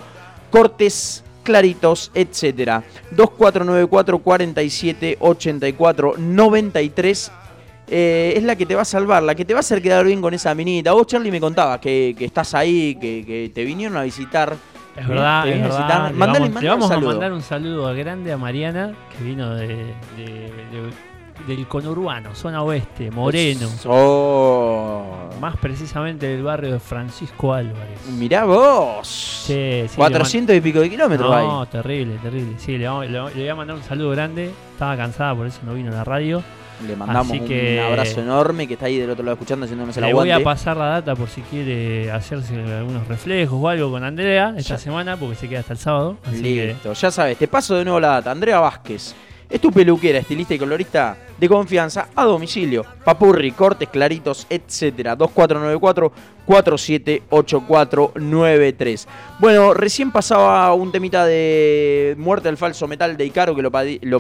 Cortes 0.51 1.25
claritos, 1.43 2.11
etcétera. 2.15 2.83
2494 3.11 4.19
47 4.21 5.17
84 5.21 6.15
93 6.19 7.33
eh, 7.91 8.33
es 8.37 8.43
la 8.45 8.55
que 8.57 8.65
te 8.67 8.75
va 8.75 8.83
a 8.83 8.85
salvar, 8.87 9.23
la 9.23 9.35
que 9.35 9.45
te 9.45 9.53
va 9.53 9.59
a 9.59 9.61
hacer 9.61 9.83
quedar 9.83 10.05
bien 10.07 10.21
con 10.23 10.33
esa 10.33 10.55
minita. 10.55 10.93
Vos, 10.93 11.07
Charlie, 11.07 11.31
me 11.31 11.41
contabas 11.41 11.79
que, 11.81 12.15
que 12.17 12.25
estás 12.27 12.55
ahí, 12.55 12.95
que, 12.95 13.25
que 13.27 13.51
te 13.55 13.65
vinieron 13.65 13.97
a 13.97 14.03
visitar. 14.03 14.55
Es 14.97 15.07
verdad, 15.09 15.45
¿Te 15.45 15.51
es 15.55 15.61
verdad. 15.63 15.77
visitar? 15.79 16.13
Le 16.13 16.19
Mandale- 16.19 16.33
vamos, 16.41 16.41
mandale 16.55 16.63
le 16.63 16.69
vamos 16.69 16.87
un 16.87 16.93
a 16.93 17.01
mandar 17.01 17.33
un 17.33 17.43
saludo 17.43 17.95
grande 17.95 18.33
a 18.33 18.37
Mariana, 18.37 18.93
que 19.17 19.25
vino 19.25 19.55
de, 19.55 19.67
de- 19.69 19.85
de- 20.17 21.11
del 21.47 21.67
conurbano, 21.67 22.35
zona 22.35 22.63
oeste, 22.63 23.11
Moreno. 23.11 23.67
Oh. 23.87 25.05
Más 25.41 25.57
precisamente 25.57 26.27
del 26.27 26.43
barrio 26.43 26.73
de 26.75 26.79
Francisco 26.81 27.55
Álvarez. 27.55 27.99
Mirá 28.19 28.45
vos. 28.45 29.09
Sí, 29.09 29.85
sí, 29.89 29.97
400 29.97 30.55
y 30.57 30.61
pico 30.61 30.81
de 30.81 30.91
kilómetros. 30.91 31.31
No, 31.31 31.67
terrible, 31.67 32.17
terrible. 32.23 32.55
Sí, 32.59 32.77
le, 32.77 32.87
vamos- 32.87 33.07
le- 33.07 33.13
le 33.13 33.41
voy 33.41 33.49
a 33.49 33.55
mandar 33.55 33.77
un 33.77 33.83
saludo 33.83 34.11
grande. 34.11 34.51
Estaba 34.73 34.97
cansada, 34.99 35.35
por 35.35 35.47
eso 35.47 35.61
no 35.65 35.73
vino 35.73 35.91
a 35.91 35.95
la 35.95 36.05
radio. 36.05 36.43
Le 36.87 36.97
mandamos 36.97 37.31
Así 37.37 37.41
que- 37.41 37.79
un 37.79 37.87
abrazo 37.93 38.21
enorme 38.23 38.67
que 38.67 38.75
está 38.75 38.87
ahí 38.87 38.99
del 38.99 39.11
otro 39.11 39.23
lado 39.25 39.35
escuchando 39.35 39.65
haciéndonos 39.65 39.97
el 39.97 40.05
Le 40.05 40.13
voy 40.15 40.31
aguante. 40.31 40.43
a 40.43 40.45
pasar 40.53 40.77
la 40.77 40.87
data 40.87 41.15
por 41.15 41.29
si 41.29 41.43
quiere 41.43 42.11
hacerse 42.11 42.55
algunos 42.55 43.07
reflejos 43.07 43.59
o 43.61 43.69
algo 43.69 43.91
con 43.91 44.03
Andrea 44.03 44.55
esta 44.57 44.75
Ya. 44.75 44.79
semana, 44.79 45.17
porque 45.17 45.35
se 45.37 45.49
queda 45.49 45.61
hasta 45.61 45.75
el 45.75 45.79
sábado. 45.79 46.17
Así 46.25 46.43
que 46.43 46.67
Listo, 46.69 46.93
ya 46.95 47.11
sabes, 47.11 47.37
te 47.37 47.49
paso 47.49 47.75
de 47.77 47.85
nuevo 47.85 48.01
la 48.01 48.09
data. 48.09 48.31
Andrea 48.31 48.61
Vázquez. 48.61 49.15
Es 49.51 49.61
tu 49.61 49.73
peluquera, 49.73 50.21
estilista 50.21 50.55
y 50.55 50.59
colorista 50.59 51.17
de 51.37 51.49
confianza 51.49 52.07
a 52.15 52.25
domicilio. 52.25 52.87
Papurri, 53.05 53.51
cortes 53.51 53.89
claritos, 53.89 54.47
etcétera. 54.49 55.17
2494 55.17 56.13
478493. 56.47 59.09
Bueno, 59.39 59.75
recién 59.75 60.11
pasaba 60.11 60.73
un 60.75 60.91
temita 60.93 61.25
de 61.25 62.15
Muerte 62.19 62.49
al 62.49 62.57
falso 62.57 62.89
metal 62.89 63.17
de 63.17 63.27
Icaro 63.27 63.55
que 63.55 63.63
lo 63.63 63.71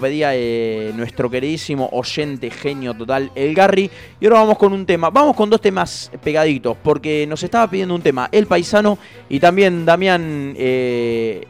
pedía 0.01 0.31
eh, 0.35 0.93
nuestro 0.95 1.29
queridísimo 1.31 1.89
oyente 1.93 2.51
genio 2.51 2.95
total, 2.95 3.33
el 3.35 3.55
Garry. 3.55 3.91
Y 4.21 4.27
ahora 4.27 4.41
vamos 4.41 4.59
con 4.59 4.73
un 4.73 4.87
tema. 4.87 5.11
Vamos 5.11 5.37
con 5.37 5.51
dos 5.51 5.61
temas 5.61 6.11
pegaditos, 6.23 6.77
porque 6.83 7.27
nos 7.29 7.43
estaba 7.43 7.69
pidiendo 7.69 7.95
un 7.95 8.03
tema 8.03 8.29
El 8.33 8.47
Paisano 8.47 8.99
y 9.29 9.41
también 9.41 9.85
Damián 9.85 10.55
eh, 10.57 11.47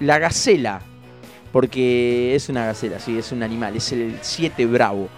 La 0.00 0.18
Gacela. 0.18 0.80
Porque 1.52 2.34
es 2.34 2.48
una 2.48 2.66
gacela, 2.66 2.98
sí, 2.98 3.18
es 3.18 3.30
un 3.30 3.42
animal, 3.42 3.76
es 3.76 3.92
el 3.92 4.18
7 4.20 4.64
Bravo. 4.66 5.08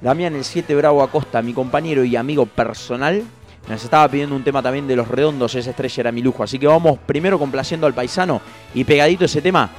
Damián 0.00 0.34
el 0.34 0.44
7 0.44 0.74
Bravo 0.74 1.02
Acosta, 1.02 1.40
mi 1.40 1.54
compañero 1.54 2.04
y 2.04 2.16
amigo 2.16 2.44
personal, 2.44 3.22
nos 3.68 3.82
estaba 3.82 4.06
pidiendo 4.08 4.36
un 4.36 4.44
tema 4.44 4.62
también 4.62 4.86
de 4.86 4.96
los 4.96 5.08
redondos, 5.08 5.54
esa 5.54 5.70
estrella 5.70 6.00
era 6.02 6.12
mi 6.12 6.20
lujo. 6.20 6.42
Así 6.42 6.58
que 6.58 6.66
vamos 6.66 6.98
primero 7.06 7.38
complaciendo 7.38 7.86
al 7.86 7.94
paisano 7.94 8.40
y 8.74 8.84
pegadito 8.84 9.24
ese 9.24 9.40
tema 9.40 9.70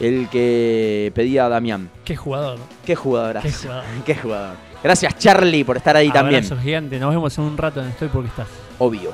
el 0.00 0.28
que 0.28 1.12
pedía 1.14 1.48
Damián. 1.48 1.90
Qué 2.04 2.16
jugador. 2.16 2.58
Qué 2.84 2.96
jugador. 2.96 3.40
Qué 4.04 4.14
jugador. 4.14 4.56
Gracias 4.82 5.18
Charlie 5.18 5.64
por 5.64 5.76
estar 5.76 5.96
ahí 5.96 6.10
también. 6.10 6.44
Abrazo 6.44 6.62
gigante. 6.62 6.98
Nos 6.98 7.10
vemos 7.10 7.36
en 7.38 7.44
un 7.44 7.56
rato 7.56 7.82
en 7.82 7.88
Estoy 7.88 8.08
porque 8.08 8.28
estás. 8.28 8.48
Obvio. 8.78 9.12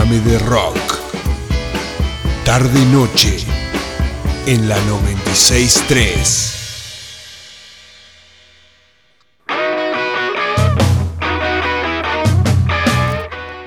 Háblame 0.00 0.20
de 0.20 0.38
rock. 0.38 0.78
Tarde 2.46 2.86
noche 2.86 3.36
en 4.46 4.66
la 4.66 4.76
963. 4.86 6.56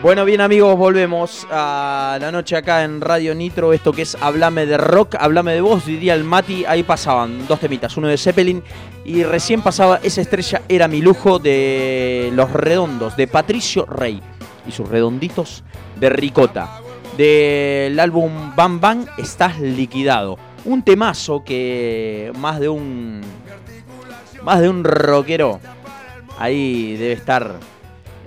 Bueno, 0.01 0.26
bien 0.26 0.41
amigos, 0.41 0.76
volvemos 0.76 1.45
a 1.51 2.18
la 2.19 2.31
noche 2.31 2.55
acá 2.55 2.84
en 2.84 2.99
Radio 2.99 3.35
Nitro, 3.35 3.72
esto 3.72 3.91
que 3.91 4.01
es 4.01 4.18
Hablame 4.19 4.65
de 4.65 4.80
Rock, 4.80 5.14
Hablame 5.19 5.53
de 5.53 5.61
Vos, 5.61 5.85
diría 5.85 6.15
el 6.15 6.23
Mati, 6.23 6.65
ahí 6.65 6.81
pasaban 6.81 7.45
dos 7.47 7.60
temitas, 7.60 7.95
uno 7.95 8.07
de 8.07 8.18
Zeppelin 8.18 8.64
y 9.05 9.22
recién 9.23 9.61
pasaba 9.61 9.99
Esa 10.01 10.22
estrella 10.22 10.64
era 10.68 10.88
mi 10.88 10.99
lujo 10.99 11.38
de 11.38 12.31
Los 12.34 12.51
Redondos, 12.51 13.15
de 13.15 13.27
Patricio 13.27 13.85
Rey 13.85 14.19
y 14.68 14.72
sus 14.72 14.88
redonditos 14.88 15.64
de 15.99 16.10
Ricota, 16.10 16.80
del 17.18 17.99
álbum 17.99 18.56
Bam 18.56 18.80
Bam 18.80 19.06
Estás 19.18 19.60
Liquidado, 19.60 20.38
un 20.65 20.84
temazo 20.84 21.44
que 21.44 22.31
más 22.38 22.60
de 22.60 22.69
un, 22.69 23.22
más 24.44 24.61
de 24.61 24.69
un 24.69 24.84
rockero 24.84 25.60
ahí 26.40 26.95
debe 26.98 27.14
estar 27.14 27.60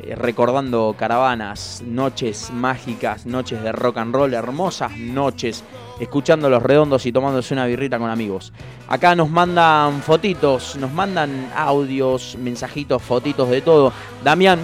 eh, 0.02 0.14
recordando 0.14 0.94
caravanas, 0.98 1.82
noches 1.84 2.50
mágicas, 2.52 3.26
noches 3.26 3.62
de 3.62 3.72
rock 3.72 3.98
and 3.98 4.14
roll, 4.14 4.34
hermosas 4.34 4.96
noches, 4.96 5.64
escuchando 5.98 6.50
los 6.50 6.62
redondos 6.62 7.06
y 7.06 7.12
tomándose 7.12 7.54
una 7.54 7.66
birrita 7.66 7.98
con 7.98 8.10
amigos. 8.10 8.52
Acá 8.88 9.14
nos 9.14 9.30
mandan 9.30 10.02
fotitos, 10.02 10.76
nos 10.76 10.92
mandan 10.92 11.50
audios, 11.56 12.36
mensajitos, 12.38 13.02
fotitos 13.02 13.48
de 13.50 13.62
todo. 13.62 13.92
Damián, 14.22 14.60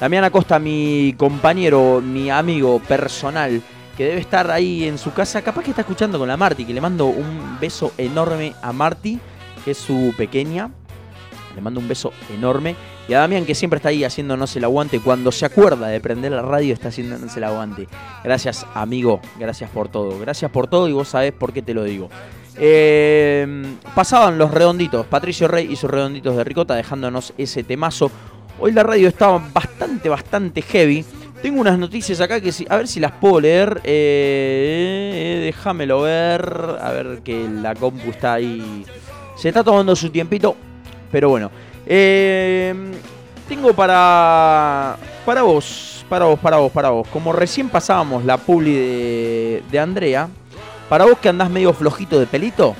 Damián 0.00 0.24
Acosta, 0.24 0.58
mi 0.58 1.14
compañero, 1.16 2.02
mi 2.02 2.28
amigo 2.28 2.80
personal, 2.80 3.62
que 3.96 4.04
debe 4.04 4.20
estar 4.20 4.50
ahí 4.50 4.84
en 4.84 4.98
su 4.98 5.14
casa, 5.14 5.40
capaz 5.40 5.62
que 5.62 5.70
está 5.70 5.80
escuchando 5.80 6.18
con 6.18 6.28
la 6.28 6.36
Marti, 6.36 6.66
que 6.66 6.74
le 6.74 6.82
mando 6.82 7.06
un 7.06 7.58
beso 7.58 7.92
enorme 7.96 8.52
a 8.60 8.74
Marti, 8.74 9.18
que 9.64 9.70
es 9.70 9.78
su 9.78 10.12
pequeña. 10.18 10.70
Le 11.54 11.62
mando 11.62 11.80
un 11.80 11.88
beso 11.88 12.12
enorme. 12.34 12.76
Y 13.08 13.14
a 13.14 13.20
Damián, 13.20 13.46
que 13.46 13.54
siempre 13.54 13.78
está 13.78 13.88
ahí 13.88 14.04
haciéndonos 14.04 14.54
el 14.56 14.64
aguante. 14.64 15.00
Cuando 15.00 15.32
se 15.32 15.46
acuerda 15.46 15.88
de 15.88 15.98
prender 16.00 16.32
la 16.32 16.42
radio, 16.42 16.74
está 16.74 16.88
haciéndonos 16.88 17.34
el 17.34 17.44
aguante. 17.44 17.88
Gracias, 18.22 18.66
amigo. 18.74 19.22
Gracias 19.38 19.70
por 19.70 19.88
todo. 19.88 20.18
Gracias 20.18 20.50
por 20.50 20.66
todo 20.66 20.88
y 20.88 20.92
vos 20.92 21.08
sabés 21.08 21.32
por 21.32 21.54
qué 21.54 21.62
te 21.62 21.72
lo 21.72 21.84
digo. 21.84 22.10
Eh, 22.58 23.76
pasaban 23.94 24.36
los 24.36 24.50
redonditos. 24.50 25.06
Patricio 25.06 25.48
Rey 25.48 25.72
y 25.72 25.76
sus 25.76 25.90
redonditos 25.90 26.36
de 26.36 26.44
ricota 26.44 26.74
dejándonos 26.74 27.32
ese 27.38 27.64
temazo. 27.64 28.10
Hoy 28.58 28.72
la 28.72 28.82
radio 28.82 29.08
estaba 29.08 29.42
bastante, 29.52 30.08
bastante 30.08 30.62
heavy. 30.62 31.04
Tengo 31.42 31.60
unas 31.60 31.78
noticias 31.78 32.20
acá 32.20 32.40
que 32.40 32.52
sí, 32.52 32.66
a 32.70 32.76
ver 32.76 32.88
si 32.88 33.00
las 33.00 33.12
puedo 33.12 33.40
leer. 33.40 33.82
Eh, 33.84 35.42
déjamelo 35.44 36.00
ver. 36.00 36.78
A 36.80 36.90
ver 36.90 37.20
que 37.22 37.46
la 37.48 37.74
compu 37.74 38.10
está 38.10 38.34
ahí. 38.34 38.86
Se 39.36 39.48
está 39.48 39.62
tomando 39.62 39.94
su 39.94 40.08
tiempito. 40.08 40.56
Pero 41.12 41.28
bueno. 41.28 41.50
Eh, 41.86 42.74
tengo 43.46 43.74
para. 43.74 44.96
Para 45.26 45.42
vos. 45.42 46.04
Para 46.08 46.24
vos, 46.24 46.38
para 46.38 46.56
vos, 46.56 46.72
para 46.72 46.90
vos. 46.90 47.06
Como 47.08 47.32
recién 47.32 47.68
pasábamos 47.68 48.24
la 48.24 48.38
publi 48.38 48.72
de, 48.72 49.62
de 49.70 49.78
Andrea. 49.78 50.28
Para 50.88 51.04
vos 51.04 51.18
que 51.18 51.28
andás 51.28 51.50
medio 51.50 51.74
flojito 51.74 52.18
de 52.18 52.26
pelito. 52.26 52.74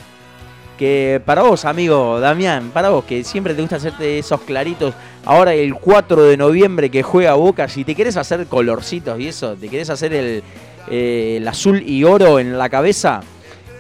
Que 0.79 1.23
para 1.25 1.43
vos, 1.43 1.65
amigo 1.65 2.21
Damián, 2.21 2.71
para 2.73 2.91
vos 2.91 3.05
que 3.05 3.25
siempre 3.25 3.55
te 3.55 3.63
gusta 3.63 3.77
hacerte 3.77 4.19
esos 4.19 4.41
claritos. 4.43 4.95
Ahora 5.27 5.55
el 5.55 5.75
4 5.75 6.23
de 6.23 6.37
noviembre 6.37 6.89
que 6.89 7.03
juega 7.03 7.35
Boca, 7.35 7.69
si 7.69 7.85
te 7.85 7.97
querés 7.97 8.17
hacer 8.17 8.47
colorcitos 8.47 9.19
y 9.19 9.27
eso, 9.27 9.57
te 9.57 9.69
querés 9.69 9.91
hacer 9.91 10.15
el, 10.15 10.43
eh, 10.89 11.39
el 11.39 11.49
azul 11.49 11.83
y 11.85 12.05
oro 12.05 12.39
en 12.39 12.57
la 12.57 12.69
cabeza, 12.69 13.23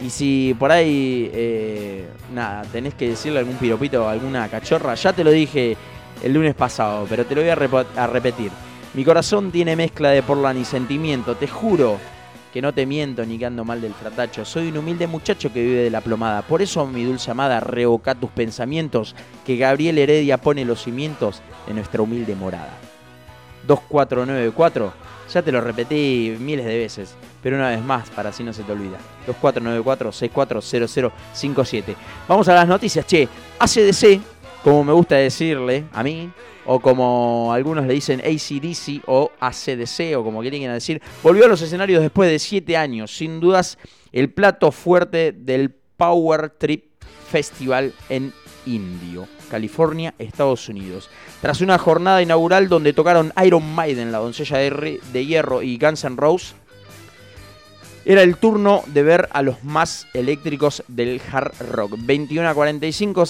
Y 0.00 0.10
si 0.10 0.54
por 0.58 0.70
ahí, 0.70 1.30
eh, 1.32 2.08
nada, 2.32 2.62
tenés 2.70 2.94
que 2.94 3.08
decirle 3.08 3.40
algún 3.40 3.56
piropito 3.56 4.08
alguna 4.08 4.48
cachorra, 4.48 4.94
ya 4.94 5.12
te 5.12 5.24
lo 5.24 5.30
dije 5.30 5.76
el 6.22 6.32
lunes 6.32 6.54
pasado, 6.54 7.06
pero 7.08 7.24
te 7.26 7.34
lo 7.34 7.42
voy 7.42 7.50
a, 7.50 8.06
repetir. 8.06 8.50
Mi 8.94 9.04
corazón 9.04 9.50
tiene 9.50 9.74
mezcla 9.76 10.10
de 10.10 10.22
porlan 10.22 10.58
y 10.58 10.64
sentimiento, 10.64 11.36
te 11.36 11.48
juro 11.48 11.98
que 12.52 12.62
no 12.62 12.72
te 12.72 12.86
miento 12.86 13.26
ni 13.26 13.38
que 13.38 13.46
ando 13.46 13.64
mal 13.64 13.80
del 13.80 13.92
fratacho. 13.92 14.44
Soy 14.44 14.68
un 14.68 14.78
humilde 14.78 15.06
muchacho 15.06 15.52
que 15.52 15.62
vive 15.62 15.82
de 15.82 15.90
la 15.90 16.00
plomada. 16.00 16.42
Por 16.42 16.62
eso, 16.62 16.86
mi 16.86 17.04
dulce 17.04 17.30
amada, 17.30 17.60
revoca 17.60 18.14
tus 18.14 18.30
pensamientos, 18.30 19.14
que 19.44 19.56
Gabriel 19.56 19.98
Heredia 19.98 20.38
pone 20.38 20.64
los 20.64 20.82
cimientos 20.82 21.42
de 21.66 21.74
nuestra 21.74 22.02
humilde 22.02 22.34
morada. 22.34 22.78
2494, 23.66 24.92
ya 25.32 25.42
te 25.42 25.52
lo 25.52 25.60
repetí 25.60 26.34
miles 26.38 26.66
de 26.66 26.78
veces, 26.78 27.14
pero 27.42 27.56
una 27.56 27.70
vez 27.70 27.82
más, 27.82 28.08
para 28.10 28.30
así 28.30 28.42
no 28.42 28.52
se 28.52 28.62
te 28.62 28.72
olvida. 28.72 28.98
2494-640057. 29.26 31.94
Vamos 32.26 32.48
a 32.48 32.54
las 32.54 32.66
noticias, 32.68 33.06
che. 33.06 33.28
ACDC, 33.58 34.20
como 34.62 34.84
me 34.84 34.92
gusta 34.92 35.16
decirle 35.16 35.84
a 35.92 36.02
mí, 36.02 36.30
o 36.66 36.80
como 36.80 37.52
algunos 37.52 37.86
le 37.86 37.94
dicen 37.94 38.20
ACDC 38.20 39.02
o 39.06 39.30
ACDC, 39.40 40.16
o 40.16 40.24
como 40.24 40.40
quieran 40.40 40.74
decir, 40.74 41.00
volvió 41.22 41.46
a 41.46 41.48
los 41.48 41.62
escenarios 41.62 42.02
después 42.02 42.30
de 42.30 42.38
7 42.38 42.76
años. 42.76 43.16
Sin 43.16 43.40
dudas, 43.40 43.78
el 44.12 44.30
plato 44.30 44.70
fuerte 44.70 45.32
del 45.32 45.74
Power 45.96 46.50
Trip 46.50 46.84
Festival 47.30 47.94
en 48.08 48.32
Indio, 48.68 49.26
California, 49.50 50.14
Estados 50.18 50.68
Unidos. 50.68 51.10
Tras 51.40 51.60
una 51.60 51.78
jornada 51.78 52.22
inaugural 52.22 52.68
donde 52.68 52.92
tocaron 52.92 53.32
Iron 53.44 53.74
Maiden, 53.74 54.12
la 54.12 54.18
doncella 54.18 54.58
de, 54.58 55.00
de 55.12 55.26
hierro 55.26 55.62
y 55.62 55.78
Guns 55.78 56.04
N' 56.04 56.16
Roses, 56.16 56.54
era 58.04 58.22
el 58.22 58.36
turno 58.36 58.84
de 58.86 59.02
ver 59.02 59.28
a 59.32 59.42
los 59.42 59.64
más 59.64 60.06
eléctricos 60.14 60.82
del 60.88 61.20
hard 61.30 61.52
rock. 61.70 61.94
21 61.98 62.48
a 62.48 62.54
45, 62.54 63.24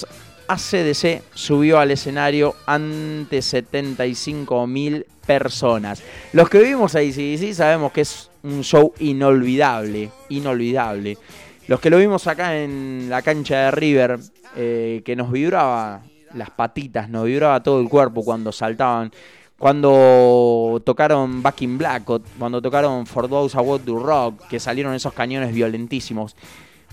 ACDC 0.47 1.23
subió 1.35 1.78
al 1.78 1.90
escenario 1.90 2.55
ante 2.65 3.39
75.000 3.39 5.05
personas. 5.27 6.02
Los 6.32 6.48
que 6.48 6.60
vivimos 6.60 6.94
ahí, 6.94 7.12
sí, 7.12 7.36
sí, 7.39 7.55
sabemos 7.55 7.93
que 7.93 8.02
es 8.02 8.31
un 8.43 8.62
show 8.62 8.94
inolvidable, 8.98 10.10
inolvidable. 10.28 11.19
Los 11.66 11.81
que 11.81 11.90
lo 11.90 11.98
vimos 11.98 12.27
acá 12.27 12.56
en 12.56 13.09
la 13.10 13.20
cancha 13.20 13.65
de 13.65 13.70
River, 13.73 14.19
eh, 14.56 15.02
que 15.04 15.16
nos 15.16 15.30
vibraba 15.30 16.02
las 16.34 16.50
patitas, 16.50 17.08
nos 17.08 17.24
vibraba 17.24 17.62
todo 17.62 17.80
el 17.80 17.88
cuerpo 17.88 18.24
cuando 18.24 18.52
saltaban. 18.52 19.10
Cuando 19.58 20.80
tocaron 20.84 21.42
Back 21.42 21.62
in 21.62 21.78
Black, 21.78 22.04
cuando 22.38 22.62
tocaron 22.62 23.06
For 23.06 23.28
Those 23.28 23.58
Want 23.58 23.84
to 23.84 23.98
Rock, 23.98 24.46
que 24.46 24.60
salieron 24.60 24.94
esos 24.94 25.12
cañones 25.12 25.52
violentísimos. 25.52 26.36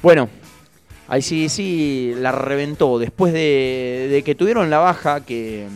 Bueno, 0.02 0.30
sí, 1.22 1.50
sí, 1.50 2.14
la 2.18 2.32
reventó. 2.32 2.98
Después 2.98 3.34
de, 3.34 4.22
que 4.26 4.36
tuvieron 4.36 4.70
la 4.70 4.80
baja, 4.80 5.22
que 5.22 5.68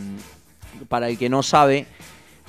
para 0.88 1.08
el 1.08 1.16
que 1.16 1.28
no 1.28 1.44
sabe, 1.44 1.86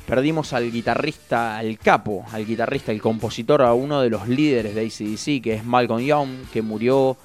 perdimos 0.07 0.53
al 0.53 0.71
guitarrista, 0.71 1.57
al 1.57 1.77
capo, 1.77 2.25
al 2.31 2.45
guitarrista, 2.45 2.91
el 2.91 3.01
compositor, 3.01 3.61
a 3.61 3.73
uno 3.73 4.01
de 4.01 4.09
los 4.09 4.27
líderes 4.27 4.73
de 4.73 4.81
ACDC, 4.81 5.43
que 5.43 5.53
es 5.53 5.65
Malcolm 5.65 6.01
Young, 6.01 6.47
que 6.51 6.61
murió 6.61 7.15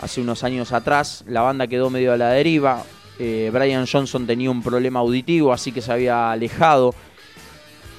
hace 0.00 0.20
unos 0.20 0.44
años 0.44 0.72
atrás. 0.72 1.24
La 1.26 1.42
banda 1.42 1.66
quedó 1.66 1.90
medio 1.90 2.12
a 2.12 2.16
la 2.16 2.30
deriva. 2.30 2.84
Eh, 3.18 3.50
Brian 3.52 3.86
Johnson 3.90 4.26
tenía 4.26 4.50
un 4.50 4.62
problema 4.62 5.00
auditivo, 5.00 5.52
así 5.52 5.72
que 5.72 5.82
se 5.82 5.92
había 5.92 6.30
alejado. 6.30 6.94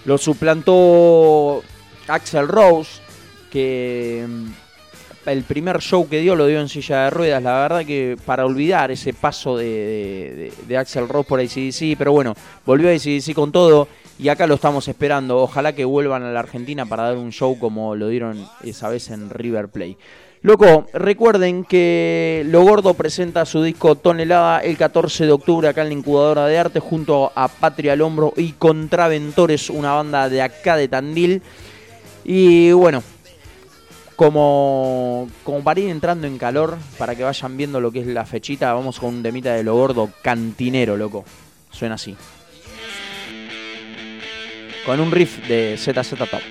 Lo 0.05 0.17
suplantó 0.17 1.61
Axel 2.07 2.47
Rose, 2.47 3.01
que 3.51 4.25
mm, 4.27 4.45
el 5.29 5.43
primer 5.43 5.79
show 5.81 6.07
que 6.07 6.21
dio 6.21 6.35
lo 6.35 6.47
dio 6.47 6.59
en 6.61 6.69
silla 6.69 7.03
de 7.03 7.09
ruedas. 7.09 7.43
La 7.43 7.59
verdad 7.61 7.85
que 7.85 8.17
para 8.25 8.45
olvidar 8.45 8.91
ese 8.91 9.13
paso 9.13 9.57
de, 9.57 10.51
de- 10.67 10.77
Axel 10.77 11.07
Rose 11.09 11.27
por 11.27 11.39
ACDC, 11.39 11.97
pero 11.97 12.11
bueno, 12.13 12.33
volvió 12.65 12.89
a 12.89 12.93
ACDC 12.93 13.33
con 13.33 13.51
todo 13.51 13.87
y 14.17 14.29
acá 14.29 14.47
lo 14.47 14.55
estamos 14.55 14.87
esperando. 14.87 15.37
Ojalá 15.37 15.73
que 15.73 15.85
vuelvan 15.85 16.23
a 16.23 16.31
la 16.31 16.39
Argentina 16.39 16.85
para 16.85 17.03
dar 17.03 17.17
un 17.17 17.31
show 17.31 17.59
como 17.59 17.95
lo 17.95 18.07
dieron 18.07 18.47
esa 18.63 18.89
vez 18.89 19.09
en 19.11 19.29
River 19.29 19.67
Plate. 19.67 19.97
Loco, 20.41 20.87
recuerden 20.93 21.65
que 21.65 22.43
Lo 22.45 22.61
Gordo 22.61 22.93
presenta 22.93 23.45
su 23.45 23.61
disco 23.61 23.95
Tonelada 23.95 24.59
el 24.59 24.77
14 24.77 25.25
de 25.25 25.33
octubre 25.33 25.67
acá 25.67 25.81
en 25.81 25.89
la 25.89 25.95
Incubadora 25.95 26.45
de 26.45 26.57
Arte 26.57 26.79
junto 26.79 27.33
a 27.35 27.49
Patria 27.49 27.91
al 27.91 28.01
Hombro 28.01 28.33
y 28.37 28.53
Contraventores, 28.53 29.69
una 29.69 29.91
banda 29.91 30.29
de 30.29 30.41
acá 30.41 30.77
de 30.77 30.87
Tandil. 30.87 31.41
Y 32.23 32.71
bueno, 32.71 33.03
como, 34.15 35.29
como 35.43 35.61
para 35.61 35.81
ir 35.81 35.89
entrando 35.89 36.25
en 36.25 36.37
calor, 36.37 36.77
para 36.97 37.15
que 37.15 37.25
vayan 37.25 37.57
viendo 37.57 37.81
lo 37.81 37.91
que 37.91 37.99
es 37.99 38.07
la 38.07 38.25
fechita, 38.25 38.71
vamos 38.71 38.97
con 38.97 39.15
un 39.15 39.23
temita 39.23 39.53
de 39.53 39.63
Lo 39.63 39.75
Gordo 39.75 40.09
cantinero, 40.21 40.95
loco. 40.95 41.25
Suena 41.69 41.95
así. 41.95 42.15
Con 44.85 45.01
un 45.01 45.11
riff 45.11 45.45
de 45.49 45.75
ZZ 45.77 46.15
Top. 46.17 46.41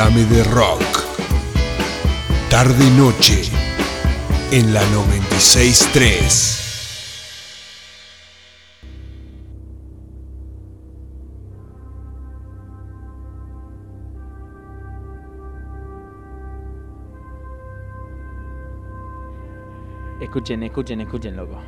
De 0.00 0.42
rock. 0.44 0.80
Tarde 2.48 2.86
y 2.86 2.90
noche 2.98 3.42
en 4.50 4.72
la 4.72 4.80
963. 4.80 6.56
Escuchen, 20.22 20.62
escuchen, 20.62 21.00
escuchen, 21.02 21.36
loco. 21.36 21.60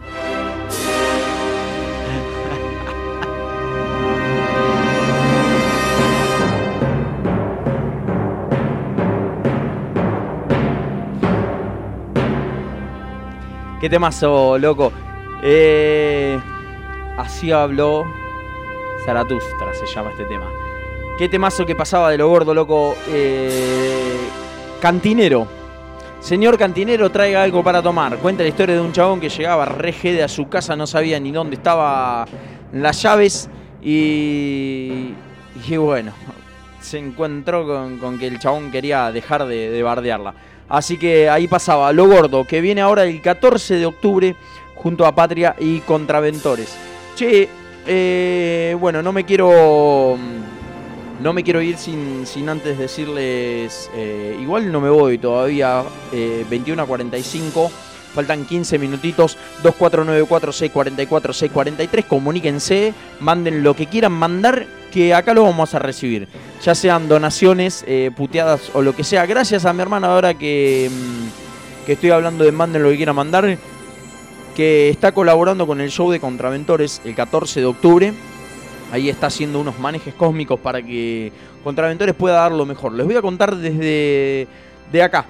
Qué 13.82 13.90
temazo, 13.90 14.58
loco. 14.58 14.92
Eh, 15.42 16.38
así 17.18 17.50
habló 17.50 18.04
Zaratustra, 19.04 19.74
se 19.74 19.92
llama 19.92 20.12
este 20.12 20.24
tema. 20.26 20.48
Qué 21.18 21.28
temazo 21.28 21.66
que 21.66 21.74
pasaba 21.74 22.08
de 22.12 22.16
lo 22.16 22.28
gordo, 22.28 22.54
loco. 22.54 22.94
Eh, 23.08 24.18
cantinero. 24.80 25.48
Señor 26.20 26.56
cantinero, 26.58 27.10
traiga 27.10 27.42
algo 27.42 27.64
para 27.64 27.82
tomar. 27.82 28.18
Cuenta 28.18 28.44
la 28.44 28.50
historia 28.50 28.76
de 28.76 28.80
un 28.80 28.92
chabón 28.92 29.18
que 29.18 29.28
llegaba 29.28 29.64
regede 29.64 30.22
a 30.22 30.28
su 30.28 30.48
casa, 30.48 30.76
no 30.76 30.86
sabía 30.86 31.18
ni 31.18 31.32
dónde 31.32 31.56
estaban 31.56 32.28
las 32.72 33.02
llaves 33.02 33.50
y, 33.82 35.12
y 35.68 35.76
bueno, 35.76 36.12
se 36.78 36.98
encontró 36.98 37.66
con, 37.66 37.98
con 37.98 38.16
que 38.16 38.28
el 38.28 38.38
chabón 38.38 38.70
quería 38.70 39.10
dejar 39.10 39.44
de, 39.46 39.70
de 39.70 39.82
bardearla. 39.82 40.34
Así 40.72 40.96
que 40.96 41.28
ahí 41.28 41.48
pasaba 41.48 41.92
Lo 41.92 42.06
Gordo, 42.06 42.46
que 42.46 42.62
viene 42.62 42.80
ahora 42.80 43.04
el 43.04 43.20
14 43.20 43.74
de 43.74 43.84
octubre 43.84 44.34
junto 44.74 45.04
a 45.04 45.14
Patria 45.14 45.54
y 45.58 45.80
Contraventores. 45.80 46.74
Che, 47.14 47.46
eh, 47.86 48.74
bueno, 48.80 49.02
no 49.02 49.12
me 49.12 49.24
quiero... 49.24 50.16
No 51.20 51.32
me 51.34 51.44
quiero 51.44 51.60
ir 51.60 51.76
sin, 51.76 52.26
sin 52.26 52.48
antes 52.48 52.78
decirles, 52.78 53.90
eh, 53.94 54.36
igual 54.40 54.72
no 54.72 54.80
me 54.80 54.88
voy 54.88 55.18
todavía, 55.18 55.84
eh, 56.10 56.46
21 56.48 56.82
a 56.82 56.86
45, 56.86 57.70
faltan 58.14 58.44
15 58.44 58.78
minutitos, 58.78 59.38
2494-644-643, 59.62 62.06
comuníquense, 62.06 62.92
manden 63.20 63.62
lo 63.62 63.74
que 63.74 63.86
quieran 63.86 64.12
mandar, 64.12 64.66
que 64.92 65.14
acá 65.14 65.32
lo 65.34 65.44
vamos 65.44 65.74
a 65.74 65.78
recibir, 65.78 66.28
ya 66.62 66.74
sean 66.74 67.08
donaciones, 67.08 67.84
eh, 67.86 68.10
puteadas 68.14 68.70
o 68.74 68.82
lo 68.82 68.94
que 68.94 69.04
sea. 69.04 69.24
Gracias 69.26 69.64
a 69.64 69.72
mi 69.72 69.80
hermana 69.82 70.12
ahora 70.12 70.34
que, 70.34 70.90
mm, 70.90 71.86
que 71.86 71.92
estoy 71.92 72.10
hablando 72.10 72.44
de 72.44 72.52
manden 72.52 72.82
lo 72.82 72.90
que 72.90 72.96
quieran 72.96 73.16
mandar, 73.16 73.56
que 74.54 74.90
está 74.90 75.12
colaborando 75.12 75.66
con 75.66 75.80
el 75.80 75.90
show 75.90 76.10
de 76.10 76.20
Contraventores 76.20 77.00
el 77.04 77.14
14 77.14 77.60
de 77.60 77.66
octubre. 77.66 78.12
Ahí 78.92 79.08
está 79.08 79.28
haciendo 79.28 79.58
unos 79.58 79.78
manejes 79.78 80.12
cósmicos 80.14 80.60
para 80.60 80.82
que 80.82 81.32
Contraventores 81.64 82.14
pueda 82.14 82.34
dar 82.34 82.52
lo 82.52 82.66
mejor. 82.66 82.92
Les 82.92 83.06
voy 83.06 83.16
a 83.16 83.22
contar 83.22 83.56
desde 83.56 84.46
de 84.92 85.02
acá, 85.02 85.24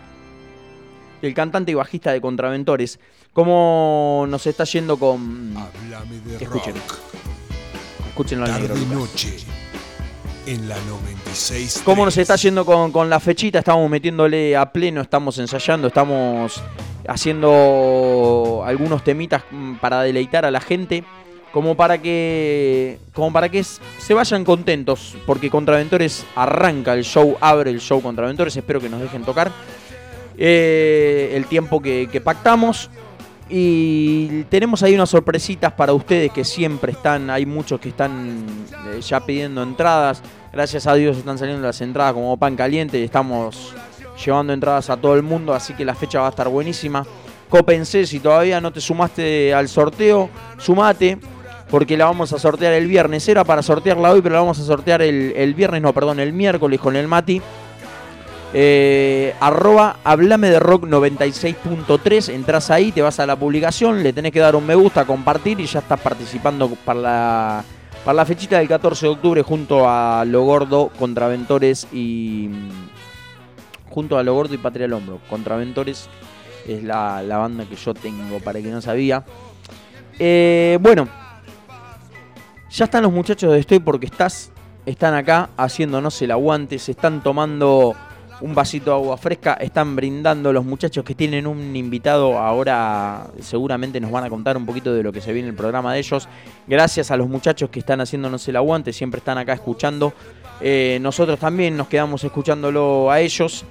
el 1.23 1.35
cantante 1.35 1.73
y 1.73 1.75
bajista 1.75 2.13
de 2.13 2.21
Contraventores, 2.21 2.99
cómo 3.33 4.27
nos 4.29 4.47
está 4.47 4.65
yendo 4.65 4.97
con... 4.97 5.55
Háblame 5.57 6.21
de 6.21 6.45
Escuchen. 6.45 6.75
rock. 6.75 6.99
Escúchenlo 8.09 8.45
al 8.45 8.61
negro. 8.61 8.75
Noche 8.77 9.37
en 10.47 10.69
la 10.69 10.77
96. 10.89 11.83
¿Cómo 11.85 12.05
nos 12.05 12.17
está 12.17 12.37
yendo 12.37 12.65
con, 12.65 12.93
con 12.93 13.09
la 13.09 13.21
fechita? 13.21 13.61
Estamos 13.61 13.89
metiéndole 13.89 14.57
a 14.57 14.73
pleno, 14.73 15.01
estamos 15.01 15.39
ensayando, 15.39 15.89
estamos 15.89 16.63
haciendo 17.07 18.63
algunos 18.65 19.05
temitas 19.05 19.43
mm, 19.51 19.75
para 19.77 20.03
deleitar 20.03 20.45
a 20.45 20.51
la 20.51 20.61
gente. 20.61 21.05
Como 21.53 21.75
para 21.77 21.99
que. 21.99 22.99
Como 23.13 23.31
para 23.31 23.51
que 23.51 23.63
se 23.63 24.15
vayan 24.15 24.43
contentos. 24.45 25.17
Porque 25.27 25.51
Contraventores 25.51 26.25
arranca 26.35 26.95
el 26.95 27.05
show, 27.05 27.37
abre 27.41 27.71
el 27.71 27.81
show 27.81 28.01
Contraventores. 28.01 28.57
Espero 28.57 28.81
que 28.81 28.89
nos 28.89 29.01
dejen 29.01 29.23
tocar. 29.23 29.53
Eh, 30.45 31.37
el 31.37 31.47
tiempo 31.47 31.81
que, 31.81 32.21
pactamos. 32.23 32.91
Y 33.49 34.43
tenemos 34.45 34.83
ahí 34.83 34.93
unas 34.97 35.11
sorpresitas 35.11 35.73
para 35.73 35.93
ustedes 35.93 36.33
que 36.33 36.43
siempre 36.43 36.91
están. 36.91 37.31
Hay 37.31 37.47
muchos 37.47 37.79
que 37.79 37.91
están 37.91 38.45
eh, 38.89 39.01
ya 39.01 39.25
pidiendo 39.25 39.63
entradas. 39.63 40.21
Gracias 40.53 40.89
a 40.89 40.95
Dios 40.95 41.17
están 41.17 41.39
saliendo 41.39 41.65
las 41.65 41.81
entradas 41.81 42.15
como 42.15 42.37
pan 42.37 42.57
caliente 42.57 42.99
y 42.99 43.05
estamos 43.05 43.73
llevando 44.25 44.53
entradas 44.53 44.91
a 44.91 44.97
todo 44.97 45.15
el 45.15 45.23
mundo. 45.23 45.55
Así 45.55 45.75
que 45.75 45.85
la 45.85 45.95
fecha 45.95 46.19
va 46.19 46.27
a 46.27 46.31
estar 46.31 46.49
buenísima. 46.49 47.07
Cópense, 47.49 48.05
si 48.05 48.19
todavía 48.19 48.61
no 48.61 48.73
te 48.73 48.81
sumaste 48.81 49.55
al 49.55 49.69
sorteo, 49.69 50.29
sumate. 50.59 51.19
Porque 51.71 51.97
la 51.97 52.07
vamos 52.07 52.33
a 52.33 52.39
sortear 52.41 52.73
el 52.73 52.89
viernes. 52.89 53.29
Era 53.29 53.45
para 53.45 53.63
sortearla 53.63 54.11
hoy, 54.11 54.21
pero 54.23 54.35
la 54.35 54.41
vamos 54.41 54.59
a 54.59 54.65
sortear 54.65 55.03
el, 55.03 55.35
el 55.37 55.55
viernes, 55.55 55.83
no, 55.83 55.93
perdón, 55.93 56.19
el 56.19 56.33
miércoles 56.33 56.81
con 56.81 56.97
el 56.97 57.07
Mati. 57.07 57.41
Eh, 58.55 59.35
arroba 59.41 59.97
hablame 60.05 60.51
de 60.51 60.61
rock 60.61 60.85
96.3 60.85 62.35
entras 62.35 62.71
ahí, 62.71 62.93
te 62.93 63.01
vas 63.01 63.19
a 63.19 63.25
la 63.25 63.37
publicación, 63.37 64.03
le 64.03 64.13
tenés 64.13 64.31
que 64.31 64.41
dar 64.41 64.55
un 64.55 64.67
me 64.67 64.75
gusta, 64.75 65.07
compartir 65.07 65.59
y 65.59 65.65
ya 65.65 65.79
estás 65.79 65.99
participando 66.01 66.69
para 66.85 67.01
la, 67.01 67.65
para 68.05 68.15
la 68.15 68.27
fechita 68.27 68.59
del 68.59 68.69
14 68.69 69.07
de 69.07 69.13
octubre 69.13 69.43
junto 69.43 69.89
a 69.89 70.25
Lo 70.27 70.43
Gordo, 70.43 70.91
Contraventores 70.99 71.89
y 71.93 72.51
junto 73.89 74.19
a 74.19 74.23
Lo 74.23 74.35
Gordo 74.35 74.55
y 74.55 74.59
Patria 74.59 74.85
al 74.85 74.93
Hombro. 74.93 75.21
Contraventores 75.31 76.11
es 76.67 76.85
la, 76.85 77.23
la 77.23 77.39
banda 77.39 77.65
que 77.65 77.77
yo 77.77 77.95
tengo 77.95 78.39
para 78.41 78.59
el 78.59 78.65
que 78.65 78.71
no 78.71 78.83
sabía. 78.83 79.25
Eh, 80.19 80.79
bueno, 80.81 81.09
ya 82.71 82.85
están 82.85 83.03
los 83.03 83.13
muchachos 83.13 83.53
de 83.53 83.61
Estoy 83.61 83.79
porque 83.79 84.07
estás. 84.07 84.51
Están 84.85 85.15
acá 85.15 85.51
haciéndonos 85.57 86.21
el 86.23 86.33
aguante. 86.33 86.79
Se 86.79 86.93
están 86.93 87.23
tomando 87.23 87.95
un 88.43 88.55
vasito 88.55 88.91
de 88.91 88.97
agua 88.97 89.17
fresca. 89.17 89.55
Están 89.55 89.97
brindando 89.97 90.53
los 90.53 90.65
muchachos 90.65 91.05
que 91.05 91.15
tienen 91.15 91.47
un 91.47 91.75
invitado. 91.75 92.39
Ahora 92.39 93.29
seguramente 93.41 94.01
nos 94.01 94.11
van 94.11 94.25
a 94.25 94.31
contar 94.31 94.57
un 94.57 94.67
poquito 94.67 94.93
de 94.93 95.03
lo 95.03 95.13
que 95.13 95.21
se 95.21 95.33
viene 95.33 95.49
en 95.49 95.55
el 95.55 95.57
programa 95.57 95.95
de 95.95 96.01
ellos. 96.01 96.29
Gracias 96.67 97.11
a 97.11 97.17
los 97.17 97.29
muchachos 97.29 97.71
que 97.71 97.79
están 97.79 98.01
haciéndonos 98.01 98.47
el 98.49 98.57
aguante. 98.57 98.93
Siempre 98.93 99.19
están 99.19 99.39
acá 99.39 99.55
escuchando. 99.55 100.13
Eh, 100.61 100.99
nosotros 101.01 101.39
también 101.39 101.77
nos 101.77 101.89
quedamos 101.89 102.23
escuchándolo 102.25 103.11
a 103.11 103.21
ellos. 103.21 103.65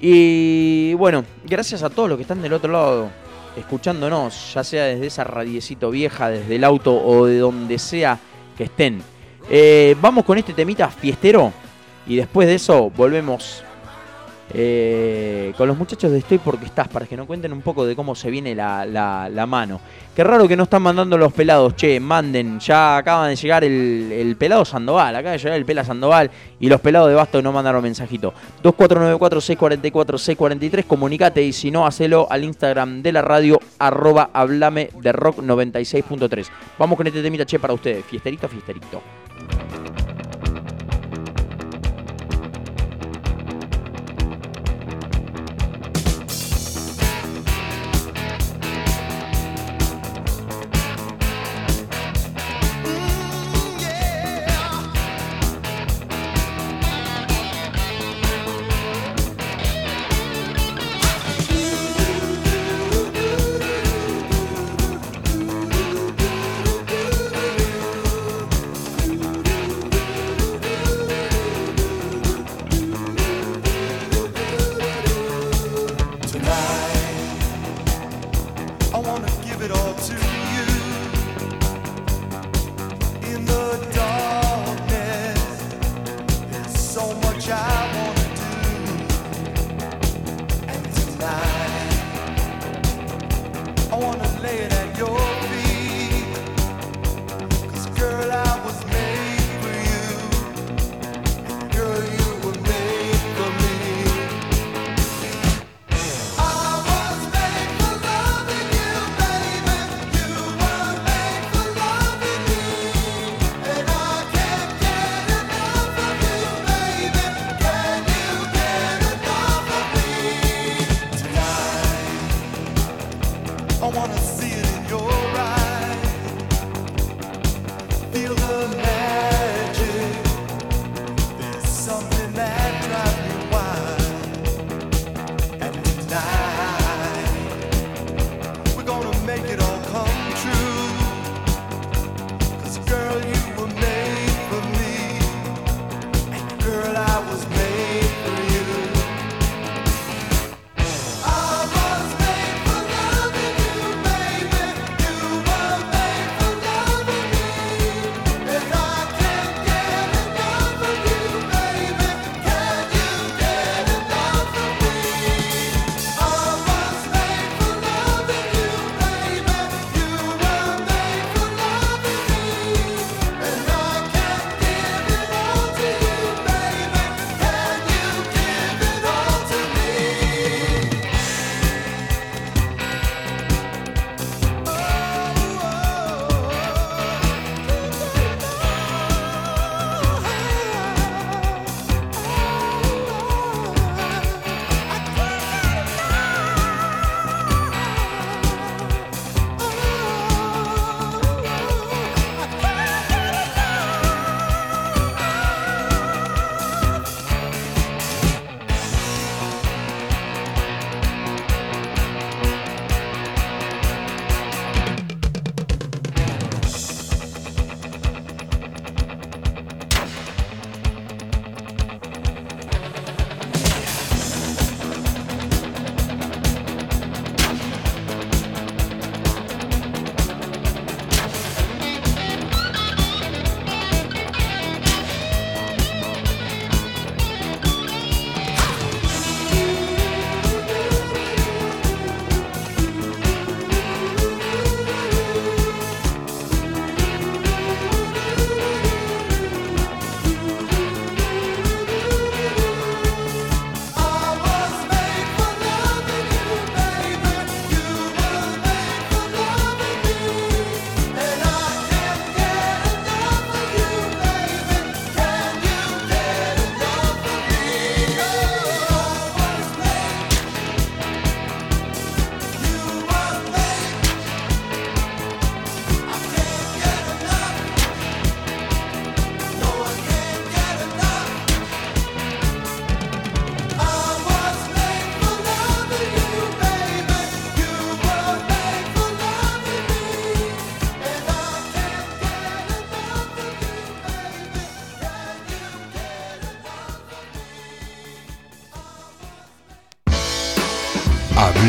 Y 0.00 0.94
bueno, 0.94 1.24
gracias 1.44 1.82
a 1.82 1.90
todos 1.90 2.08
los 2.08 2.16
que 2.16 2.22
están 2.22 2.42
del 2.42 2.52
otro 2.52 2.72
lado 2.72 3.08
escuchándonos, 3.56 4.52
ya 4.52 4.62
sea 4.62 4.84
desde 4.84 5.06
esa 5.06 5.24
radiecito 5.24 5.90
vieja, 5.90 6.28
desde 6.28 6.56
el 6.56 6.64
auto 6.64 6.94
o 6.94 7.24
de 7.26 7.38
donde 7.38 7.78
sea 7.78 8.18
que 8.56 8.64
estén. 8.64 9.02
Eh, 9.48 9.96
vamos 10.00 10.24
con 10.24 10.36
este 10.36 10.52
temita 10.52 10.88
fiestero 10.88 11.52
y 12.06 12.16
después 12.16 12.48
de 12.48 12.56
eso 12.56 12.90
volvemos 12.90 13.62
eh, 14.54 15.52
con 15.56 15.66
los 15.68 15.76
muchachos 15.76 16.12
de 16.12 16.18
Estoy 16.18 16.38
porque 16.38 16.66
estás, 16.66 16.86
para 16.88 17.06
que 17.06 17.16
nos 17.16 17.26
cuenten 17.26 17.52
un 17.52 17.62
poco 17.62 17.84
de 17.84 17.96
cómo 17.96 18.14
se 18.14 18.30
viene 18.30 18.54
la, 18.54 18.86
la- 18.86 19.46
mano. 19.46 19.80
Qué 20.14 20.22
raro 20.24 20.48
que 20.48 20.56
no 20.56 20.62
están 20.62 20.82
mandando 20.82 21.18
los 21.18 21.32
pelados, 21.32 21.76
che, 21.76 22.00
manden, 22.00 22.58
ya 22.58 22.96
acaban 22.96 23.28
de 23.30 23.36
llegar 23.36 23.64
el, 23.64 24.10
el 24.12 24.36
pelado 24.36 24.64
Sandoval, 24.64 25.14
acaba 25.14 25.32
de 25.32 25.38
llegar 25.38 25.58
el 25.58 25.64
pela 25.66 25.84
Sandoval 25.84 26.30
y 26.58 26.68
los 26.68 26.80
pelados 26.80 27.08
de 27.08 27.14
Basto 27.14 27.42
no 27.42 27.52
mandaron 27.52 27.82
mensajito. 27.82 28.32
2494-644-643, 28.62 30.84
comunicate 30.86 31.42
y 31.42 31.52
si 31.52 31.70
no, 31.70 31.86
hacelo 31.86 32.26
al 32.30 32.44
Instagram 32.44 33.02
de 33.02 33.12
la 33.12 33.22
radio, 33.22 33.60
arroba 33.78 34.30
hablame 34.32 34.88
de 35.00 35.12
rock 35.12 35.38
96.3. 35.40 36.46
Vamos 36.78 36.96
con 36.96 37.06
este 37.06 37.22
temita, 37.22 37.44
che, 37.44 37.58
para 37.58 37.74
ustedes, 37.74 38.04
fiesterito, 38.06 38.48
fiesterito. 38.48 39.02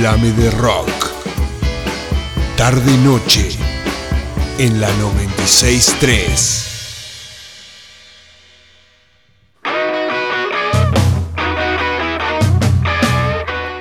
Háblame 0.08 0.32
de 0.32 0.52
rock. 0.52 0.88
Tarde 2.56 2.94
y 2.94 2.98
noche 3.00 3.50
en 4.58 4.80
la 4.80 4.88
963. 4.88 6.64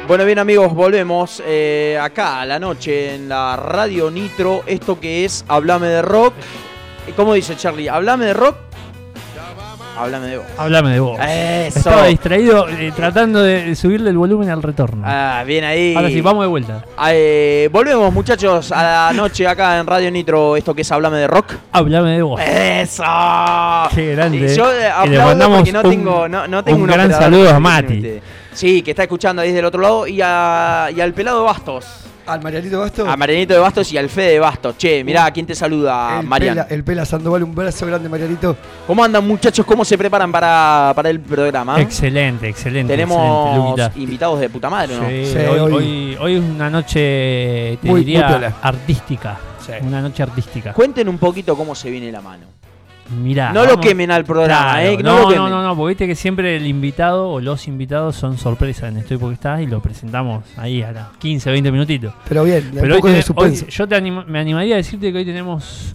Bueno, 0.08 0.24
bien 0.24 0.40
amigos, 0.40 0.74
volvemos 0.74 1.40
eh, 1.46 1.96
acá 2.02 2.40
a 2.40 2.46
la 2.46 2.58
noche 2.58 3.14
en 3.14 3.28
la 3.28 3.54
Radio 3.54 4.10
Nitro. 4.10 4.64
Esto 4.66 4.98
que 4.98 5.24
es 5.24 5.44
Hablame 5.46 5.86
de 5.86 6.02
Rock. 6.02 6.34
¿Cómo 7.14 7.34
dice 7.34 7.54
Charlie? 7.54 7.88
¿Hablame 7.88 8.26
de 8.26 8.34
rock? 8.34 8.65
Háblame 9.98 10.26
de 10.28 10.36
vos. 10.38 10.46
Háblame 10.58 10.92
de 10.92 11.00
vos. 11.00 11.18
Eso. 11.20 11.78
Estaba 11.78 12.06
distraído 12.06 12.68
eh, 12.68 12.92
tratando 12.94 13.42
de 13.42 13.74
subirle 13.74 14.10
el 14.10 14.18
volumen 14.18 14.50
al 14.50 14.62
retorno. 14.62 15.02
Ah, 15.06 15.42
bien 15.46 15.64
ahí. 15.64 15.94
Ahora 15.94 16.08
sí, 16.08 16.20
vamos 16.20 16.44
de 16.44 16.48
vuelta. 16.48 16.84
Eh, 17.08 17.68
volvemos, 17.72 18.12
muchachos, 18.12 18.72
a 18.72 18.82
la 18.82 19.12
noche 19.14 19.46
acá 19.46 19.78
en 19.78 19.86
Radio 19.86 20.10
Nitro. 20.10 20.56
Esto 20.56 20.74
que 20.74 20.82
es 20.82 20.92
Hablame 20.92 21.16
de 21.18 21.26
Rock. 21.26 21.54
Háblame 21.72 22.16
de 22.16 22.22
vos. 22.22 22.40
¡Eso! 22.44 23.02
Qué 23.94 24.14
grande. 24.14 24.52
Y 24.52 24.56
yo 24.56 24.70
eh, 24.70 24.76
Y 24.76 24.80
le 24.80 24.88
aplaudo 25.16 25.26
mandamos 25.26 25.56
porque 25.58 25.72
no 25.72 25.80
un- 25.82 25.90
tengo, 25.90 26.28
no, 26.28 26.46
no 26.46 26.62
tengo 26.64 26.78
un 26.78 26.86
gran 26.86 27.10
saludo 27.12 27.50
a 27.50 27.58
Mati. 27.60 28.20
Sí, 28.52 28.82
que 28.82 28.90
está 28.92 29.02
escuchando 29.04 29.42
ahí 29.42 29.52
del 29.52 29.64
otro 29.64 29.80
lado. 29.80 30.06
Y, 30.06 30.20
a- 30.22 30.88
y 30.94 31.00
al 31.00 31.12
pelado 31.14 31.44
Bastos. 31.44 32.05
Al 32.26 32.42
Marianito 32.42 32.80
Basto. 32.80 33.08
A 33.08 33.16
Marianito 33.16 33.54
de 33.54 33.60
Bastos 33.60 33.92
y 33.92 33.98
al 33.98 34.08
Fede 34.08 34.32
de 34.32 34.38
Bastos. 34.40 34.76
Che, 34.76 35.04
mirá, 35.04 35.30
¿quién 35.30 35.46
te 35.46 35.54
saluda, 35.54 36.18
el, 36.20 36.26
Mariano? 36.26 36.62
pela, 36.64 36.74
el 36.74 36.82
Pela 36.84 37.04
Sandoval, 37.04 37.42
un 37.44 37.54
brazo 37.54 37.86
grande, 37.86 38.08
Marianito. 38.08 38.56
¿Cómo 38.86 39.04
andan, 39.04 39.26
muchachos? 39.26 39.64
¿Cómo 39.64 39.84
se 39.84 39.96
preparan 39.96 40.32
para, 40.32 40.92
para 40.96 41.08
el 41.10 41.20
programa? 41.20 41.80
Excelente, 41.80 42.48
excelente. 42.48 42.92
Tenemos 42.92 43.66
excelente, 43.70 44.00
invitados 44.00 44.40
de 44.40 44.48
puta 44.50 44.68
madre, 44.68 44.96
¿no? 44.96 45.08
Sí, 45.08 45.26
Sí, 45.32 45.38
hoy, 45.38 46.16
hoy- 46.20 46.34
es 46.34 46.40
una 46.42 46.68
noche, 46.68 47.78
te 47.80 47.88
Muy- 47.88 48.00
diría, 48.04 48.28
muy 48.28 48.46
artística. 48.62 49.36
Sí. 49.64 49.72
Una 49.82 50.00
noche 50.00 50.22
artística. 50.22 50.72
Cuenten 50.72 51.08
un 51.08 51.18
poquito 51.18 51.56
cómo 51.56 51.74
se 51.74 51.90
viene 51.90 52.10
la 52.12 52.20
mano. 52.20 52.46
Mirá. 53.10 53.52
no 53.52 53.64
lo 53.64 53.78
quemen 53.80 54.10
al 54.10 54.24
programa, 54.24 54.72
Claro, 54.72 54.88
¿eh? 54.88 54.96
No, 54.96 55.02
No, 55.02 55.16
lo 55.16 55.22
no, 55.22 55.28
quemen. 55.28 55.50
no, 55.50 55.62
no, 55.62 55.76
porque 55.76 55.88
viste 55.90 56.06
que 56.06 56.14
siempre 56.14 56.56
el 56.56 56.66
invitado 56.66 57.30
o 57.30 57.40
los 57.40 57.68
invitados 57.68 58.16
son 58.16 58.36
sorpresa 58.38 58.88
en 58.88 58.96
Estoy 58.96 59.16
Porque 59.16 59.34
Estás 59.34 59.60
y 59.60 59.66
lo 59.66 59.80
presentamos 59.80 60.44
ahí 60.56 60.82
a 60.82 60.92
las 60.92 61.08
15, 61.18 61.50
20 61.50 61.70
minutitos. 61.72 62.12
Pero 62.28 62.44
bien, 62.44 62.64
un 62.72 62.80
Pero 62.80 62.94
hoy 62.94 63.00
poco 63.00 63.08
de 63.12 63.24
hoy 63.36 63.64
yo 63.68 63.86
te 63.88 63.94
anima- 63.96 64.24
me 64.26 64.38
animaría 64.40 64.74
a 64.74 64.78
decirte 64.78 65.12
que 65.12 65.18
hoy 65.18 65.24
tenemos 65.24 65.94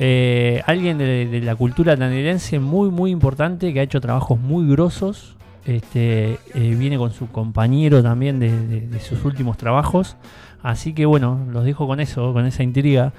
eh, 0.00 0.62
alguien 0.66 0.96
de, 0.98 1.26
de 1.26 1.40
la 1.40 1.56
cultura 1.56 1.96
tanderiense 1.96 2.58
muy, 2.60 2.88
muy 2.90 3.10
importante 3.10 3.72
que 3.72 3.80
ha 3.80 3.82
hecho 3.82 4.00
trabajos 4.00 4.38
muy 4.38 4.68
grosos. 4.70 5.34
Este, 5.66 6.38
eh, 6.54 6.74
viene 6.78 6.96
con 6.96 7.12
su 7.12 7.30
compañero 7.30 8.02
también 8.02 8.38
de, 8.38 8.50
de- 8.50 8.80
de 8.86 9.00
sus 9.00 9.22
últimos 9.24 9.58
trabajos. 9.58 10.16
Así 10.62 10.92
que 10.94 11.04
bueno, 11.04 11.40
los 11.52 11.64
dejo 11.64 11.86
con 11.86 12.00
eso, 12.00 12.32
con 12.32 12.46
esa 12.46 12.62
intriga. 12.62 13.12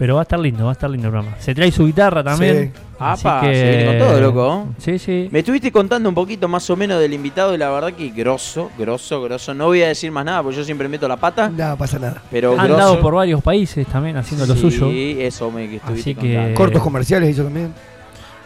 Pero 0.00 0.14
va 0.16 0.22
a 0.22 0.24
estar 0.24 0.40
lindo, 0.40 0.64
va 0.64 0.70
a 0.70 0.72
estar 0.72 0.90
lindo 0.90 1.06
el 1.08 1.12
programa. 1.12 1.36
Se 1.38 1.54
trae 1.54 1.70
su 1.70 1.84
guitarra 1.86 2.24
también. 2.24 2.72
así 2.98 3.28
Apa, 3.28 3.40
que- 3.42 3.54
se 3.54 3.68
viene 3.68 3.86
con 3.86 3.98
todo, 4.08 4.20
loco. 4.20 4.66
Sí, 4.78 4.98
sí. 4.98 5.28
Me 5.30 5.38
estuviste 5.40 5.70
contando 5.70 6.08
un 6.08 6.14
poquito 6.14 6.48
más 6.48 6.68
o 6.70 6.74
menos 6.76 6.98
del 6.98 7.12
invitado 7.12 7.54
y 7.54 7.58
la 7.58 7.68
verdad 7.70 7.92
que 7.92 8.08
grosso, 8.08 8.70
grosso, 8.78 9.22
grosso. 9.22 9.52
No 9.54 9.66
voy 9.66 9.82
a 9.82 9.88
decir 9.88 10.10
más 10.10 10.24
nada 10.24 10.42
porque 10.42 10.56
yo 10.56 10.64
siempre 10.64 10.88
meto 10.88 11.06
la 11.06 11.18
pata, 11.18 11.48
Nada, 11.50 11.76
pasa 11.76 11.98
nada. 11.98 12.22
pero 12.30 12.52
Han 12.58 12.66
grosso. 12.66 12.76
dado 12.76 13.00
por 13.00 13.14
varios 13.14 13.42
países 13.42 13.86
también 13.86 14.16
haciendo 14.16 14.46
lo 14.46 14.56
suyo. 14.56 14.88
Sí, 14.90 15.16
eso 15.20 15.50
me 15.50 15.68
que 15.68 15.76
estuviste 15.76 16.10
Así 16.10 16.14
que- 16.14 16.34
contando. 16.34 16.54
Cortos 16.56 16.82
comerciales 16.82 17.30
hizo 17.30 17.44
también. 17.44 17.72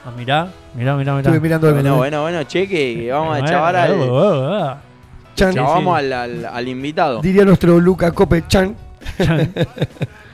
Ah, 0.05 0.11
mirá, 0.17 0.49
mirá, 0.75 0.97
mirá, 0.97 1.15
mirá. 1.15 1.21
Estuve 1.31 1.41
mirando 1.41 1.69
Bueno, 1.69 1.77
también. 1.79 1.97
bueno, 1.97 2.23
bueno, 2.23 2.43
cheque, 2.43 2.95
que 3.05 3.13
vamos 3.13 3.29
a 3.29 3.39
Bueno, 3.39 3.49
chavar 3.49 3.77
al, 3.77 3.97
bueno, 3.97 4.13
bueno, 4.13 4.49
bueno. 4.51 4.77
Chan, 5.37 5.55
chavamos 5.55 5.97
al, 5.99 6.13
al- 6.13 6.45
al 6.47 6.69
invitado. 6.69 7.21
diría 7.23 7.45
nuestro 7.45 7.79
Luca 7.81 8.11
Cope 8.13 8.45
Chan. 8.49 8.75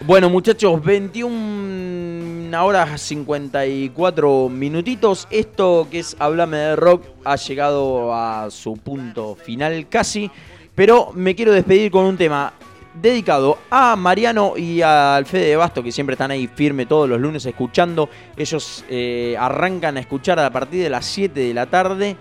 Bueno, 0.06 0.30
muchachos, 0.30 0.82
21 0.82 2.64
horas 2.64 3.02
54 3.02 4.48
minutitos. 4.48 5.28
Esto 5.30 5.88
que 5.90 5.98
es 5.98 6.16
Hablame 6.18 6.56
de 6.56 6.76
Rock 6.76 7.04
ha 7.22 7.36
llegado 7.36 8.14
a 8.14 8.50
su 8.50 8.78
punto 8.78 9.34
final 9.34 9.88
casi. 9.90 10.30
Pero 10.74 11.10
me 11.14 11.34
quiero 11.34 11.52
despedir 11.52 11.90
con 11.90 12.06
un 12.06 12.16
tema 12.16 12.54
dedicado 12.94 13.58
a 13.68 13.94
Mariano 13.94 14.54
y 14.56 14.80
al 14.80 15.26
Fede 15.26 15.48
de 15.48 15.56
Basto, 15.56 15.82
que 15.82 15.92
siempre 15.92 16.14
están 16.14 16.30
ahí 16.30 16.46
firme 16.46 16.86
todos 16.86 17.06
los 17.06 17.20
lunes 17.20 17.44
escuchando. 17.44 18.08
Ellos 18.38 18.86
eh, 18.88 19.36
arrancan 19.38 19.98
a 19.98 20.00
escuchar 20.00 20.38
a 20.38 20.50
partir 20.50 20.82
de 20.82 20.88
las 20.88 21.04
7 21.04 21.38
de 21.38 21.52
la 21.52 21.66
tarde. 21.66 22.16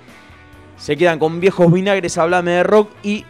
Se 0.75 0.97
quedan 0.97 1.17
con 1.17 1.39
viejos 1.39 1.71
vinagres, 1.71 2.17
Hablame 2.17 2.51
de 2.51 2.63
Rock 2.63 2.91
y 3.03 3.23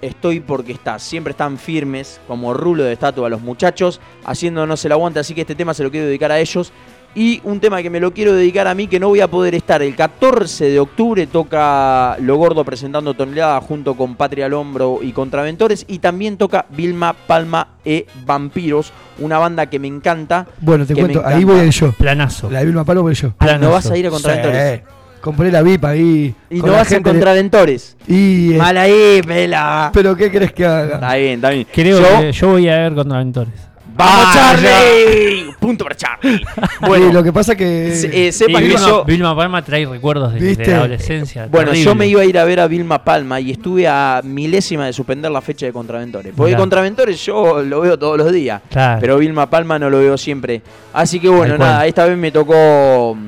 Estoy 0.00 0.40
porque 0.40 0.72
está. 0.72 0.98
Siempre 0.98 1.32
están 1.32 1.58
firmes, 1.58 2.20
como 2.26 2.54
rulo 2.54 2.84
de 2.84 2.92
estatua 2.92 3.26
a 3.26 3.30
los 3.30 3.40
muchachos, 3.40 4.00
haciéndonos 4.24 4.84
el 4.84 4.92
aguante. 4.92 5.20
Así 5.20 5.34
que 5.34 5.40
este 5.42 5.54
tema 5.54 5.74
se 5.74 5.82
lo 5.82 5.90
quiero 5.90 6.06
dedicar 6.06 6.32
a 6.32 6.38
ellos. 6.38 6.72
Y 7.14 7.40
un 7.42 7.58
tema 7.58 7.82
que 7.82 7.90
me 7.90 8.00
lo 8.00 8.12
quiero 8.12 8.34
dedicar 8.34 8.68
a 8.68 8.74
mí, 8.74 8.86
que 8.86 9.00
no 9.00 9.08
voy 9.08 9.20
a 9.20 9.28
poder 9.28 9.54
estar. 9.54 9.82
El 9.82 9.96
14 9.96 10.66
de 10.66 10.78
octubre 10.78 11.26
toca 11.26 12.16
Lo 12.20 12.36
Gordo 12.36 12.64
presentando 12.64 13.14
Tonelada 13.14 13.60
junto 13.60 13.94
con 13.94 14.14
Patria 14.14 14.46
al 14.46 14.52
Hombro 14.52 15.00
y 15.02 15.12
Contraventores. 15.12 15.84
Y 15.88 15.98
también 15.98 16.36
toca 16.36 16.66
Vilma 16.70 17.14
Palma 17.14 17.68
e 17.84 18.06
Vampiros, 18.26 18.92
una 19.18 19.38
banda 19.38 19.66
que 19.66 19.78
me 19.78 19.88
encanta. 19.88 20.46
Bueno, 20.60 20.86
te 20.86 20.94
cuento, 20.94 21.22
ahí 21.24 21.42
voy 21.44 21.60
a 21.60 21.64
ir 21.64 21.72
yo. 21.72 21.92
Planazo. 21.92 22.50
La 22.50 22.60
de 22.60 22.66
Vilma 22.66 22.84
Palo 22.84 23.02
voy 23.02 23.14
yo. 23.14 23.28
Ah, 23.38 23.46
¿No 23.46 23.46
Planazo. 23.46 23.72
vas 23.72 23.90
a 23.90 23.96
ir 23.96 24.06
a 24.06 24.10
Contraventores? 24.10 24.80
Sí. 24.80 24.97
Compré 25.20 25.50
la 25.50 25.62
VIP 25.62 25.84
ahí. 25.84 26.34
Y 26.50 26.60
no 26.60 26.72
vas 26.72 26.90
a 26.92 26.94
de- 26.96 27.02
Contraventores. 27.02 27.96
Y, 28.06 28.54
eh, 28.54 28.58
Mal 28.58 28.76
ahí, 28.76 29.20
pela. 29.26 29.90
¿Pero 29.92 30.16
qué 30.16 30.30
crees 30.30 30.52
que 30.52 30.64
haga? 30.64 30.94
Está 30.94 31.14
bien, 31.16 31.34
está 31.34 31.50
bien. 31.50 31.66
Creo 31.72 32.00
Yo- 32.00 32.20
que 32.20 32.32
yo 32.32 32.48
voy 32.48 32.68
a 32.68 32.78
ver 32.78 32.94
Contraventores. 32.94 33.52
¡Vamos, 33.96 34.26
Vaya. 34.32 34.54
Charlie! 34.54 35.54
Punto 35.58 35.82
para 35.84 35.96
Charlie. 35.96 36.40
Bueno, 36.86 37.12
lo 37.12 37.20
que 37.24 37.32
pasa 37.32 37.56
que. 37.56 37.96
Se- 37.96 38.28
eh, 38.28 38.30
que 38.32 38.46
Vilma, 38.46 38.78
yo. 38.78 39.04
Vilma 39.04 39.34
Palma 39.34 39.64
trae 39.64 39.86
recuerdos 39.86 40.34
de, 40.34 40.54
de 40.54 40.66
la 40.68 40.76
adolescencia. 40.76 41.48
Bueno, 41.50 41.74
yo 41.74 41.96
me 41.96 42.06
iba 42.06 42.22
a 42.22 42.24
ir 42.24 42.38
a 42.38 42.44
ver 42.44 42.60
a 42.60 42.68
Vilma 42.68 43.02
Palma 43.02 43.40
y 43.40 43.50
estuve 43.50 43.88
a 43.88 44.20
milésima 44.22 44.86
de 44.86 44.92
suspender 44.92 45.32
la 45.32 45.40
fecha 45.40 45.66
de 45.66 45.72
Contraventores. 45.72 46.32
Porque. 46.36 46.54
Contraventores 46.54 47.18
yo 47.26 47.60
lo 47.64 47.80
veo 47.80 47.98
todos 47.98 48.16
los 48.16 48.32
días. 48.32 48.62
Claro. 48.70 49.00
Pero 49.00 49.18
Vilma 49.18 49.50
Palma 49.50 49.80
no 49.80 49.90
lo 49.90 49.98
veo 49.98 50.16
siempre. 50.16 50.62
Así 50.92 51.18
que 51.18 51.28
bueno, 51.28 51.58
nada, 51.58 51.84
esta 51.84 52.04
vez 52.06 52.16
me 52.16 52.30
tocó. 52.30 53.18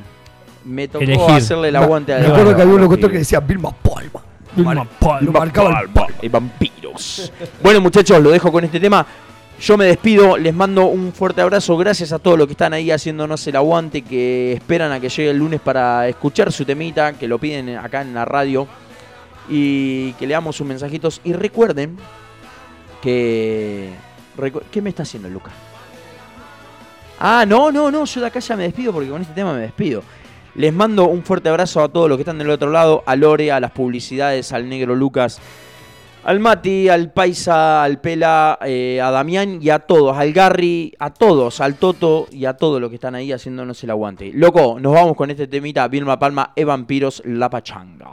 Me 0.71 0.89
tocó 0.89 1.05
Elegir. 1.05 1.31
hacerle 1.31 1.69
el 1.69 1.77
aguante 1.77 2.15
a 2.15 2.19
Me 2.19 2.23
la- 2.29 2.29
acuerdo 2.35 2.57
que 2.57 2.63
había 2.63 2.75
un 2.75 2.81
locutor 2.81 3.11
que 3.11 3.19
decía 3.19 3.41
Vilma 3.41 3.71
Palma. 3.73 4.21
Vilma 4.55 4.85
Palma. 4.99 5.21
Lo 5.21 5.33
marcaba 5.33 5.81
el 5.81 5.89
Palma 5.91 6.15
y 6.23 6.29
vampiros. 6.29 7.33
bueno, 7.63 7.81
muchachos, 7.81 8.21
lo 8.23 8.31
dejo 8.31 8.51
con 8.53 8.65
este 8.65 8.79
tema. 8.81 9.05
Yo 9.61 9.77
me 9.77 9.85
despido, 9.85 10.39
les 10.39 10.55
mando 10.55 10.87
un 10.87 11.13
fuerte 11.13 11.43
abrazo. 11.43 11.77
Gracias 11.77 12.13
a 12.13 12.19
todos 12.19 12.39
los 12.39 12.47
que 12.47 12.53
están 12.53 12.73
ahí 12.73 12.91
haciéndonos 12.91 13.47
el 13.47 13.57
aguante, 13.57 14.01
que 14.03 14.55
esperan 14.55 14.91
a 14.93 15.01
que 15.01 15.09
llegue 15.11 15.31
el 15.31 15.37
lunes 15.39 15.61
para 15.61 16.09
escuchar 16.09 16.51
su 16.51 16.65
temita, 16.65 17.13
que 17.13 17.29
lo 17.29 17.39
piden 17.39 17.77
acá 17.77 18.01
en 18.01 18.15
la 18.15 18.25
radio 18.25 18.67
y 19.51 20.13
que 20.15 20.27
leamos 20.27 20.57
sus 20.57 20.67
mensajitos. 20.67 21.21
Y 21.25 21.33
recuerden 21.35 21.97
que. 23.03 23.91
¿Qué 24.71 24.81
me 24.81 24.89
está 24.91 25.03
haciendo 25.03 25.29
Lucas? 25.29 25.53
Ah, 27.19 27.45
no, 27.47 27.71
no, 27.71 27.91
no, 27.91 28.07
yo 28.07 28.21
de 28.23 28.27
acá 28.29 28.41
ya 28.41 28.57
me 28.57 28.63
despido 28.63 28.93
porque 28.95 29.11
con 29.11 29.21
este 29.21 29.35
tema 29.35 29.53
me 29.53 29.61
despido. 29.61 30.03
Les 30.55 30.73
mando 30.73 31.07
un 31.07 31.23
fuerte 31.23 31.49
abrazo 31.49 31.83
a 31.83 31.89
todos 31.89 32.09
los 32.09 32.17
que 32.19 32.23
están 32.23 32.39
del 32.39 32.51
otro 32.51 32.71
lado, 32.71 33.03
a 33.07 33.15
Lore, 33.15 33.53
a 33.53 33.61
las 33.61 33.71
publicidades, 33.71 34.53
al 34.53 34.69
negro 34.69 34.97
Lucas, 34.97 35.41
al 36.25 36.41
Mati, 36.41 36.89
al 36.89 37.13
Paisa, 37.13 37.83
al 37.83 38.01
Pela, 38.01 38.59
eh, 38.63 39.01
a 39.01 39.11
Damián 39.11 39.59
y 39.63 39.71
a 39.71 39.79
todos, 39.79 40.17
al 40.17 40.33
Garry, 40.33 40.93
a 40.99 41.11
todos, 41.11 41.61
al 41.61 41.77
Toto 41.77 42.27
y 42.31 42.45
a 42.45 42.55
todos 42.55 42.81
los 42.81 42.91
que 42.91 42.97
están 42.97 43.15
ahí 43.15 43.33
haciéndonos 43.33 43.83
el 43.85 43.91
aguante. 43.91 44.33
Loco, 44.35 44.79
nos 44.81 44.93
vamos 44.93 45.17
con 45.17 45.31
este 45.31 45.47
temita, 45.47 45.87
Vilma 45.89 46.19
Palma, 46.19 46.53
E 46.57 46.65
Vampiros, 46.65 47.23
La 47.25 47.49
Pachanga. 47.49 48.11